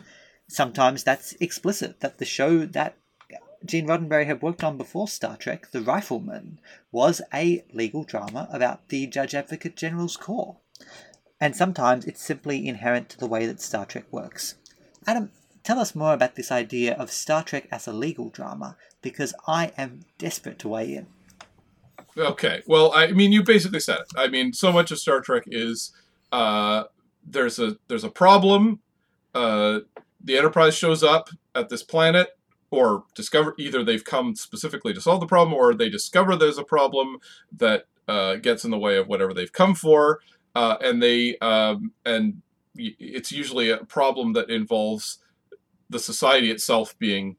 Sometimes 0.49 1.05
that's 1.05 1.33
explicit, 1.41 2.01
that 2.01 2.19
the 2.19 2.25
show 2.25 2.65
that 2.67 2.97
Gene 3.65 3.87
Roddenberry 3.89 4.27
had 4.27 4.41
worked 4.41 4.63
on 4.63 4.77
before 4.77 5.09
Star 5.09 5.37
Trek, 5.37 5.71
The 5.73 5.81
Rifleman, 5.81 6.59
was 6.93 7.21
a 7.35 7.65
legal 7.73 8.05
drama 8.05 8.49
about 8.53 8.89
the 8.89 9.07
Judge 9.07 9.35
Advocate 9.35 9.77
General's 9.77 10.17
Corps. 10.17 10.57
and 11.41 11.55
sometimes 11.55 12.05
it's 12.05 12.23
simply 12.23 12.67
inherent 12.67 13.09
to 13.09 13.19
the 13.19 13.27
way 13.27 13.47
that 13.47 13.61
Star 13.61 13.87
Trek 13.87 14.05
works. 14.11 14.57
Adam, 15.07 15.31
tell 15.69 15.79
us 15.79 15.95
more 15.95 16.15
about 16.15 16.35
this 16.35 16.51
idea 16.51 16.95
of 16.95 17.11
Star 17.11 17.43
Trek 17.43 17.69
as 17.71 17.87
a 17.87 17.93
legal 17.93 18.31
drama, 18.31 18.75
because 19.03 19.35
I 19.47 19.71
am 19.77 20.01
desperate 20.17 20.59
to 20.61 20.69
weigh 20.69 20.95
in. 20.95 21.07
Okay, 22.17 22.63
well, 22.67 22.91
I 22.95 23.09
mean, 23.09 23.33
you 23.33 23.43
basically 23.43 23.81
said 23.81 23.99
it. 23.99 24.07
I 24.17 24.29
mean, 24.29 24.55
so 24.55 24.73
much 24.73 24.91
of 24.91 24.99
Star 24.99 25.21
Trek 25.21 25.43
is 25.47 25.93
uh, 26.33 26.85
there's 27.23 27.59
a 27.59 27.77
there's 27.89 28.03
a 28.03 28.09
problem. 28.09 28.81
Uh, 29.35 29.81
the 30.25 30.39
Enterprise 30.39 30.75
shows 30.75 31.03
up 31.03 31.29
at 31.55 31.69
this 31.69 31.83
planet, 31.83 32.29
or 32.71 33.05
discover 33.15 33.55
either 33.59 33.85
they've 33.85 34.05
come 34.05 34.35
specifically 34.37 34.95
to 34.95 35.03
solve 35.03 35.21
the 35.21 35.27
problem, 35.27 35.53
or 35.53 35.75
they 35.75 35.91
discover 35.91 36.35
there's 36.35 36.57
a 36.57 36.65
problem 36.65 37.19
that 37.53 37.85
uh, 38.09 38.37
gets 38.37 38.65
in 38.65 38.71
the 38.71 38.79
way 38.79 38.97
of 38.97 39.07
whatever 39.07 39.35
they've 39.35 39.53
come 39.53 39.75
for, 39.75 40.21
uh, 40.55 40.77
and 40.81 41.03
they 41.03 41.37
um, 41.41 41.93
and 42.07 42.41
it's 42.75 43.31
usually 43.31 43.69
a 43.69 43.85
problem 43.85 44.33
that 44.33 44.49
involves 44.49 45.19
the 45.91 45.99
society 45.99 46.51
itself 46.51 46.99
being 46.99 47.37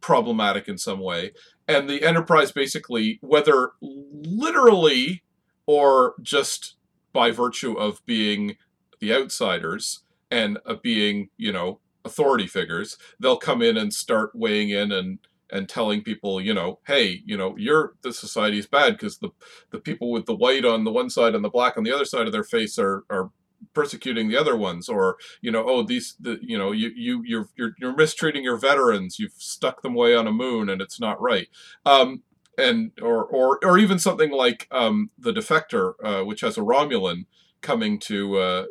problematic 0.00 0.68
in 0.68 0.76
some 0.76 1.00
way 1.00 1.32
and 1.66 1.88
the 1.88 2.02
enterprise 2.02 2.52
basically 2.52 3.18
whether 3.22 3.72
literally 3.80 5.22
or 5.66 6.14
just 6.20 6.76
by 7.12 7.30
virtue 7.30 7.72
of 7.72 8.04
being 8.04 8.56
the 9.00 9.14
outsiders 9.14 10.00
and 10.30 10.58
of 10.66 10.82
being 10.82 11.30
you 11.38 11.52
know 11.52 11.80
authority 12.04 12.46
figures 12.46 12.98
they'll 13.18 13.38
come 13.38 13.62
in 13.62 13.76
and 13.76 13.94
start 13.94 14.30
weighing 14.34 14.68
in 14.68 14.92
and 14.92 15.18
and 15.50 15.68
telling 15.68 16.02
people 16.02 16.40
you 16.40 16.52
know 16.52 16.78
hey 16.86 17.22
you 17.24 17.36
know 17.36 17.56
your 17.56 17.94
the 18.02 18.12
society 18.12 18.58
is 18.58 18.66
bad 18.66 18.92
because 18.92 19.18
the 19.18 19.30
the 19.70 19.78
people 19.78 20.10
with 20.10 20.26
the 20.26 20.34
white 20.34 20.64
on 20.64 20.84
the 20.84 20.92
one 20.92 21.08
side 21.08 21.34
and 21.34 21.44
the 21.44 21.48
black 21.48 21.76
on 21.76 21.84
the 21.84 21.94
other 21.94 22.04
side 22.04 22.26
of 22.26 22.32
their 22.32 22.44
face 22.44 22.78
are 22.78 23.04
are 23.08 23.30
persecuting 23.72 24.28
the 24.28 24.36
other 24.36 24.56
ones 24.56 24.88
or 24.88 25.16
you 25.40 25.50
know 25.50 25.64
oh 25.66 25.82
these 25.82 26.16
the 26.20 26.38
you 26.42 26.58
know 26.58 26.72
you 26.72 26.90
you 26.94 27.22
you're 27.24 27.48
you're, 27.56 27.74
you're 27.78 27.96
mistreating 27.96 28.44
your 28.44 28.56
veterans 28.56 29.18
you've 29.18 29.32
stuck 29.36 29.82
them 29.82 29.94
away 29.94 30.14
on 30.14 30.26
a 30.26 30.32
moon 30.32 30.68
and 30.68 30.80
it's 30.80 31.00
not 31.00 31.20
right 31.20 31.48
um 31.86 32.22
and 32.58 32.92
or 33.02 33.24
or 33.24 33.58
or 33.64 33.78
even 33.78 33.98
something 33.98 34.30
like 34.30 34.68
um 34.70 35.10
the 35.18 35.32
defector 35.32 35.94
uh, 36.04 36.24
which 36.24 36.40
has 36.40 36.56
a 36.56 36.62
romulan 36.62 37.26
coming 37.60 37.98
to 37.98 38.36
uh 38.38 38.64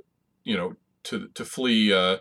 you 0.44 0.56
know 0.56 0.76
to 1.04 1.28
to 1.34 1.44
flee 1.44 1.92
uh 1.92 2.18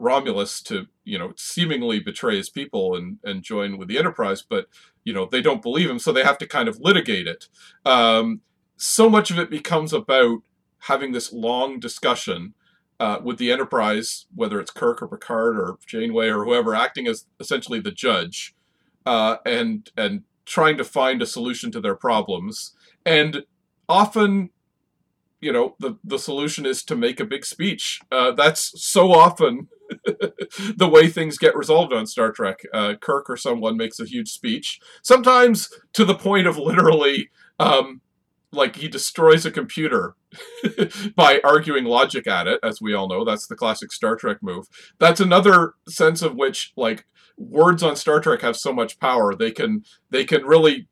Romulus 0.00 0.62
to 0.62 0.86
you 1.04 1.18
know 1.18 1.32
seemingly 1.36 2.00
betray 2.00 2.36
his 2.36 2.48
people 2.48 2.96
and 2.96 3.18
and 3.22 3.42
join 3.42 3.76
with 3.76 3.86
the 3.86 3.98
Enterprise, 3.98 4.42
but 4.42 4.66
you 5.04 5.12
know 5.12 5.26
they 5.26 5.42
don't 5.42 5.62
believe 5.62 5.90
him, 5.90 5.98
so 5.98 6.10
they 6.10 6.24
have 6.24 6.38
to 6.38 6.46
kind 6.46 6.68
of 6.68 6.80
litigate 6.80 7.26
it. 7.26 7.48
Um, 7.84 8.40
so 8.76 9.10
much 9.10 9.30
of 9.30 9.38
it 9.38 9.50
becomes 9.50 9.92
about 9.92 10.38
having 10.80 11.12
this 11.12 11.32
long 11.32 11.78
discussion 11.78 12.54
uh, 13.00 13.18
with 13.22 13.38
the 13.38 13.50
Enterprise, 13.50 14.26
whether 14.34 14.60
it's 14.60 14.70
Kirk 14.70 15.02
or 15.02 15.08
Picard 15.08 15.58
or 15.58 15.78
Janeway 15.86 16.28
or 16.28 16.44
whoever, 16.44 16.74
acting 16.74 17.06
as 17.06 17.26
essentially 17.40 17.80
the 17.80 17.90
judge, 17.90 18.54
uh, 19.06 19.36
and 19.46 19.90
and 19.96 20.22
trying 20.44 20.76
to 20.76 20.84
find 20.84 21.22
a 21.22 21.26
solution 21.26 21.70
to 21.72 21.80
their 21.80 21.94
problems. 21.94 22.74
And 23.06 23.44
often, 23.88 24.50
you 25.40 25.50
know, 25.50 25.76
the 25.78 25.96
the 26.04 26.18
solution 26.18 26.66
is 26.66 26.82
to 26.84 26.94
make 26.94 27.20
a 27.20 27.24
big 27.24 27.46
speech. 27.46 28.00
Uh, 28.12 28.32
that's 28.32 28.82
so 28.82 29.12
often 29.12 29.68
the 30.76 30.88
way 30.88 31.08
things 31.08 31.38
get 31.38 31.56
resolved 31.56 31.94
on 31.94 32.06
Star 32.06 32.30
Trek. 32.32 32.60
Uh, 32.74 32.94
Kirk 33.00 33.30
or 33.30 33.36
someone 33.38 33.78
makes 33.78 33.98
a 33.98 34.04
huge 34.04 34.30
speech, 34.30 34.78
sometimes 35.02 35.70
to 35.94 36.04
the 36.04 36.14
point 36.14 36.46
of 36.46 36.58
literally. 36.58 37.30
Um, 37.58 38.02
like 38.52 38.76
he 38.76 38.88
destroys 38.88 39.46
a 39.46 39.50
computer 39.50 40.14
by 41.16 41.40
arguing 41.44 41.84
logic 41.84 42.26
at 42.26 42.46
it 42.46 42.60
as 42.62 42.80
we 42.80 42.94
all 42.94 43.08
know. 43.08 43.24
That's 43.24 43.46
the 43.46 43.56
classic 43.56 43.92
star 43.92 44.16
trek 44.16 44.38
move. 44.42 44.66
That's 44.98 45.20
another 45.20 45.74
sense 45.88 46.22
of 46.22 46.34
which 46.34 46.72
like 46.76 47.04
words 47.36 47.82
on 47.82 47.96
star 47.96 48.20
trek 48.20 48.42
have 48.42 48.56
so 48.56 48.72
much 48.72 48.98
power 48.98 49.34
they 49.34 49.50
can 49.50 49.82
they 50.10 50.24
can 50.24 50.44
really 50.44 50.86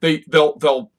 they 0.00 0.24
they'll 0.28 0.56
they'll 0.58 0.90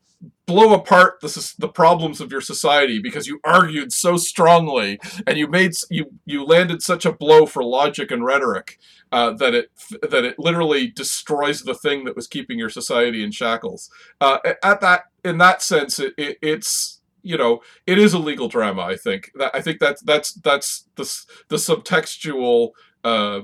blow 0.46 0.74
apart 0.74 1.22
the, 1.22 1.54
the 1.60 1.68
problems 1.70 2.20
of 2.20 2.32
your 2.32 2.42
society 2.42 3.00
because 3.00 3.28
you 3.28 3.40
argued 3.44 3.94
so 3.94 4.18
strongly 4.18 5.00
and 5.28 5.38
you 5.38 5.48
made 5.48 5.72
you 5.90 6.12
you 6.26 6.44
landed 6.44 6.82
such 6.82 7.06
a 7.06 7.14
blow 7.14 7.46
for 7.46 7.64
logic 7.64 8.12
and 8.12 8.26
rhetoric 8.26 8.80
uh, 9.12 9.32
that 9.34 9.54
it 9.54 9.72
that 10.02 10.26
it 10.26 10.38
literally 10.38 10.88
destroys 10.88 11.62
the 11.62 11.74
thing 11.74 12.04
that 12.06 12.16
was 12.16 12.28
keeping 12.28 12.60
your 12.60 12.70
society 12.70 13.24
in 13.24 13.32
shackles. 13.32 13.90
Uh, 14.22 14.40
at 14.64 14.82
that 14.82 15.04
in 15.24 15.38
that 15.38 15.62
sense, 15.62 16.00
it, 16.00 16.14
it, 16.18 16.38
it's 16.42 17.00
you 17.22 17.38
know 17.38 17.62
it 17.88 17.98
is 17.98 18.14
a 18.14 18.20
legal 18.20 18.48
drama. 18.48 18.82
I 18.82 18.96
think 18.96 19.32
that 19.36 19.52
I 19.54 19.62
think 19.62 19.80
that's 19.80 20.02
that's 20.02 20.34
that's 20.34 20.86
the 20.96 21.26
the 21.48 21.56
subtextual 21.56 22.72
uh, 23.04 23.42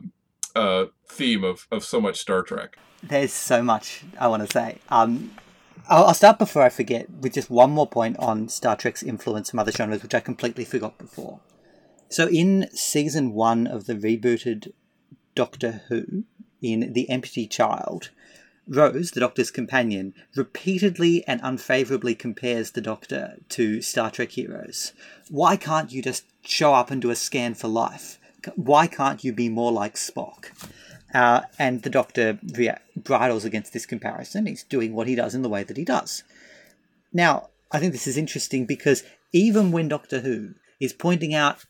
uh, 0.55 0.85
theme 1.07 1.43
of 1.43 1.67
of 1.71 1.83
so 1.83 1.99
much 1.99 2.19
Star 2.19 2.41
Trek. 2.41 2.77
There's 3.01 3.33
so 3.33 3.63
much 3.63 4.03
I 4.19 4.27
want 4.27 4.47
to 4.47 4.51
say. 4.51 4.79
Um, 4.89 5.31
I'll, 5.87 6.05
I'll 6.05 6.13
start 6.13 6.39
before 6.39 6.61
I 6.61 6.69
forget 6.69 7.09
with 7.09 7.33
just 7.33 7.49
one 7.49 7.71
more 7.71 7.87
point 7.87 8.17
on 8.19 8.49
Star 8.49 8.75
Trek's 8.75 9.03
influence 9.03 9.49
from 9.49 9.59
other 9.59 9.71
genres, 9.71 10.03
which 10.03 10.15
I 10.15 10.19
completely 10.19 10.65
forgot 10.65 10.97
before. 10.97 11.39
So, 12.09 12.27
in 12.27 12.69
season 12.71 13.33
one 13.33 13.67
of 13.67 13.85
the 13.85 13.95
rebooted 13.95 14.71
Doctor 15.33 15.81
Who, 15.89 16.23
in 16.61 16.93
The 16.93 17.09
Empty 17.09 17.47
Child, 17.47 18.09
Rose, 18.67 19.11
the 19.11 19.19
Doctor's 19.19 19.51
companion, 19.51 20.13
repeatedly 20.35 21.23
and 21.27 21.39
unfavorably 21.43 22.15
compares 22.15 22.71
the 22.71 22.81
Doctor 22.81 23.37
to 23.49 23.81
Star 23.81 24.09
Trek 24.09 24.31
heroes. 24.31 24.93
Why 25.29 25.55
can't 25.55 25.91
you 25.91 26.01
just 26.01 26.25
show 26.43 26.73
up 26.73 26.89
and 26.89 27.01
do 27.01 27.11
a 27.11 27.15
scan 27.15 27.53
for 27.53 27.67
life? 27.67 28.19
Why 28.55 28.87
can't 28.87 29.23
you 29.23 29.33
be 29.33 29.49
more 29.49 29.71
like 29.71 29.95
Spock? 29.95 30.51
Uh, 31.15 31.43
and 31.57 31.83
the 31.83 31.89
Doctor 31.89 32.37
rea- 32.57 32.77
bridles 32.97 33.45
against 33.45 33.71
this 33.71 33.85
comparison. 33.85 34.47
He's 34.47 34.63
doing 34.63 34.93
what 34.93 35.07
he 35.07 35.15
does 35.15 35.33
in 35.33 35.43
the 35.43 35.49
way 35.49 35.63
that 35.63 35.77
he 35.77 35.85
does. 35.85 36.23
Now, 37.13 37.47
I 37.71 37.79
think 37.79 37.93
this 37.93 38.05
is 38.05 38.17
interesting 38.17 38.65
because 38.65 39.03
even 39.31 39.71
when 39.71 39.87
Doctor 39.87 40.19
Who 40.19 40.55
is 40.81 40.91
pointing 40.91 41.33
out 41.33 41.63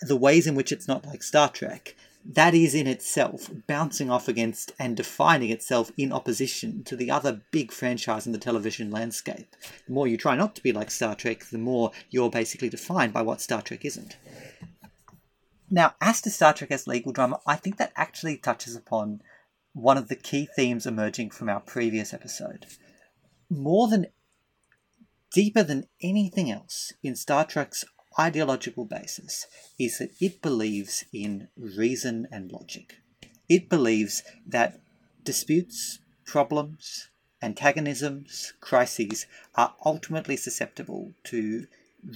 the 0.00 0.16
ways 0.16 0.46
in 0.46 0.54
which 0.54 0.72
it's 0.72 0.88
not 0.88 1.06
like 1.06 1.22
Star 1.22 1.50
Trek, 1.50 1.94
that 2.24 2.54
is 2.54 2.74
in 2.74 2.86
itself 2.86 3.50
bouncing 3.66 4.10
off 4.10 4.28
against 4.28 4.72
and 4.78 4.96
defining 4.96 5.50
itself 5.50 5.92
in 5.98 6.10
opposition 6.10 6.82
to 6.84 6.96
the 6.96 7.10
other 7.10 7.42
big 7.50 7.72
franchise 7.72 8.26
in 8.26 8.32
the 8.32 8.38
television 8.38 8.90
landscape. 8.90 9.54
The 9.86 9.92
more 9.92 10.08
you 10.08 10.16
try 10.16 10.36
not 10.36 10.54
to 10.54 10.62
be 10.62 10.72
like 10.72 10.90
Star 10.90 11.14
Trek, 11.14 11.44
the 11.50 11.58
more 11.58 11.92
you're 12.08 12.30
basically 12.30 12.70
defined 12.70 13.12
by 13.12 13.20
what 13.20 13.42
Star 13.42 13.60
Trek 13.60 13.84
isn't. 13.84 14.16
Now, 15.70 15.94
as 16.00 16.20
to 16.22 16.30
Star 16.30 16.52
Trek 16.52 16.72
as 16.72 16.88
legal 16.88 17.12
drama, 17.12 17.38
I 17.46 17.54
think 17.54 17.76
that 17.76 17.92
actually 17.94 18.36
touches 18.36 18.74
upon 18.74 19.22
one 19.72 19.96
of 19.96 20.08
the 20.08 20.16
key 20.16 20.48
themes 20.56 20.84
emerging 20.84 21.30
from 21.30 21.48
our 21.48 21.60
previous 21.60 22.12
episode. 22.12 22.66
More 23.48 23.86
than 23.86 24.06
deeper 25.32 25.62
than 25.62 25.86
anything 26.02 26.50
else 26.50 26.92
in 27.04 27.14
Star 27.14 27.44
Trek's 27.44 27.84
ideological 28.18 28.84
basis 28.84 29.46
is 29.78 29.98
that 29.98 30.10
it 30.20 30.42
believes 30.42 31.04
in 31.12 31.46
reason 31.56 32.26
and 32.32 32.50
logic. 32.50 32.96
It 33.48 33.68
believes 33.68 34.24
that 34.46 34.80
disputes, 35.22 36.00
problems, 36.24 37.10
antagonisms, 37.40 38.54
crises 38.60 39.26
are 39.54 39.74
ultimately 39.84 40.36
susceptible 40.36 41.14
to 41.24 41.66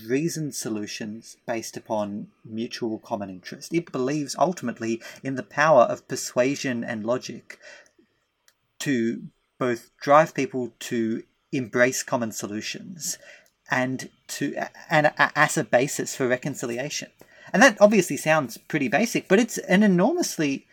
reasoned 0.07 0.55
solutions 0.55 1.37
based 1.47 1.76
upon 1.76 2.28
mutual 2.45 2.99
common 2.99 3.30
interest. 3.30 3.72
It 3.72 3.93
believes 3.93 4.37
ultimately 4.39 5.03
in 5.22 5.35
the 5.35 5.43
power 5.43 5.82
of 5.82 6.09
persuasion 6.09 6.85
and 6.85 7.05
logic 7.05 7.59
to 8.80 9.24
both 9.59 9.91
drive 10.01 10.35
people 10.35 10.72
to 10.78 11.22
embrace 11.53 12.03
common 12.03 12.32
solutions 12.32 13.18
and 13.70 14.11
to 14.28 14.55
and 14.91 15.12
as 15.16 15.57
a 15.57 15.64
basis 15.64 16.14
for 16.14 16.28
reconciliation. 16.28 17.11
And 17.53 17.62
that 17.62 17.80
obviously 17.80 18.16
sounds 18.16 18.59
pretty 18.59 18.89
basic, 18.89 19.28
but 19.28 19.39
it's 19.39 19.59
an 19.59 19.82
enormously 19.82 20.66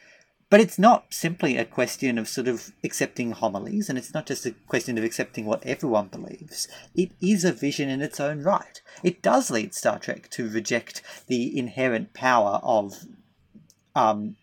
but 0.52 0.60
it's 0.60 0.78
not 0.78 1.06
simply 1.14 1.56
a 1.56 1.64
question 1.64 2.18
of 2.18 2.28
sort 2.28 2.50
of 2.50 2.74
accepting 2.84 3.32
homilies, 3.32 3.88
and 3.88 3.98
it's 3.98 4.14
not 4.14 4.26
just 4.28 4.46
a 4.46 4.52
question 4.68 4.98
of 4.98 5.04
accepting 5.04 5.46
what 5.46 5.66
everyone 5.66 6.10
believes. 6.10 6.68
It 6.94 7.14
is 7.22 7.46
a 7.46 7.54
vision 7.54 7.88
in 7.88 8.02
its 8.02 8.20
own 8.20 8.44
right. 8.44 8.82
It 9.02 9.22
does 9.22 9.50
lead 9.50 9.74
Star 9.74 9.98
Trek 9.98 10.30
to 10.32 10.50
reject 10.50 11.02
the 11.28 11.58
inherent 11.58 12.14
power 12.14 12.60
of. 12.64 13.06
Um, 13.96 14.36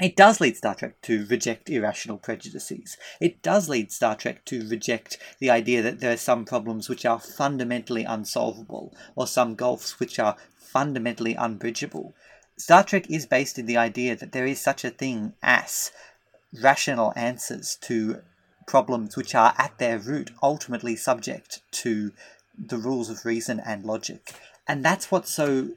it 0.00 0.16
does 0.16 0.40
lead 0.40 0.56
Star 0.56 0.74
Trek 0.74 1.02
to 1.02 1.26
reject 1.26 1.68
irrational 1.68 2.16
prejudices. 2.16 2.96
It 3.20 3.42
does 3.42 3.68
lead 3.68 3.92
Star 3.92 4.16
Trek 4.16 4.42
to 4.46 4.66
reject 4.66 5.18
the 5.38 5.50
idea 5.50 5.82
that 5.82 6.00
there 6.00 6.14
are 6.14 6.18
some 6.18 6.46
problems 6.46 6.88
which 6.88 7.04
are 7.04 7.20
fundamentally 7.20 8.04
unsolvable, 8.04 8.96
or 9.14 9.26
some 9.26 9.54
gulfs 9.54 10.00
which 10.00 10.18
are 10.18 10.36
fundamentally 10.56 11.34
unbridgeable. 11.34 12.14
Star 12.58 12.82
Trek 12.82 13.10
is 13.10 13.26
based 13.26 13.58
in 13.58 13.66
the 13.66 13.76
idea 13.76 14.16
that 14.16 14.32
there 14.32 14.46
is 14.46 14.60
such 14.60 14.84
a 14.84 14.90
thing 14.90 15.34
as 15.42 15.90
rational 16.62 17.12
answers 17.14 17.76
to 17.82 18.22
problems 18.66 19.16
which 19.16 19.34
are 19.34 19.54
at 19.58 19.78
their 19.78 19.98
root 19.98 20.30
ultimately 20.42 20.96
subject 20.96 21.60
to 21.70 22.12
the 22.58 22.78
rules 22.78 23.10
of 23.10 23.24
reason 23.24 23.60
and 23.60 23.84
logic. 23.84 24.34
And 24.66 24.84
that's 24.84 25.10
what's 25.10 25.32
so 25.32 25.70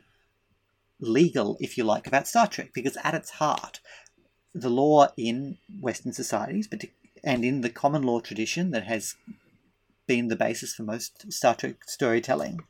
legal, 1.00 1.58
if 1.60 1.78
you 1.78 1.84
like, 1.84 2.08
about 2.08 2.28
Star 2.28 2.48
Trek, 2.48 2.72
because 2.74 2.98
at 3.04 3.14
its 3.14 3.32
heart, 3.32 3.80
the 4.54 4.70
law 4.70 5.10
in 5.18 5.58
Western 5.82 6.14
societies, 6.14 6.70
and 7.24 7.44
in 7.44 7.62
the 7.62 7.70
common 7.70 8.04
law 8.04 8.20
tradition 8.20 8.72
that 8.72 8.86
has 8.86 9.16
been 10.10 10.28
the 10.28 10.36
basis 10.36 10.74
for 10.74 10.82
most 10.82 11.32
Star 11.32 11.54
Trek 11.54 11.84
storytelling, 11.86 12.62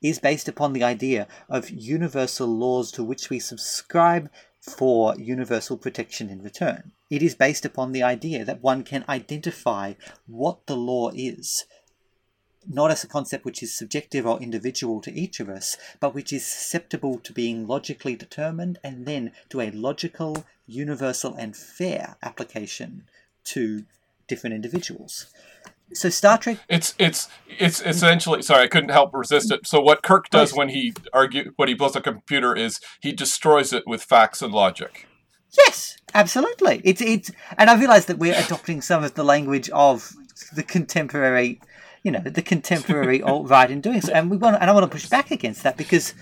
is 0.00 0.20
based 0.20 0.46
upon 0.46 0.72
the 0.72 0.84
idea 0.84 1.26
of 1.48 1.68
universal 1.68 2.46
laws 2.46 2.92
to 2.92 3.02
which 3.02 3.28
we 3.30 3.40
subscribe 3.40 4.30
for 4.60 5.12
universal 5.16 5.76
protection 5.76 6.30
in 6.30 6.40
return. 6.40 6.92
It 7.10 7.20
is 7.20 7.34
based 7.34 7.64
upon 7.64 7.90
the 7.90 8.04
idea 8.04 8.44
that 8.44 8.62
one 8.62 8.84
can 8.84 9.04
identify 9.08 9.94
what 10.28 10.66
the 10.66 10.76
law 10.76 11.10
is, 11.12 11.64
not 12.64 12.92
as 12.92 13.02
a 13.02 13.08
concept 13.08 13.44
which 13.44 13.60
is 13.60 13.76
subjective 13.76 14.24
or 14.24 14.40
individual 14.40 15.00
to 15.00 15.12
each 15.12 15.40
of 15.40 15.48
us, 15.48 15.76
but 15.98 16.14
which 16.14 16.32
is 16.32 16.46
susceptible 16.46 17.18
to 17.18 17.32
being 17.32 17.66
logically 17.66 18.14
determined 18.14 18.78
and 18.84 19.04
then 19.04 19.32
to 19.48 19.60
a 19.60 19.72
logical, 19.72 20.44
universal, 20.64 21.34
and 21.34 21.56
fair 21.56 22.16
application 22.22 23.08
to 23.42 23.84
different 24.28 24.54
individuals. 24.54 25.26
So 25.92 26.08
Star 26.08 26.38
Trek. 26.38 26.58
It's 26.68 26.94
it's 26.98 27.28
it's 27.46 27.80
essentially. 27.82 28.42
Sorry, 28.42 28.64
I 28.64 28.68
couldn't 28.68 28.90
help 28.90 29.14
resist 29.14 29.52
it. 29.52 29.66
So 29.66 29.80
what 29.80 30.02
Kirk 30.02 30.30
does 30.30 30.54
when 30.54 30.70
he 30.70 30.92
argue 31.12 31.52
when 31.56 31.68
he 31.68 31.74
builds 31.74 31.94
a 31.94 32.00
computer 32.00 32.54
is 32.56 32.80
he 33.00 33.12
destroys 33.12 33.72
it 33.72 33.84
with 33.86 34.02
facts 34.02 34.42
and 34.42 34.52
logic. 34.52 35.06
Yes, 35.56 35.96
absolutely. 36.14 36.80
It's 36.84 37.00
it's, 37.00 37.30
and 37.56 37.70
I 37.70 37.78
realise 37.78 38.06
that 38.06 38.18
we're 38.18 38.34
adopting 38.34 38.80
some 38.80 39.04
of 39.04 39.14
the 39.14 39.22
language 39.22 39.70
of 39.70 40.12
the 40.52 40.64
contemporary, 40.64 41.60
you 42.02 42.10
know, 42.10 42.20
the 42.20 42.42
contemporary 42.42 43.22
alt 43.22 43.48
right 43.48 43.70
in 43.70 43.80
doing 43.80 44.00
so, 44.00 44.12
and 44.12 44.30
we 44.30 44.36
want, 44.36 44.56
and 44.60 44.68
I 44.68 44.72
want 44.72 44.84
to 44.84 44.90
push 44.90 45.08
back 45.08 45.30
against 45.30 45.62
that 45.62 45.76
because 45.76 46.14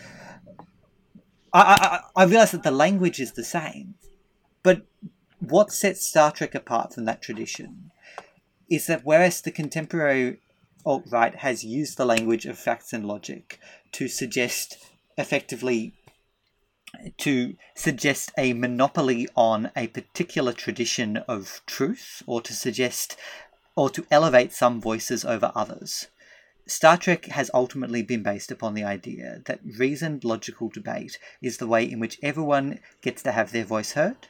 I 1.53 2.01
I, 2.17 2.23
I 2.23 2.25
realise 2.25 2.51
that 2.51 2.63
the 2.63 2.71
language 2.71 3.21
is 3.21 3.33
the 3.33 3.45
same, 3.45 3.95
but 4.63 4.87
what 5.39 5.73
sets 5.73 6.07
Star 6.07 6.31
Trek 6.31 6.55
apart 6.55 6.93
from 6.93 7.07
that 7.07 7.23
tradition 7.23 7.92
is 8.73 8.87
that 8.87 9.05
whereas 9.05 9.43
the 9.43 9.51
contemporary 9.51 10.39
alt 10.87 11.05
right 11.11 11.35
has 11.37 11.63
used 11.63 11.99
the 11.99 12.07
language 12.07 12.47
of 12.47 12.59
facts 12.59 12.95
and 12.95 13.05
logic 13.05 13.61
to 13.93 14.09
suggest 14.09 14.79
effectively 15.19 15.93
to 17.19 17.55
suggest 17.75 18.33
a 18.39 18.55
monopoly 18.55 19.29
on 19.37 19.71
a 19.77 19.89
particular 19.89 20.55
tradition 20.55 21.19
of 21.29 21.61
truth 21.67 22.23
or 22.27 22.41
to 22.41 22.55
suggest 22.55 23.15
or 23.77 23.91
to 23.91 24.07
elevate 24.11 24.55
some 24.55 24.81
voices 24.81 25.23
over 25.23 25.53
others. 25.55 26.07
Star 26.67 26.97
Trek 26.97 27.27
has 27.27 27.51
ultimately 27.53 28.03
been 28.03 28.23
based 28.23 28.51
upon 28.51 28.73
the 28.73 28.85
idea 28.85 29.43
that 29.45 29.61
reasoned 29.79 30.25
logical 30.25 30.71
debate 30.71 31.19
is 31.43 31.59
the 31.59 31.67
way 31.67 31.85
in 31.85 32.01
which 32.01 32.19
everyone 32.23 32.81
gets 33.03 33.23
to 33.23 33.33
have 33.33 33.53
their 33.53 33.65
voice 33.65 33.93
heard 33.93 34.29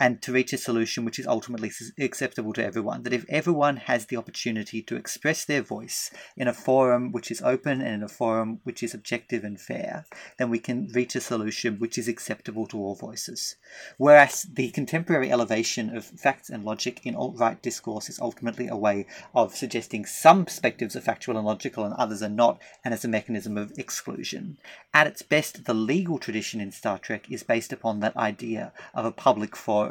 and 0.00 0.22
to 0.22 0.32
reach 0.32 0.52
a 0.52 0.58
solution 0.58 1.04
which 1.04 1.18
is 1.18 1.26
ultimately 1.26 1.70
acceptable 1.98 2.52
to 2.52 2.64
everyone. 2.64 3.02
That 3.02 3.12
if 3.12 3.24
everyone 3.28 3.78
has 3.78 4.06
the 4.06 4.16
opportunity 4.16 4.82
to 4.82 4.96
express 4.96 5.44
their 5.44 5.62
voice 5.62 6.10
in 6.36 6.46
a 6.46 6.52
forum 6.52 7.10
which 7.10 7.30
is 7.30 7.42
open 7.42 7.80
and 7.80 7.94
in 7.94 8.02
a 8.02 8.08
forum 8.08 8.60
which 8.64 8.82
is 8.82 8.94
objective 8.94 9.44
and 9.44 9.60
fair, 9.60 10.04
then 10.38 10.50
we 10.50 10.58
can 10.58 10.88
reach 10.94 11.16
a 11.16 11.20
solution 11.20 11.78
which 11.78 11.98
is 11.98 12.08
acceptable 12.08 12.66
to 12.66 12.78
all 12.78 12.94
voices. 12.94 13.56
Whereas 13.96 14.46
the 14.52 14.70
contemporary 14.70 15.32
elevation 15.32 15.96
of 15.96 16.04
facts 16.04 16.48
and 16.48 16.64
logic 16.64 17.00
in 17.04 17.14
alt 17.14 17.38
right 17.38 17.60
discourse 17.60 18.08
is 18.08 18.20
ultimately 18.20 18.68
a 18.68 18.76
way 18.76 19.06
of 19.34 19.56
suggesting 19.56 20.04
some 20.04 20.44
perspectives 20.44 20.94
are 20.94 21.00
factual 21.00 21.36
and 21.36 21.46
logical 21.46 21.84
and 21.84 21.94
others 21.94 22.22
are 22.22 22.28
not, 22.28 22.60
and 22.84 22.94
as 22.94 23.04
a 23.04 23.08
mechanism 23.08 23.56
of 23.56 23.72
exclusion. 23.76 24.58
At 24.94 25.06
its 25.06 25.22
best, 25.22 25.64
the 25.64 25.74
legal 25.74 26.18
tradition 26.18 26.60
in 26.60 26.72
Star 26.72 26.98
Trek 26.98 27.30
is 27.30 27.42
based 27.42 27.72
upon 27.72 28.00
that 28.00 28.16
idea 28.16 28.72
of 28.94 29.04
a 29.04 29.12
public 29.12 29.56
forum 29.56 29.87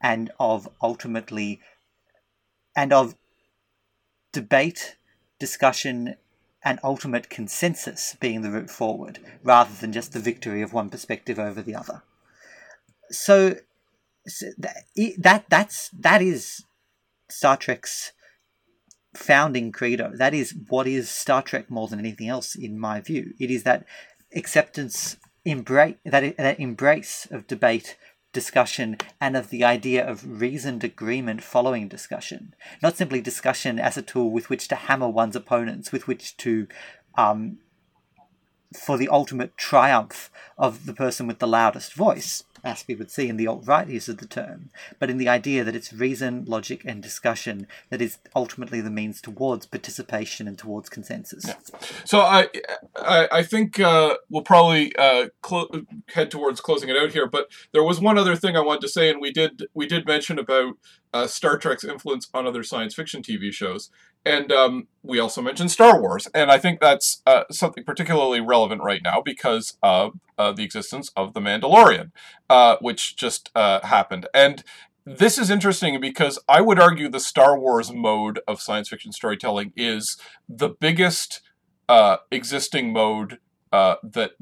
and 0.00 0.30
of 0.38 0.68
ultimately 0.80 1.60
and 2.74 2.92
of 2.92 3.14
debate, 4.32 4.96
discussion, 5.38 6.16
and 6.64 6.78
ultimate 6.82 7.28
consensus 7.28 8.16
being 8.20 8.42
the 8.42 8.50
route 8.50 8.70
forward, 8.70 9.18
rather 9.42 9.74
than 9.80 9.92
just 9.92 10.12
the 10.12 10.20
victory 10.20 10.62
of 10.62 10.72
one 10.72 10.88
perspective 10.88 11.38
over 11.38 11.60
the 11.60 11.74
other. 11.74 12.02
So, 13.10 13.56
so 14.26 14.46
that, 14.58 14.76
that 15.18 15.44
that's 15.48 15.90
that 15.90 16.22
is 16.22 16.64
Star 17.28 17.56
Trek's 17.56 18.12
founding 19.14 19.72
credo. 19.72 20.12
That 20.14 20.34
is 20.34 20.54
what 20.68 20.86
is 20.86 21.10
Star 21.10 21.42
Trek 21.42 21.70
more 21.70 21.88
than 21.88 21.98
anything 21.98 22.28
else, 22.28 22.54
in 22.54 22.78
my 22.78 23.00
view. 23.00 23.34
It 23.38 23.50
is 23.50 23.64
that 23.64 23.84
acceptance, 24.34 25.16
embrace 25.44 25.96
that, 26.04 26.36
that 26.36 26.60
embrace 26.60 27.26
of 27.30 27.46
debate, 27.46 27.96
discussion, 28.32 28.96
and 29.20 29.36
of 29.36 29.50
the 29.50 29.64
idea 29.64 30.06
of 30.06 30.40
reasoned 30.40 30.82
agreement 30.82 31.42
following 31.42 31.88
discussion. 31.88 32.54
Not 32.82 32.96
simply 32.96 33.20
discussion 33.20 33.78
as 33.78 33.96
a 33.96 34.02
tool 34.02 34.30
with 34.30 34.48
which 34.48 34.68
to 34.68 34.74
hammer 34.74 35.08
one's 35.08 35.36
opponents, 35.36 35.92
with 35.92 36.06
which 36.06 36.36
to 36.38 36.66
um, 37.16 37.58
for 38.74 38.96
the 38.96 39.08
ultimate 39.08 39.56
triumph 39.56 40.30
of 40.56 40.86
the 40.86 40.94
person 40.94 41.26
with 41.26 41.38
the 41.38 41.46
loudest 41.46 41.92
voice 41.94 42.44
as 42.64 42.84
we 42.86 42.94
would 42.94 43.10
see 43.10 43.28
in 43.28 43.36
the 43.36 43.46
alt-right 43.46 43.88
use 43.88 44.08
of 44.08 44.18
the 44.18 44.26
term, 44.26 44.70
but 44.98 45.10
in 45.10 45.18
the 45.18 45.28
idea 45.28 45.64
that 45.64 45.74
it's 45.74 45.92
reason, 45.92 46.44
logic, 46.46 46.82
and 46.84 47.02
discussion 47.02 47.66
that 47.90 48.00
is 48.00 48.18
ultimately 48.34 48.80
the 48.80 48.90
means 48.90 49.20
towards 49.20 49.66
participation 49.66 50.46
and 50.46 50.58
towards 50.58 50.88
consensus. 50.88 51.44
Yeah. 51.46 51.54
So 52.04 52.20
I, 52.20 52.48
I, 52.96 53.28
I 53.32 53.42
think 53.42 53.80
uh, 53.80 54.16
we'll 54.28 54.42
probably 54.42 54.94
uh, 54.96 55.28
clo- 55.40 55.68
head 56.14 56.30
towards 56.30 56.60
closing 56.60 56.88
it 56.88 56.96
out 56.96 57.12
here. 57.12 57.26
But 57.26 57.50
there 57.72 57.82
was 57.82 58.00
one 58.00 58.18
other 58.18 58.36
thing 58.36 58.56
I 58.56 58.60
wanted 58.60 58.82
to 58.82 58.88
say, 58.88 59.10
and 59.10 59.20
we 59.20 59.32
did 59.32 59.66
we 59.74 59.86
did 59.86 60.06
mention 60.06 60.38
about 60.38 60.74
uh, 61.12 61.26
Star 61.26 61.58
Trek's 61.58 61.84
influence 61.84 62.28
on 62.32 62.46
other 62.46 62.62
science 62.62 62.94
fiction 62.94 63.22
TV 63.22 63.52
shows. 63.52 63.90
And 64.24 64.52
um, 64.52 64.86
we 65.02 65.18
also 65.18 65.42
mentioned 65.42 65.70
Star 65.70 66.00
Wars, 66.00 66.28
and 66.32 66.50
I 66.50 66.58
think 66.58 66.80
that's 66.80 67.22
uh, 67.26 67.44
something 67.50 67.82
particularly 67.82 68.40
relevant 68.40 68.82
right 68.82 69.02
now 69.02 69.20
because 69.20 69.76
of 69.82 70.12
uh, 70.38 70.52
the 70.52 70.62
existence 70.62 71.10
of 71.16 71.34
The 71.34 71.40
Mandalorian, 71.40 72.12
uh, 72.48 72.76
which 72.80 73.16
just 73.16 73.50
uh, 73.56 73.80
happened. 73.84 74.28
And 74.32 74.62
this 75.04 75.38
is 75.38 75.50
interesting 75.50 76.00
because 76.00 76.38
I 76.48 76.60
would 76.60 76.78
argue 76.78 77.08
the 77.08 77.18
Star 77.18 77.58
Wars 77.58 77.92
mode 77.92 78.38
of 78.46 78.60
science 78.60 78.88
fiction 78.88 79.10
storytelling 79.10 79.72
is 79.76 80.16
the 80.48 80.68
biggest 80.68 81.40
uh, 81.88 82.18
existing 82.30 82.92
mode 82.92 83.38
uh, 83.72 83.96
that, 84.04 84.32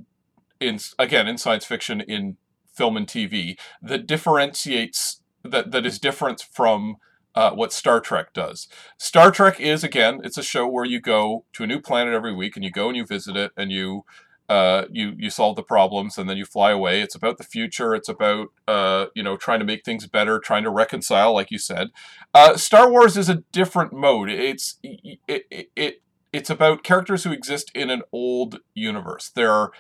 in 0.61 0.78
again, 0.99 1.26
in 1.26 1.39
science 1.39 1.64
fiction, 1.64 2.03
in 2.03 2.37
film 2.74 2.99
and 2.99 3.07
TV, 3.07 3.59
that 3.81 4.07
differentiates 4.07 5.22
that 5.43 5.70
that 5.70 5.87
is 5.87 5.99
different 5.99 6.45
from 6.53 6.97
uh, 7.35 7.53
what 7.53 7.72
Star 7.72 8.01
Trek 8.01 8.33
does. 8.33 8.68
Star 8.99 9.31
Trek 9.31 9.61
is 9.61 9.85
again, 9.85 10.20
it's 10.24 10.39
a 10.39 10.43
show 10.43 10.66
where 10.66 10.85
you 10.85 11.01
go 11.01 11.45
to 11.53 11.64
a 11.64 11.66
new 11.66 11.81
planet 11.81 12.14
every 12.14 12.35
week, 12.35 12.57
and 12.57 12.64
you 12.64 12.70
go 12.70 12.89
and 12.89 12.97
you 12.97 13.07
visit 13.07 13.37
it, 13.37 13.53
and 13.57 13.70
you 13.70 14.05
uh, 14.49 14.87
you 14.91 15.14
you 15.16 15.31
solve 15.31 15.55
the 15.55 15.62
problems, 15.62 16.18
and 16.18 16.28
then 16.28 16.37
you 16.37 16.45
fly 16.45 16.72
away. 16.72 17.01
It's 17.01 17.14
about 17.14 17.39
the 17.39 17.45
future. 17.45 17.95
It's 17.95 18.09
about 18.09 18.49
uh, 18.66 19.07
you 19.14 19.22
know 19.22 19.37
trying 19.37 19.61
to 19.61 19.64
make 19.64 19.85
things 19.85 20.07
better, 20.09 20.41
trying 20.41 20.64
to 20.64 20.70
reconcile, 20.70 21.33
like 21.33 21.53
you 21.53 21.59
said. 21.59 21.91
Uh, 22.35 22.57
Star 22.57 22.91
Wars 22.91 23.16
is 23.16 23.28
a 23.28 23.45
different 23.53 23.93
mode. 23.93 24.28
It's 24.28 24.78
it, 24.83 25.47
it, 25.51 25.70
it 25.76 26.03
it's 26.33 26.51
about 26.51 26.83
characters 26.83 27.24
who 27.24 27.33
exist 27.33 27.70
in 27.74 27.91
an 27.91 28.03
old 28.12 28.59
universe. 28.74 29.31
There 29.35 29.53
are 29.53 29.70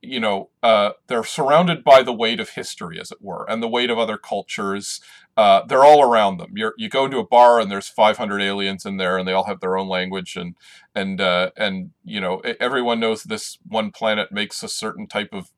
you 0.00 0.20
know, 0.20 0.50
uh, 0.62 0.90
they're 1.08 1.24
surrounded 1.24 1.82
by 1.82 2.02
the 2.02 2.12
weight 2.12 2.38
of 2.38 2.50
history, 2.50 3.00
as 3.00 3.10
it 3.10 3.18
were, 3.20 3.44
and 3.48 3.62
the 3.62 3.68
weight 3.68 3.90
of 3.90 3.98
other 3.98 4.16
cultures. 4.16 5.00
Uh, 5.36 5.64
they're 5.66 5.84
all 5.84 6.02
around 6.02 6.38
them. 6.38 6.52
You're, 6.54 6.74
you 6.76 6.88
go 6.88 7.04
into 7.04 7.18
a 7.18 7.26
bar 7.26 7.60
and 7.60 7.70
there's 7.70 7.88
500 7.88 8.40
aliens 8.40 8.84
in 8.84 8.96
there, 8.96 9.18
and 9.18 9.26
they 9.26 9.32
all 9.32 9.44
have 9.44 9.60
their 9.60 9.76
own 9.76 9.88
language, 9.88 10.36
and 10.36 10.54
and 10.94 11.20
uh, 11.20 11.50
and 11.56 11.90
you 12.04 12.20
know, 12.20 12.40
everyone 12.60 13.00
knows 13.00 13.24
this 13.24 13.58
one 13.66 13.90
planet 13.90 14.30
makes 14.30 14.62
a 14.62 14.68
certain 14.68 15.06
type 15.06 15.30
of 15.32 15.50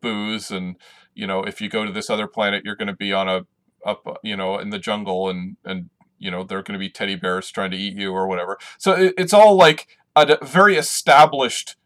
booze, 0.00 0.50
and 0.50 0.76
you 1.14 1.26
know, 1.26 1.42
if 1.42 1.60
you 1.60 1.68
go 1.68 1.84
to 1.84 1.92
this 1.92 2.10
other 2.10 2.28
planet, 2.28 2.64
you're 2.64 2.76
going 2.76 2.86
to 2.88 2.94
be 2.94 3.12
on 3.12 3.28
a 3.28 3.46
up, 3.84 4.18
you 4.22 4.36
know, 4.36 4.58
in 4.58 4.70
the 4.70 4.78
jungle, 4.78 5.28
and 5.28 5.56
and 5.64 5.90
you 6.18 6.30
know, 6.30 6.44
there 6.44 6.58
are 6.58 6.62
going 6.62 6.78
to 6.78 6.84
be 6.84 6.90
teddy 6.90 7.16
bears 7.16 7.50
trying 7.50 7.70
to 7.72 7.76
eat 7.76 7.96
you 7.96 8.12
or 8.12 8.26
whatever. 8.28 8.58
So 8.78 8.92
it, 8.92 9.14
it's 9.18 9.34
all 9.34 9.56
like 9.56 9.88
a 10.14 10.44
very 10.44 10.76
established 10.76 11.76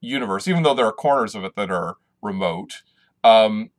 universe, 0.00 0.48
even 0.48 0.62
though 0.62 0.74
there 0.74 0.86
are 0.86 0.92
corners 0.92 1.34
of 1.34 1.44
it 1.44 1.54
that 1.56 1.70
are 1.70 1.96
remote. 2.22 2.82
Um, 3.22 3.70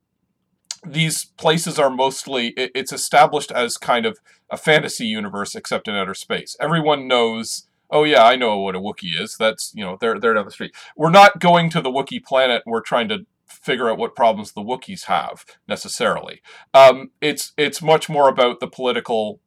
these 0.84 1.26
places 1.36 1.78
are 1.78 1.90
mostly 1.90 2.48
it, 2.48 2.70
it's 2.74 2.92
established 2.92 3.52
as 3.52 3.76
kind 3.76 4.06
of 4.06 4.18
a 4.50 4.56
fantasy 4.56 5.06
universe 5.06 5.54
except 5.54 5.88
in 5.88 5.94
outer 5.94 6.14
space. 6.14 6.56
Everyone 6.60 7.06
knows. 7.06 7.68
Oh 7.90 8.04
yeah, 8.04 8.24
I 8.24 8.36
know 8.36 8.58
what 8.58 8.74
a 8.74 8.80
Wookiee 8.80 9.20
is. 9.20 9.36
That's 9.38 9.72
you 9.74 9.84
know 9.84 9.96
they're 10.00 10.18
they're 10.18 10.34
down 10.34 10.44
the 10.44 10.50
street. 10.50 10.74
We're 10.96 11.10
not 11.10 11.40
going 11.40 11.70
to 11.70 11.80
the 11.80 11.90
Wookiee 11.90 12.24
planet. 12.24 12.62
We're 12.66 12.80
trying 12.80 13.08
to 13.08 13.26
figure 13.46 13.90
out 13.90 13.98
what 13.98 14.16
problems 14.16 14.52
the 14.52 14.62
Wookiees 14.62 15.04
have 15.04 15.44
necessarily. 15.68 16.42
Um, 16.74 17.10
it's 17.20 17.52
it's 17.56 17.82
much 17.82 18.08
more 18.08 18.28
about 18.28 18.60
the 18.60 18.66
political 18.66 19.40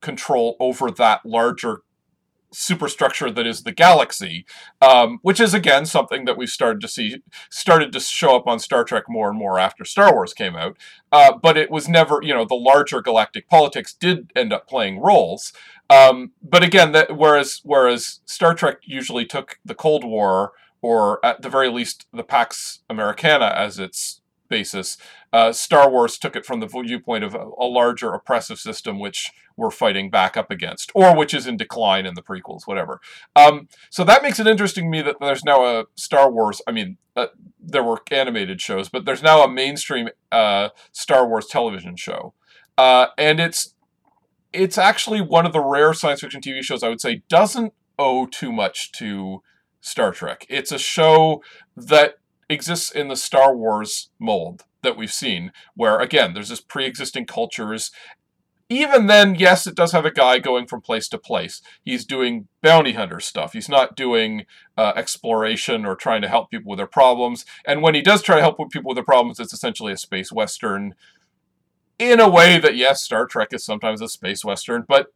control 0.00 0.56
over 0.60 0.90
that 0.90 1.26
larger 1.26 1.82
superstructure 2.52 3.30
that 3.30 3.46
is 3.46 3.62
the 3.62 3.72
galaxy, 3.72 4.44
um, 4.80 5.18
which 5.22 5.40
is 5.40 5.54
again 5.54 5.86
something 5.86 6.24
that 6.24 6.36
we've 6.36 6.48
started 6.48 6.80
to 6.80 6.88
see 6.88 7.22
started 7.50 7.92
to 7.92 8.00
show 8.00 8.36
up 8.36 8.46
on 8.46 8.58
Star 8.58 8.84
Trek 8.84 9.04
more 9.08 9.28
and 9.28 9.38
more 9.38 9.58
after 9.58 9.84
Star 9.84 10.12
Wars 10.12 10.34
came 10.34 10.56
out. 10.56 10.76
Uh, 11.10 11.32
but 11.36 11.56
it 11.56 11.70
was 11.70 11.88
never, 11.88 12.20
you 12.22 12.34
know, 12.34 12.44
the 12.44 12.54
larger 12.54 13.02
galactic 13.02 13.48
politics 13.48 13.92
did 13.92 14.32
end 14.34 14.52
up 14.52 14.68
playing 14.68 15.00
roles. 15.00 15.52
Um, 15.90 16.32
but 16.42 16.62
again, 16.62 16.92
that 16.92 17.16
whereas 17.16 17.60
whereas 17.64 18.20
Star 18.24 18.54
Trek 18.54 18.78
usually 18.84 19.26
took 19.26 19.58
the 19.64 19.74
Cold 19.74 20.04
War 20.04 20.52
or 20.80 21.24
at 21.24 21.42
the 21.42 21.50
very 21.50 21.68
least 21.68 22.06
the 22.12 22.24
Pax 22.24 22.80
Americana 22.88 23.52
as 23.56 23.78
its 23.78 24.21
basis, 24.52 24.98
uh, 25.32 25.50
Star 25.50 25.90
Wars 25.90 26.18
took 26.18 26.36
it 26.36 26.44
from 26.44 26.60
the 26.60 26.66
viewpoint 26.66 27.24
of 27.24 27.34
a, 27.34 27.48
a, 27.58 27.64
larger 27.64 28.12
oppressive 28.12 28.58
system 28.58 28.98
which 28.98 29.32
we're 29.56 29.70
fighting 29.70 30.10
back 30.10 30.36
up 30.36 30.50
against, 30.50 30.92
or 30.94 31.16
which 31.16 31.32
is 31.32 31.46
in 31.46 31.56
decline 31.56 32.04
in 32.04 32.12
the 32.14 32.22
prequels, 32.22 32.66
whatever. 32.66 33.00
Um, 33.34 33.68
so 33.88 34.04
that 34.04 34.22
makes 34.22 34.38
it 34.38 34.46
interesting 34.46 34.84
to 34.84 34.90
me 34.90 35.00
that 35.00 35.16
there's 35.20 35.42
now 35.42 35.64
a 35.64 35.84
Star 35.94 36.30
Wars. 36.30 36.60
I 36.68 36.72
mean, 36.72 36.98
uh, 37.16 37.28
there 37.58 37.82
were 37.82 38.02
animated 38.10 38.60
shows, 38.60 38.90
but 38.90 39.06
there's 39.06 39.22
now 39.22 39.42
a 39.42 39.50
mainstream 39.50 40.10
uh, 40.30 40.68
Star 40.92 41.26
Wars 41.26 41.46
television 41.46 41.96
show, 41.96 42.34
uh, 42.76 43.06
and 43.16 43.40
it's 43.40 43.74
it's 44.52 44.76
actually 44.76 45.22
one 45.22 45.46
of 45.46 45.54
the 45.54 45.60
rare 45.60 45.94
science 45.94 46.20
fiction 46.20 46.42
TV 46.42 46.62
shows 46.62 46.82
I 46.82 46.90
would 46.90 47.00
say 47.00 47.22
doesn't 47.28 47.72
owe 47.98 48.26
too 48.26 48.52
much 48.52 48.92
to 48.92 49.42
Star 49.80 50.12
Trek. 50.12 50.44
It's 50.50 50.72
a 50.72 50.78
show 50.78 51.42
that 51.74 52.16
exists 52.52 52.90
in 52.90 53.08
the 53.08 53.16
Star 53.16 53.56
Wars 53.56 54.10
mold 54.18 54.64
that 54.82 54.96
we've 54.96 55.12
seen, 55.12 55.52
where 55.74 55.98
again, 55.98 56.34
there's 56.34 56.48
this 56.48 56.60
pre 56.60 56.86
existing 56.86 57.26
cultures. 57.26 57.90
Even 58.68 59.06
then, 59.06 59.34
yes, 59.34 59.66
it 59.66 59.74
does 59.74 59.92
have 59.92 60.06
a 60.06 60.10
guy 60.10 60.38
going 60.38 60.66
from 60.66 60.80
place 60.80 61.06
to 61.08 61.18
place. 61.18 61.60
He's 61.84 62.06
doing 62.06 62.48
bounty 62.62 62.92
hunter 62.92 63.20
stuff. 63.20 63.52
He's 63.52 63.68
not 63.68 63.96
doing 63.96 64.46
uh, 64.78 64.94
exploration 64.96 65.84
or 65.84 65.94
trying 65.94 66.22
to 66.22 66.28
help 66.28 66.50
people 66.50 66.70
with 66.70 66.78
their 66.78 66.86
problems. 66.86 67.44
And 67.66 67.82
when 67.82 67.94
he 67.94 68.00
does 68.00 68.22
try 68.22 68.36
to 68.36 68.40
help 68.40 68.56
people 68.70 68.88
with 68.88 68.96
their 68.96 69.04
problems, 69.04 69.38
it's 69.38 69.52
essentially 69.52 69.92
a 69.92 69.98
space 69.98 70.32
western 70.32 70.94
in 72.10 72.20
a 72.20 72.28
way 72.28 72.58
that 72.58 72.76
yes, 72.76 73.02
Star 73.02 73.26
Trek 73.26 73.48
is 73.52 73.64
sometimes 73.64 74.00
a 74.00 74.08
space 74.08 74.44
western, 74.44 74.84
but 74.88 75.08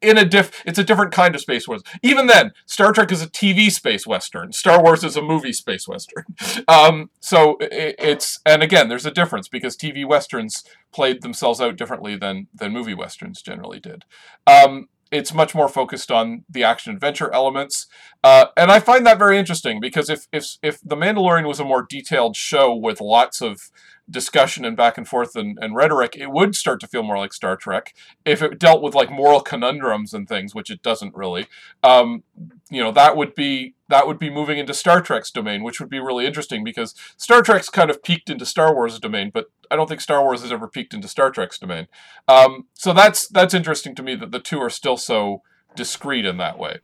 in 0.00 0.16
a 0.16 0.24
diff 0.24 0.62
it's 0.64 0.78
a 0.78 0.84
different 0.84 1.12
kind 1.12 1.34
of 1.34 1.40
space 1.40 1.66
western. 1.66 1.98
Even 2.02 2.26
then, 2.26 2.52
Star 2.66 2.92
Trek 2.92 3.10
is 3.10 3.22
a 3.22 3.28
TV 3.28 3.70
space 3.70 4.06
western. 4.06 4.52
Star 4.52 4.82
Wars 4.82 5.02
is 5.04 5.16
a 5.16 5.22
movie 5.22 5.52
space 5.52 5.88
western. 5.88 6.24
Um, 6.66 7.10
so 7.20 7.56
it, 7.60 7.96
it's 7.98 8.40
and 8.44 8.62
again, 8.62 8.88
there's 8.88 9.06
a 9.06 9.10
difference 9.10 9.48
because 9.48 9.76
TV 9.76 10.06
westerns 10.06 10.64
played 10.92 11.22
themselves 11.22 11.60
out 11.60 11.76
differently 11.76 12.14
than 12.14 12.48
than 12.54 12.72
movie 12.72 12.94
westerns 12.94 13.40
generally 13.40 13.80
did. 13.80 14.04
Um, 14.46 14.88
it's 15.10 15.32
much 15.32 15.54
more 15.54 15.68
focused 15.68 16.10
on 16.10 16.44
the 16.48 16.64
action 16.64 16.92
adventure 16.92 17.32
elements, 17.32 17.86
uh, 18.22 18.46
and 18.56 18.70
I 18.70 18.80
find 18.80 19.06
that 19.06 19.18
very 19.18 19.38
interesting 19.38 19.80
because 19.80 20.10
if 20.10 20.26
if 20.32 20.58
if 20.62 20.80
the 20.82 20.96
Mandalorian 20.96 21.46
was 21.46 21.60
a 21.60 21.64
more 21.64 21.86
detailed 21.88 22.36
show 22.36 22.74
with 22.74 23.00
lots 23.00 23.40
of 23.40 23.70
discussion 24.10 24.64
and 24.64 24.76
back 24.76 24.96
and 24.96 25.06
forth 25.06 25.36
and, 25.36 25.58
and 25.60 25.74
rhetoric, 25.74 26.16
it 26.16 26.30
would 26.30 26.54
start 26.54 26.80
to 26.80 26.86
feel 26.86 27.02
more 27.02 27.18
like 27.18 27.32
Star 27.32 27.56
Trek. 27.56 27.94
If 28.24 28.42
it 28.42 28.58
dealt 28.58 28.82
with 28.82 28.94
like 28.94 29.10
moral 29.10 29.40
conundrums 29.40 30.14
and 30.14 30.28
things, 30.28 30.54
which 30.54 30.70
it 30.70 30.82
doesn't 30.82 31.14
really, 31.14 31.46
um, 31.82 32.22
you 32.70 32.82
know, 32.82 32.92
that 32.92 33.16
would 33.16 33.34
be 33.34 33.74
that 33.88 34.06
would 34.06 34.18
be 34.18 34.30
moving 34.30 34.58
into 34.58 34.74
Star 34.74 35.00
Trek's 35.00 35.30
domain, 35.30 35.62
which 35.62 35.80
would 35.80 35.88
be 35.88 35.98
really 35.98 36.26
interesting 36.26 36.62
because 36.62 36.94
Star 37.16 37.42
Trek's 37.42 37.70
kind 37.70 37.90
of 37.90 38.02
peeked 38.02 38.28
into 38.28 38.44
Star 38.44 38.74
Wars' 38.74 38.98
domain, 38.98 39.30
but 39.32 39.46
I 39.70 39.76
don't 39.76 39.88
think 39.88 40.00
Star 40.00 40.22
Wars 40.22 40.42
has 40.42 40.52
ever 40.52 40.68
peeked 40.68 40.94
into 40.94 41.08
Star 41.08 41.30
Trek's 41.30 41.58
domain. 41.58 41.88
Um, 42.26 42.66
so 42.74 42.92
that's 42.92 43.28
that's 43.28 43.54
interesting 43.54 43.94
to 43.94 44.02
me 44.02 44.14
that 44.16 44.30
the 44.30 44.40
two 44.40 44.58
are 44.60 44.70
still 44.70 44.96
so 44.96 45.42
discrete 45.74 46.26
in 46.26 46.36
that 46.38 46.58
way. 46.58 46.78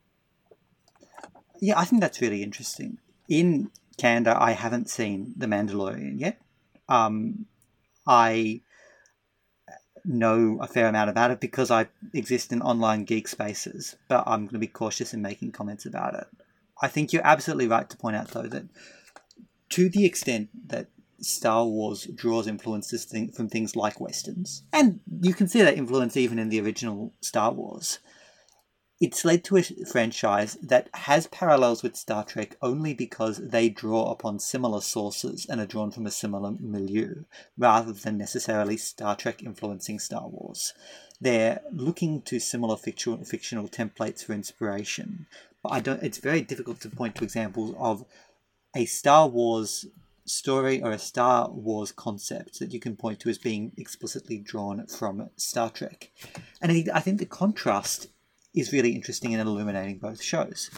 Yeah, 1.61 1.79
I 1.79 1.85
think 1.85 2.01
that's 2.01 2.21
really 2.21 2.43
interesting. 2.43 2.97
In 3.27 3.71
Canada, 3.97 4.37
I 4.39 4.51
haven't 4.51 4.89
seen 4.89 5.33
The 5.37 5.47
Mandalorian 5.47 6.19
yet. 6.19 6.39
Um, 6.87 7.45
I 8.07 8.61
know 10.03 10.59
a 10.61 10.67
fair 10.67 10.87
amount 10.87 11.09
about 11.09 11.31
it 11.31 11.39
because 11.39 11.71
I 11.71 11.87
exist 12.13 12.53
in 12.53 12.61
online 12.61 13.05
geek 13.05 13.27
spaces, 13.27 13.95
but 14.07 14.23
I'm 14.27 14.41
going 14.41 14.53
to 14.53 14.59
be 14.59 14.67
cautious 14.67 15.13
in 15.13 15.21
making 15.21 15.51
comments 15.51 15.85
about 15.85 16.13
it. 16.13 16.27
I 16.81 16.87
think 16.87 17.11
you're 17.11 17.25
absolutely 17.25 17.67
right 17.67 17.89
to 17.89 17.97
point 17.97 18.15
out, 18.15 18.29
though, 18.29 18.43
that 18.43 18.65
to 19.69 19.89
the 19.89 20.05
extent 20.05 20.49
that 20.67 20.87
Star 21.19 21.65
Wars 21.65 22.05
draws 22.13 22.47
influences 22.47 23.05
from 23.05 23.49
things 23.49 23.75
like 23.75 23.99
westerns, 23.99 24.63
and 24.71 24.99
you 25.21 25.33
can 25.33 25.47
see 25.47 25.61
that 25.61 25.77
influence 25.77 26.17
even 26.17 26.37
in 26.37 26.49
the 26.49 26.59
original 26.59 27.13
Star 27.21 27.51
Wars, 27.51 27.99
it's 29.01 29.25
led 29.25 29.43
to 29.43 29.57
a 29.57 29.63
franchise 29.63 30.55
that 30.61 30.89
has 30.93 31.27
parallels 31.27 31.83
with 31.83 31.97
Star 31.97 32.23
Trek 32.23 32.55
only 32.61 32.93
because 32.93 33.37
they 33.37 33.67
draw 33.67 34.09
upon 34.09 34.39
similar 34.39 34.79
sources 34.79 35.45
and 35.49 35.59
are 35.59 35.65
drawn 35.65 35.91
from 35.91 36.05
a 36.05 36.11
similar 36.11 36.53
milieu, 36.59 37.23
rather 37.57 37.91
than 37.91 38.17
necessarily 38.17 38.77
Star 38.77 39.15
Trek 39.15 39.43
influencing 39.43 39.99
Star 39.99 40.27
Wars. 40.27 40.73
They're 41.19 41.61
looking 41.71 42.21
to 42.23 42.39
similar 42.39 42.77
fictional, 42.77 43.23
fictional 43.25 43.67
templates 43.67 44.23
for 44.23 44.33
inspiration, 44.33 45.27
but 45.61 45.73
I 45.73 45.81
don't. 45.81 46.03
It's 46.03 46.19
very 46.19 46.41
difficult 46.41 46.79
to 46.81 46.89
point 46.89 47.15
to 47.15 47.23
examples 47.23 47.75
of 47.77 48.05
a 48.75 48.85
Star 48.85 49.27
Wars 49.27 49.85
story 50.25 50.81
or 50.81 50.91
a 50.91 50.99
Star 50.99 51.49
Wars 51.49 51.91
concept 51.91 52.59
that 52.59 52.73
you 52.73 52.79
can 52.79 52.95
point 52.95 53.19
to 53.21 53.29
as 53.29 53.37
being 53.37 53.71
explicitly 53.77 54.37
drawn 54.37 54.87
from 54.87 55.29
Star 55.35 55.69
Trek. 55.69 56.11
And 56.61 56.89
I 56.93 56.99
think 56.99 57.19
the 57.19 57.25
contrast 57.25 58.07
is 58.55 58.71
really 58.71 58.95
interesting 58.95 59.31
in 59.31 59.39
illuminating 59.39 59.99
both 59.99 60.21
shows. 60.21 60.69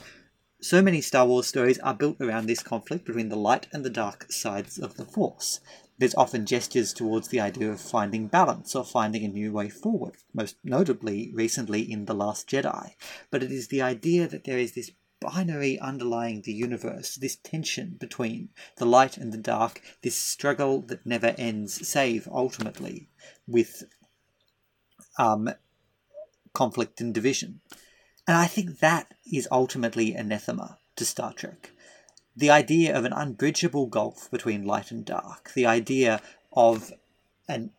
So 0.59 0.81
many 0.81 1.01
Star 1.01 1.25
Wars 1.27 1.47
stories 1.47 1.77
are 1.79 1.93
built 1.93 2.19
around 2.19 2.47
this 2.47 2.63
conflict 2.63 3.05
between 3.05 3.29
the 3.29 3.35
light 3.35 3.67
and 3.71 3.85
the 3.85 3.91
dark 3.91 4.31
sides 4.31 4.79
of 4.79 4.97
the 4.97 5.05
Force. 5.05 5.59
There's 5.99 6.15
often 6.15 6.45
gestures 6.45 6.93
towards 6.93 7.27
the 7.27 7.39
idea 7.39 7.71
of 7.71 7.79
finding 7.79 8.27
balance 8.27 8.75
or 8.75 8.83
finding 8.83 9.23
a 9.23 9.29
new 9.29 9.51
way 9.51 9.69
forward, 9.69 10.15
most 10.33 10.55
notably 10.63 11.31
recently 11.33 11.81
in 11.81 12.05
The 12.05 12.15
Last 12.15 12.49
Jedi. 12.49 12.93
But 13.31 13.43
it 13.43 13.51
is 13.51 13.67
the 13.67 13.81
idea 13.81 14.27
that 14.27 14.43
there 14.43 14.59
is 14.59 14.73
this 14.73 14.91
binary 15.19 15.79
underlying 15.79 16.41
the 16.41 16.53
universe, 16.53 17.15
this 17.15 17.35
tension 17.35 17.97
between 17.99 18.49
the 18.77 18.85
light 18.85 19.17
and 19.17 19.31
the 19.31 19.37
dark, 19.37 19.81
this 20.01 20.15
struggle 20.15 20.81
that 20.81 21.05
never 21.05 21.33
ends, 21.37 21.87
save 21.87 22.27
ultimately 22.31 23.09
with 23.47 23.83
um, 25.17 25.49
conflict 26.53 27.01
and 27.01 27.13
division. 27.13 27.61
And 28.27 28.37
I 28.37 28.47
think 28.47 28.79
that 28.79 29.13
is 29.31 29.47
ultimately 29.51 30.13
anathema 30.13 30.77
to 30.97 31.05
Star 31.05 31.33
Trek. 31.33 31.71
The 32.35 32.49
idea 32.49 32.95
of 32.95 33.05
an 33.05 33.13
unbridgeable 33.13 33.87
gulf 33.87 34.29
between 34.29 34.65
light 34.65 34.91
and 34.91 35.03
dark, 35.05 35.53
the 35.55 35.65
idea 35.65 36.21
of 36.53 36.91
an 37.47 37.71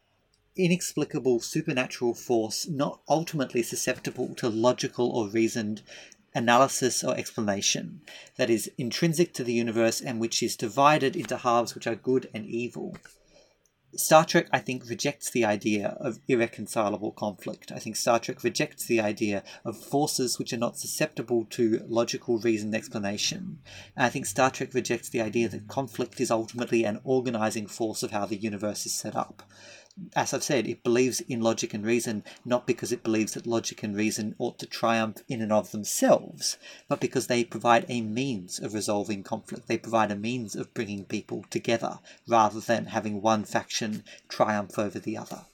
inexplicable 0.57 1.41
supernatural 1.41 2.14
force 2.14 2.66
not 2.66 3.01
ultimately 3.09 3.62
susceptible 3.62 4.35
to 4.35 4.49
logical 4.49 5.11
or 5.11 5.29
reasoned 5.29 5.83
analysis 6.35 7.05
or 7.05 7.16
explanation, 7.16 8.01
that 8.37 8.51
is 8.51 8.71
intrinsic 8.77 9.33
to 9.35 9.45
the 9.45 9.53
universe 9.53 10.01
and 10.01 10.19
which 10.21 10.43
is 10.43 10.57
divided 10.57 11.14
into 11.14 11.37
halves 11.37 11.75
which 11.75 11.87
are 11.87 11.95
good 11.95 12.29
and 12.35 12.47
evil, 12.47 12.97
Star 13.97 14.24
Trek, 14.24 14.49
I 14.53 14.59
think, 14.59 14.89
rejects 14.89 15.30
the 15.30 15.47
idea 15.47 15.97
of 15.99 16.20
irreconcilable 16.28 17.12
conflict. 17.12 17.72
I 17.72 17.78
think 17.78 17.97
Star 17.97 18.18
Trek 18.18 18.45
rejects 18.45 18.84
the 18.84 19.01
idea 19.01 19.43
of 19.64 19.78
forces 19.78 20.39
which 20.39 20.53
are 20.53 20.59
not 20.59 20.78
susceptible 20.78 21.47
to 21.51 21.82
logical 21.89 22.39
reasoned 22.39 22.74
explanation. 22.74 23.61
And 23.97 24.05
I 24.05 24.11
think 24.11 24.26
Star 24.26 24.51
Trek 24.51 24.74
rejects 24.74 25.09
the 25.09 25.22
idea 25.22 25.49
that 25.49 25.68
conflict 25.68 26.20
is 26.20 26.30
ultimately 26.30 26.84
an 26.84 27.01
organizing 27.03 27.66
force 27.66 28.03
of 28.03 28.11
how 28.11 28.26
the 28.26 28.36
universe 28.36 28.84
is 28.84 28.93
set 28.93 29.16
up 29.16 29.43
as 30.14 30.32
I've 30.32 30.44
said, 30.44 30.66
it 30.66 30.82
believes 30.82 31.20
in 31.20 31.40
logic 31.40 31.74
and 31.74 31.84
reason 31.84 32.24
not 32.44 32.66
because 32.66 32.92
it 32.92 33.03
believes 33.03 33.34
that 33.34 33.46
logic 33.46 33.82
and 33.82 33.96
reason 33.96 34.34
ought 34.38 34.59
to 34.59 34.66
triumph 34.66 35.22
in 35.28 35.42
and 35.42 35.53
of 35.53 35.70
themselves, 35.70 36.57
but 36.88 37.01
because 37.01 37.26
they 37.26 37.44
provide 37.44 37.84
a 37.88 38.01
means 38.01 38.59
of 38.59 38.74
resolving 38.74 39.22
conflict. 39.22 39.66
They 39.66 39.78
provide 39.78 40.11
a 40.11 40.16
means 40.16 40.55
of 40.55 40.72
bringing 40.74 41.05
people 41.05 41.44
together 41.51 41.99
rather 42.26 42.61
than 42.61 42.86
having 42.86 43.20
one 43.20 43.44
faction 43.44 44.05
triumph 44.28 44.78
over 44.78 44.99
the 44.99 45.16
other. 45.16 45.46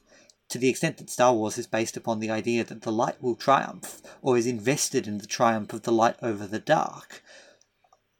To 0.50 0.58
the 0.58 0.68
extent 0.68 0.98
that 0.98 1.10
Star 1.10 1.32
Wars 1.34 1.58
is 1.58 1.66
based 1.66 1.96
upon 1.96 2.20
the 2.20 2.30
idea 2.30 2.64
that 2.64 2.82
the 2.82 2.92
light 2.92 3.22
will 3.22 3.34
triumph, 3.34 4.02
or 4.20 4.36
is 4.36 4.46
invested 4.46 5.06
in 5.06 5.18
the 5.18 5.26
triumph 5.26 5.72
of 5.72 5.82
the 5.82 5.92
light 5.92 6.16
over 6.22 6.46
the 6.46 6.60
dark, 6.60 7.22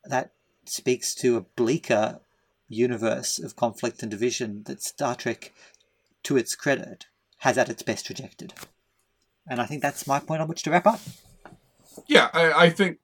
that 0.05 0.33
speaks 0.65 1.15
to 1.17 1.37
a 1.37 1.43
bleaker 1.43 2.21
universe 2.69 3.39
of 3.39 3.57
conflict 3.57 4.03
and 4.03 4.11
division 4.11 4.63
that 4.65 4.83
Star 4.83 5.15
Trek 5.15 5.53
to 6.25 6.37
its 6.37 6.55
credit, 6.55 7.07
has 7.39 7.57
at 7.57 7.69
its 7.69 7.83
best 7.83 8.09
rejected. 8.09 8.55
And 9.49 9.61
I 9.61 9.67
think 9.67 9.83
that's 9.83 10.07
my 10.07 10.21
point 10.21 10.43
on 10.43 10.49
which 10.49 10.63
to 10.65 10.71
wrap 10.71 10.87
up. 10.87 11.01
Yeah, 12.07 12.31
I, 12.33 12.65
I 12.65 12.71
think 12.71 12.99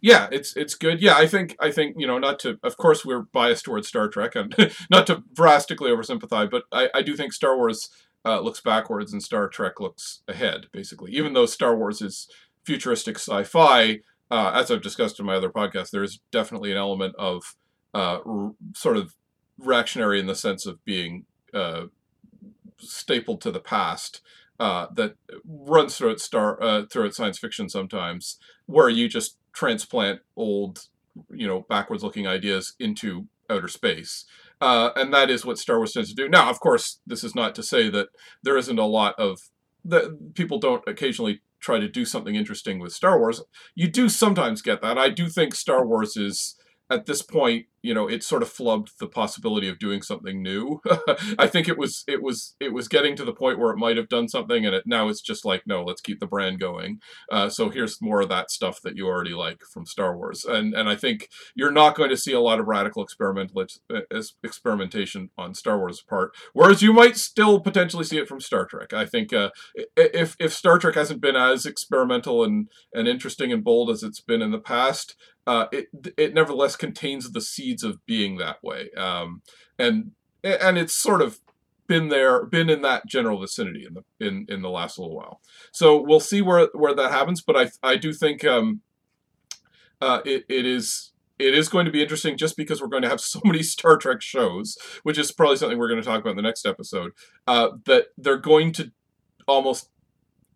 yeah, 0.00 0.28
it's 0.32 0.56
it's 0.56 0.74
good. 0.74 1.02
Yeah, 1.02 1.16
I 1.16 1.26
think 1.26 1.56
I 1.60 1.70
think 1.70 1.96
you 1.98 2.06
know 2.06 2.18
not 2.18 2.38
to. 2.40 2.58
Of 2.62 2.76
course, 2.76 3.04
we're 3.04 3.22
biased 3.22 3.64
towards 3.64 3.88
Star 3.88 4.08
Trek, 4.08 4.34
and 4.34 4.54
not 4.90 5.06
to 5.08 5.22
drastically 5.34 5.90
oversimplify, 5.90 6.50
but 6.50 6.64
I, 6.72 6.88
I 6.94 7.02
do 7.02 7.16
think 7.16 7.32
Star 7.32 7.56
Wars 7.56 7.90
uh, 8.24 8.40
looks 8.40 8.60
backwards 8.60 9.12
and 9.12 9.22
Star 9.22 9.48
Trek 9.48 9.78
looks 9.80 10.22
ahead. 10.26 10.66
Basically, 10.72 11.12
even 11.12 11.34
though 11.34 11.46
Star 11.46 11.76
Wars 11.76 12.00
is 12.00 12.28
futuristic 12.64 13.16
sci-fi, 13.16 14.00
uh, 14.30 14.52
as 14.54 14.70
I've 14.70 14.82
discussed 14.82 15.20
in 15.20 15.26
my 15.26 15.34
other 15.34 15.50
podcast, 15.50 15.90
there 15.90 16.02
is 16.02 16.20
definitely 16.30 16.72
an 16.72 16.78
element 16.78 17.14
of 17.18 17.56
uh, 17.92 18.20
r- 18.24 18.52
sort 18.74 18.96
of 18.96 19.14
reactionary 19.58 20.18
in 20.18 20.26
the 20.26 20.34
sense 20.34 20.64
of 20.64 20.82
being 20.84 21.26
uh, 21.52 21.84
stapled 22.80 23.40
to 23.42 23.50
the 23.50 23.60
past 23.60 24.20
uh, 24.58 24.86
that 24.94 25.14
runs 25.44 25.96
through 25.96 26.10
its 26.10 26.24
star 26.24 26.62
uh, 26.62 26.84
through 26.86 27.06
its 27.06 27.16
science 27.16 27.38
fiction 27.38 27.68
sometimes, 27.68 28.38
where 28.66 28.88
you 28.88 29.08
just 29.08 29.38
transplant 29.52 30.20
old, 30.36 30.86
you 31.30 31.46
know, 31.46 31.64
backwards 31.68 32.02
looking 32.02 32.26
ideas 32.26 32.74
into 32.78 33.26
outer 33.48 33.68
space. 33.68 34.26
Uh, 34.60 34.90
and 34.94 35.12
that 35.14 35.30
is 35.30 35.44
what 35.44 35.58
Star 35.58 35.78
Wars 35.78 35.92
tends 35.92 36.10
to 36.10 36.14
do. 36.14 36.28
Now, 36.28 36.50
of 36.50 36.60
course, 36.60 37.00
this 37.06 37.24
is 37.24 37.34
not 37.34 37.54
to 37.54 37.62
say 37.62 37.88
that 37.88 38.08
there 38.42 38.58
isn't 38.58 38.78
a 38.78 38.84
lot 38.84 39.18
of 39.18 39.40
that 39.84 40.34
people 40.34 40.58
don't 40.58 40.84
occasionally 40.86 41.40
try 41.60 41.78
to 41.78 41.88
do 41.88 42.04
something 42.04 42.34
interesting 42.34 42.78
with 42.78 42.92
Star 42.92 43.18
Wars. 43.18 43.42
You 43.74 43.88
do 43.88 44.08
sometimes 44.08 44.60
get 44.60 44.82
that. 44.82 44.98
I 44.98 45.08
do 45.08 45.28
think 45.28 45.54
Star 45.54 45.86
Wars 45.86 46.16
is 46.16 46.56
at 46.90 47.06
this 47.06 47.22
point, 47.22 47.66
you 47.82 47.94
know, 47.94 48.08
it 48.08 48.22
sort 48.22 48.42
of 48.42 48.52
flubbed 48.52 48.96
the 48.98 49.06
possibility 49.06 49.68
of 49.68 49.78
doing 49.78 50.02
something 50.02 50.42
new. 50.42 50.82
I 51.38 51.46
think 51.46 51.66
it 51.66 51.78
was 51.78 52.04
it 52.06 52.22
was 52.22 52.54
it 52.60 52.74
was 52.74 52.88
getting 52.88 53.16
to 53.16 53.24
the 53.24 53.32
point 53.32 53.58
where 53.58 53.72
it 53.72 53.78
might 53.78 53.96
have 53.96 54.08
done 54.08 54.28
something, 54.28 54.66
and 54.66 54.74
it, 54.74 54.82
now 54.86 55.08
it's 55.08 55.22
just 55.22 55.44
like, 55.44 55.62
no, 55.66 55.82
let's 55.82 56.02
keep 56.02 56.20
the 56.20 56.26
brand 56.26 56.60
going. 56.60 56.98
Uh, 57.32 57.48
so 57.48 57.70
here's 57.70 58.02
more 58.02 58.20
of 58.20 58.28
that 58.28 58.50
stuff 58.50 58.80
that 58.82 58.96
you 58.96 59.06
already 59.06 59.32
like 59.32 59.62
from 59.72 59.86
Star 59.86 60.16
Wars, 60.16 60.44
and 60.44 60.74
and 60.74 60.88
I 60.90 60.96
think 60.96 61.28
you're 61.54 61.70
not 61.70 61.94
going 61.94 62.10
to 62.10 62.16
see 62.16 62.32
a 62.32 62.40
lot 62.40 62.60
of 62.60 62.66
radical 62.66 63.02
experimental 63.02 63.64
uh, 63.88 64.00
experimentation 64.42 65.30
on 65.38 65.54
Star 65.54 65.78
Wars' 65.78 66.02
part, 66.02 66.32
whereas 66.52 66.82
you 66.82 66.92
might 66.92 67.16
still 67.16 67.60
potentially 67.60 68.04
see 68.04 68.18
it 68.18 68.28
from 68.28 68.40
Star 68.40 68.66
Trek. 68.66 68.92
I 68.92 69.06
think 69.06 69.32
uh, 69.32 69.50
if 69.96 70.36
if 70.38 70.52
Star 70.52 70.78
Trek 70.78 70.96
hasn't 70.96 71.22
been 71.22 71.36
as 71.36 71.64
experimental 71.64 72.44
and 72.44 72.68
and 72.92 73.08
interesting 73.08 73.52
and 73.52 73.64
bold 73.64 73.88
as 73.90 74.02
it's 74.02 74.20
been 74.20 74.42
in 74.42 74.50
the 74.50 74.58
past, 74.58 75.16
uh, 75.46 75.66
it 75.72 75.88
it 76.16 76.34
nevertheless 76.34 76.76
contains 76.76 77.30
the 77.32 77.40
seeds 77.40 77.82
of 77.82 78.04
being 78.06 78.36
that 78.36 78.62
way, 78.62 78.90
um, 78.96 79.42
and 79.78 80.12
and 80.42 80.78
it's 80.78 80.94
sort 80.94 81.22
of 81.22 81.40
been 81.86 82.08
there, 82.08 82.44
been 82.46 82.70
in 82.70 82.82
that 82.82 83.04
general 83.06 83.40
vicinity 83.40 83.84
in 83.84 83.94
the 83.94 84.26
in 84.26 84.46
in 84.48 84.62
the 84.62 84.70
last 84.70 84.98
little 84.98 85.16
while. 85.16 85.40
So 85.72 86.00
we'll 86.00 86.20
see 86.20 86.40
where 86.40 86.68
where 86.72 86.94
that 86.94 87.10
happens, 87.10 87.42
but 87.42 87.56
I 87.56 87.70
I 87.82 87.96
do 87.96 88.12
think 88.12 88.44
um, 88.44 88.82
uh, 90.00 90.20
it 90.24 90.44
it 90.48 90.66
is 90.66 91.12
it 91.40 91.54
is 91.54 91.68
going 91.68 91.86
to 91.86 91.90
be 91.90 92.02
interesting 92.02 92.36
just 92.36 92.56
because 92.56 92.80
we're 92.80 92.88
going 92.88 93.02
to 93.02 93.08
have 93.08 93.20
so 93.32 93.40
many 93.44 93.62
Star 93.62 93.96
Trek 93.96 94.22
shows, 94.22 94.78
which 95.02 95.18
is 95.18 95.32
probably 95.32 95.56
something 95.56 95.78
we're 95.78 95.88
going 95.88 96.00
to 96.00 96.06
talk 96.06 96.20
about 96.20 96.30
in 96.30 96.36
the 96.36 96.42
next 96.42 96.66
episode. 96.66 97.12
Uh, 97.46 97.70
that 97.86 98.06
they're 98.16 98.36
going 98.36 98.72
to 98.72 98.92
almost 99.48 99.88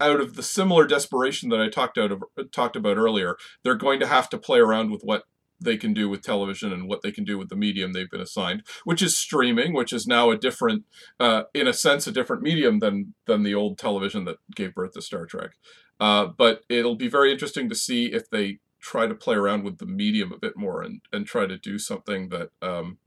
out 0.01 0.21
of 0.21 0.35
the 0.35 0.43
similar 0.43 0.87
desperation 0.87 1.49
that 1.51 1.61
I 1.61 1.69
talked 1.69 1.99
out 1.99 2.13
of, 2.13 2.23
talked 2.53 2.77
about 2.77 2.97
earlier, 2.97 3.37
they're 3.63 3.75
going 3.75 4.01
to 4.01 4.07
have 4.07 4.29
to 4.31 4.39
play 4.39 4.59
around 4.59 4.91
with 4.91 5.03
what 5.03 5.25
they 5.61 5.77
can 5.77 5.95
do 5.95 6.09
with 6.09 6.23
television 6.23 6.73
and 6.73 6.89
what 6.89 7.03
they 7.03 7.13
can 7.13 7.25
do 7.25 7.39
with 7.39 7.49
the 7.49 7.57
medium 7.57 7.93
they've 7.93 8.11
been 8.11 8.21
assigned, 8.21 8.63
which 8.85 9.03
is 9.03 9.17
streaming, 9.17 9.73
which 9.73 9.93
is 9.93 10.07
now 10.07 10.31
a 10.31 10.37
different, 10.37 10.85
uh, 11.21 11.45
in 11.55 11.67
a 11.67 11.73
sense, 11.73 12.07
a 12.07 12.13
different 12.13 12.43
medium 12.43 12.81
than 12.81 13.15
than 13.27 13.43
the 13.43 13.55
old 13.55 13.79
television 13.79 14.25
that 14.25 14.39
gave 14.55 14.75
birth 14.75 14.93
to 14.93 15.03
Star 15.03 15.27
Trek. 15.27 15.53
Uh, 16.01 16.27
but 16.27 16.63
it'll 16.69 16.97
be 16.97 17.09
very 17.09 17.33
interesting 17.33 17.69
to 17.69 17.75
see 17.75 18.07
if 18.07 18.29
they 18.29 18.59
try 18.81 19.07
to 19.07 19.15
play 19.15 19.37
around 19.37 19.65
with 19.65 19.79
the 19.79 19.87
medium 19.87 20.33
a 20.33 20.39
bit 20.39 20.57
more 20.57 20.83
and 20.83 21.01
and 21.13 21.27
try 21.27 21.47
to 21.47 21.57
do 21.57 21.79
something 21.79 22.29
that 22.29 22.51
um, 22.61 22.99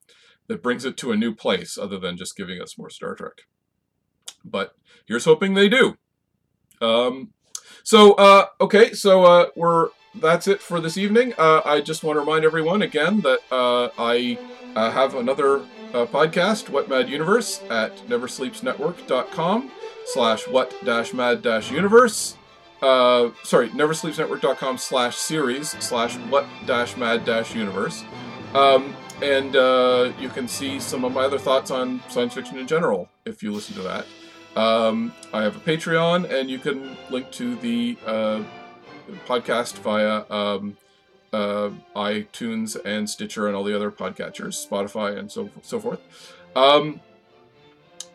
that 0.47 0.63
brings 0.63 0.85
it 0.85 0.97
to 0.97 1.11
a 1.11 1.17
new 1.17 1.35
place, 1.35 1.77
other 1.77 1.99
than 1.99 2.17
just 2.17 2.37
giving 2.37 2.61
us 2.61 2.77
more 2.77 2.89
Star 2.89 3.13
Trek. 3.13 3.43
But 4.43 4.75
here's 5.05 5.25
hoping 5.25 5.53
they 5.53 5.69
do. 5.69 5.97
Um, 6.81 7.33
so 7.83 8.13
uh, 8.13 8.47
okay, 8.61 8.93
so 8.93 9.23
uh, 9.23 9.47
we're 9.55 9.89
that's 10.15 10.47
it 10.47 10.61
for 10.61 10.79
this 10.79 10.97
evening. 10.97 11.33
Uh, 11.37 11.61
I 11.65 11.81
just 11.81 12.03
want 12.03 12.17
to 12.17 12.21
remind 12.21 12.45
everyone 12.45 12.81
again 12.81 13.21
that 13.21 13.39
uh, 13.51 13.89
I 13.97 14.37
uh, 14.75 14.91
have 14.91 15.15
another 15.15 15.59
uh, 15.93 16.05
podcast, 16.05 16.69
What 16.69 16.89
Mad 16.89 17.09
Universe, 17.09 17.61
at 17.69 17.95
neversleepsnetwork.com 18.07 19.71
slash 20.05 20.47
what 20.47 20.73
dash 20.85 21.13
mad 21.13 21.41
dash 21.41 21.71
universe. 21.71 22.37
Uh, 22.81 23.29
sorry, 23.43 23.69
neversleepsnetwork.com 23.69 24.77
slash 24.77 25.15
series 25.15 25.69
slash 25.69 26.15
what 26.29 26.45
dash 26.65 26.95
mad 26.97 27.25
dash 27.25 27.55
universe. 27.55 28.03
Um, 28.53 28.95
and 29.21 29.55
uh, 29.55 30.11
you 30.19 30.29
can 30.29 30.47
see 30.47 30.79
some 30.79 31.03
of 31.03 31.13
my 31.13 31.23
other 31.23 31.39
thoughts 31.39 31.71
on 31.71 32.01
science 32.09 32.33
fiction 32.33 32.57
in 32.57 32.67
general 32.67 33.09
if 33.25 33.41
you 33.41 33.51
listen 33.51 33.75
to 33.75 33.81
that. 33.81 34.05
Um, 34.57 35.13
I 35.31 35.43
have 35.43 35.55
a 35.55 35.59
Patreon, 35.59 36.31
and 36.33 36.49
you 36.49 36.57
can 36.57 36.97
link 37.11 37.29
to 37.33 37.55
the 37.57 37.95
uh, 38.07 38.43
podcast 39.27 39.77
via 39.77 40.23
um, 40.31 40.77
uh, 41.31 41.69
iTunes 41.95 42.75
and 42.83 43.07
Stitcher 43.07 43.45
and 43.45 43.55
all 43.55 43.63
the 43.63 43.75
other 43.75 43.91
podcatchers, 43.91 44.67
Spotify, 44.67 45.15
and 45.15 45.31
so 45.31 45.51
so 45.61 45.79
forth. 45.79 46.01
Um, 46.55 47.01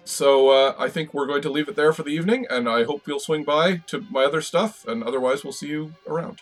so 0.05 0.49
uh, 0.49 0.75
I 0.77 0.89
think 0.89 1.15
we're 1.15 1.29
going 1.29 1.43
to 1.43 1.51
leave 1.51 1.69
it 1.69 1.77
there 1.77 1.93
for 1.93 2.03
the 2.03 2.11
evening, 2.11 2.45
and 2.51 2.69
I 2.69 2.83
hope 2.83 3.07
you'll 3.07 3.21
swing 3.21 3.45
by 3.45 3.77
to 3.87 4.05
my 4.11 4.25
other 4.25 4.41
stuff, 4.41 4.85
and 4.85 5.05
otherwise 5.05 5.45
we'll 5.45 5.53
see 5.53 5.69
you 5.69 5.95
around. 6.09 6.41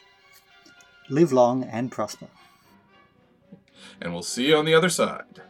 Live 1.10 1.30
long 1.30 1.62
and 1.62 1.92
prosper. 1.92 2.28
And 4.00 4.14
we'll 4.14 4.22
see 4.22 4.48
you 4.48 4.56
on 4.56 4.64
the 4.64 4.72
other 4.72 4.88
side. 4.88 5.42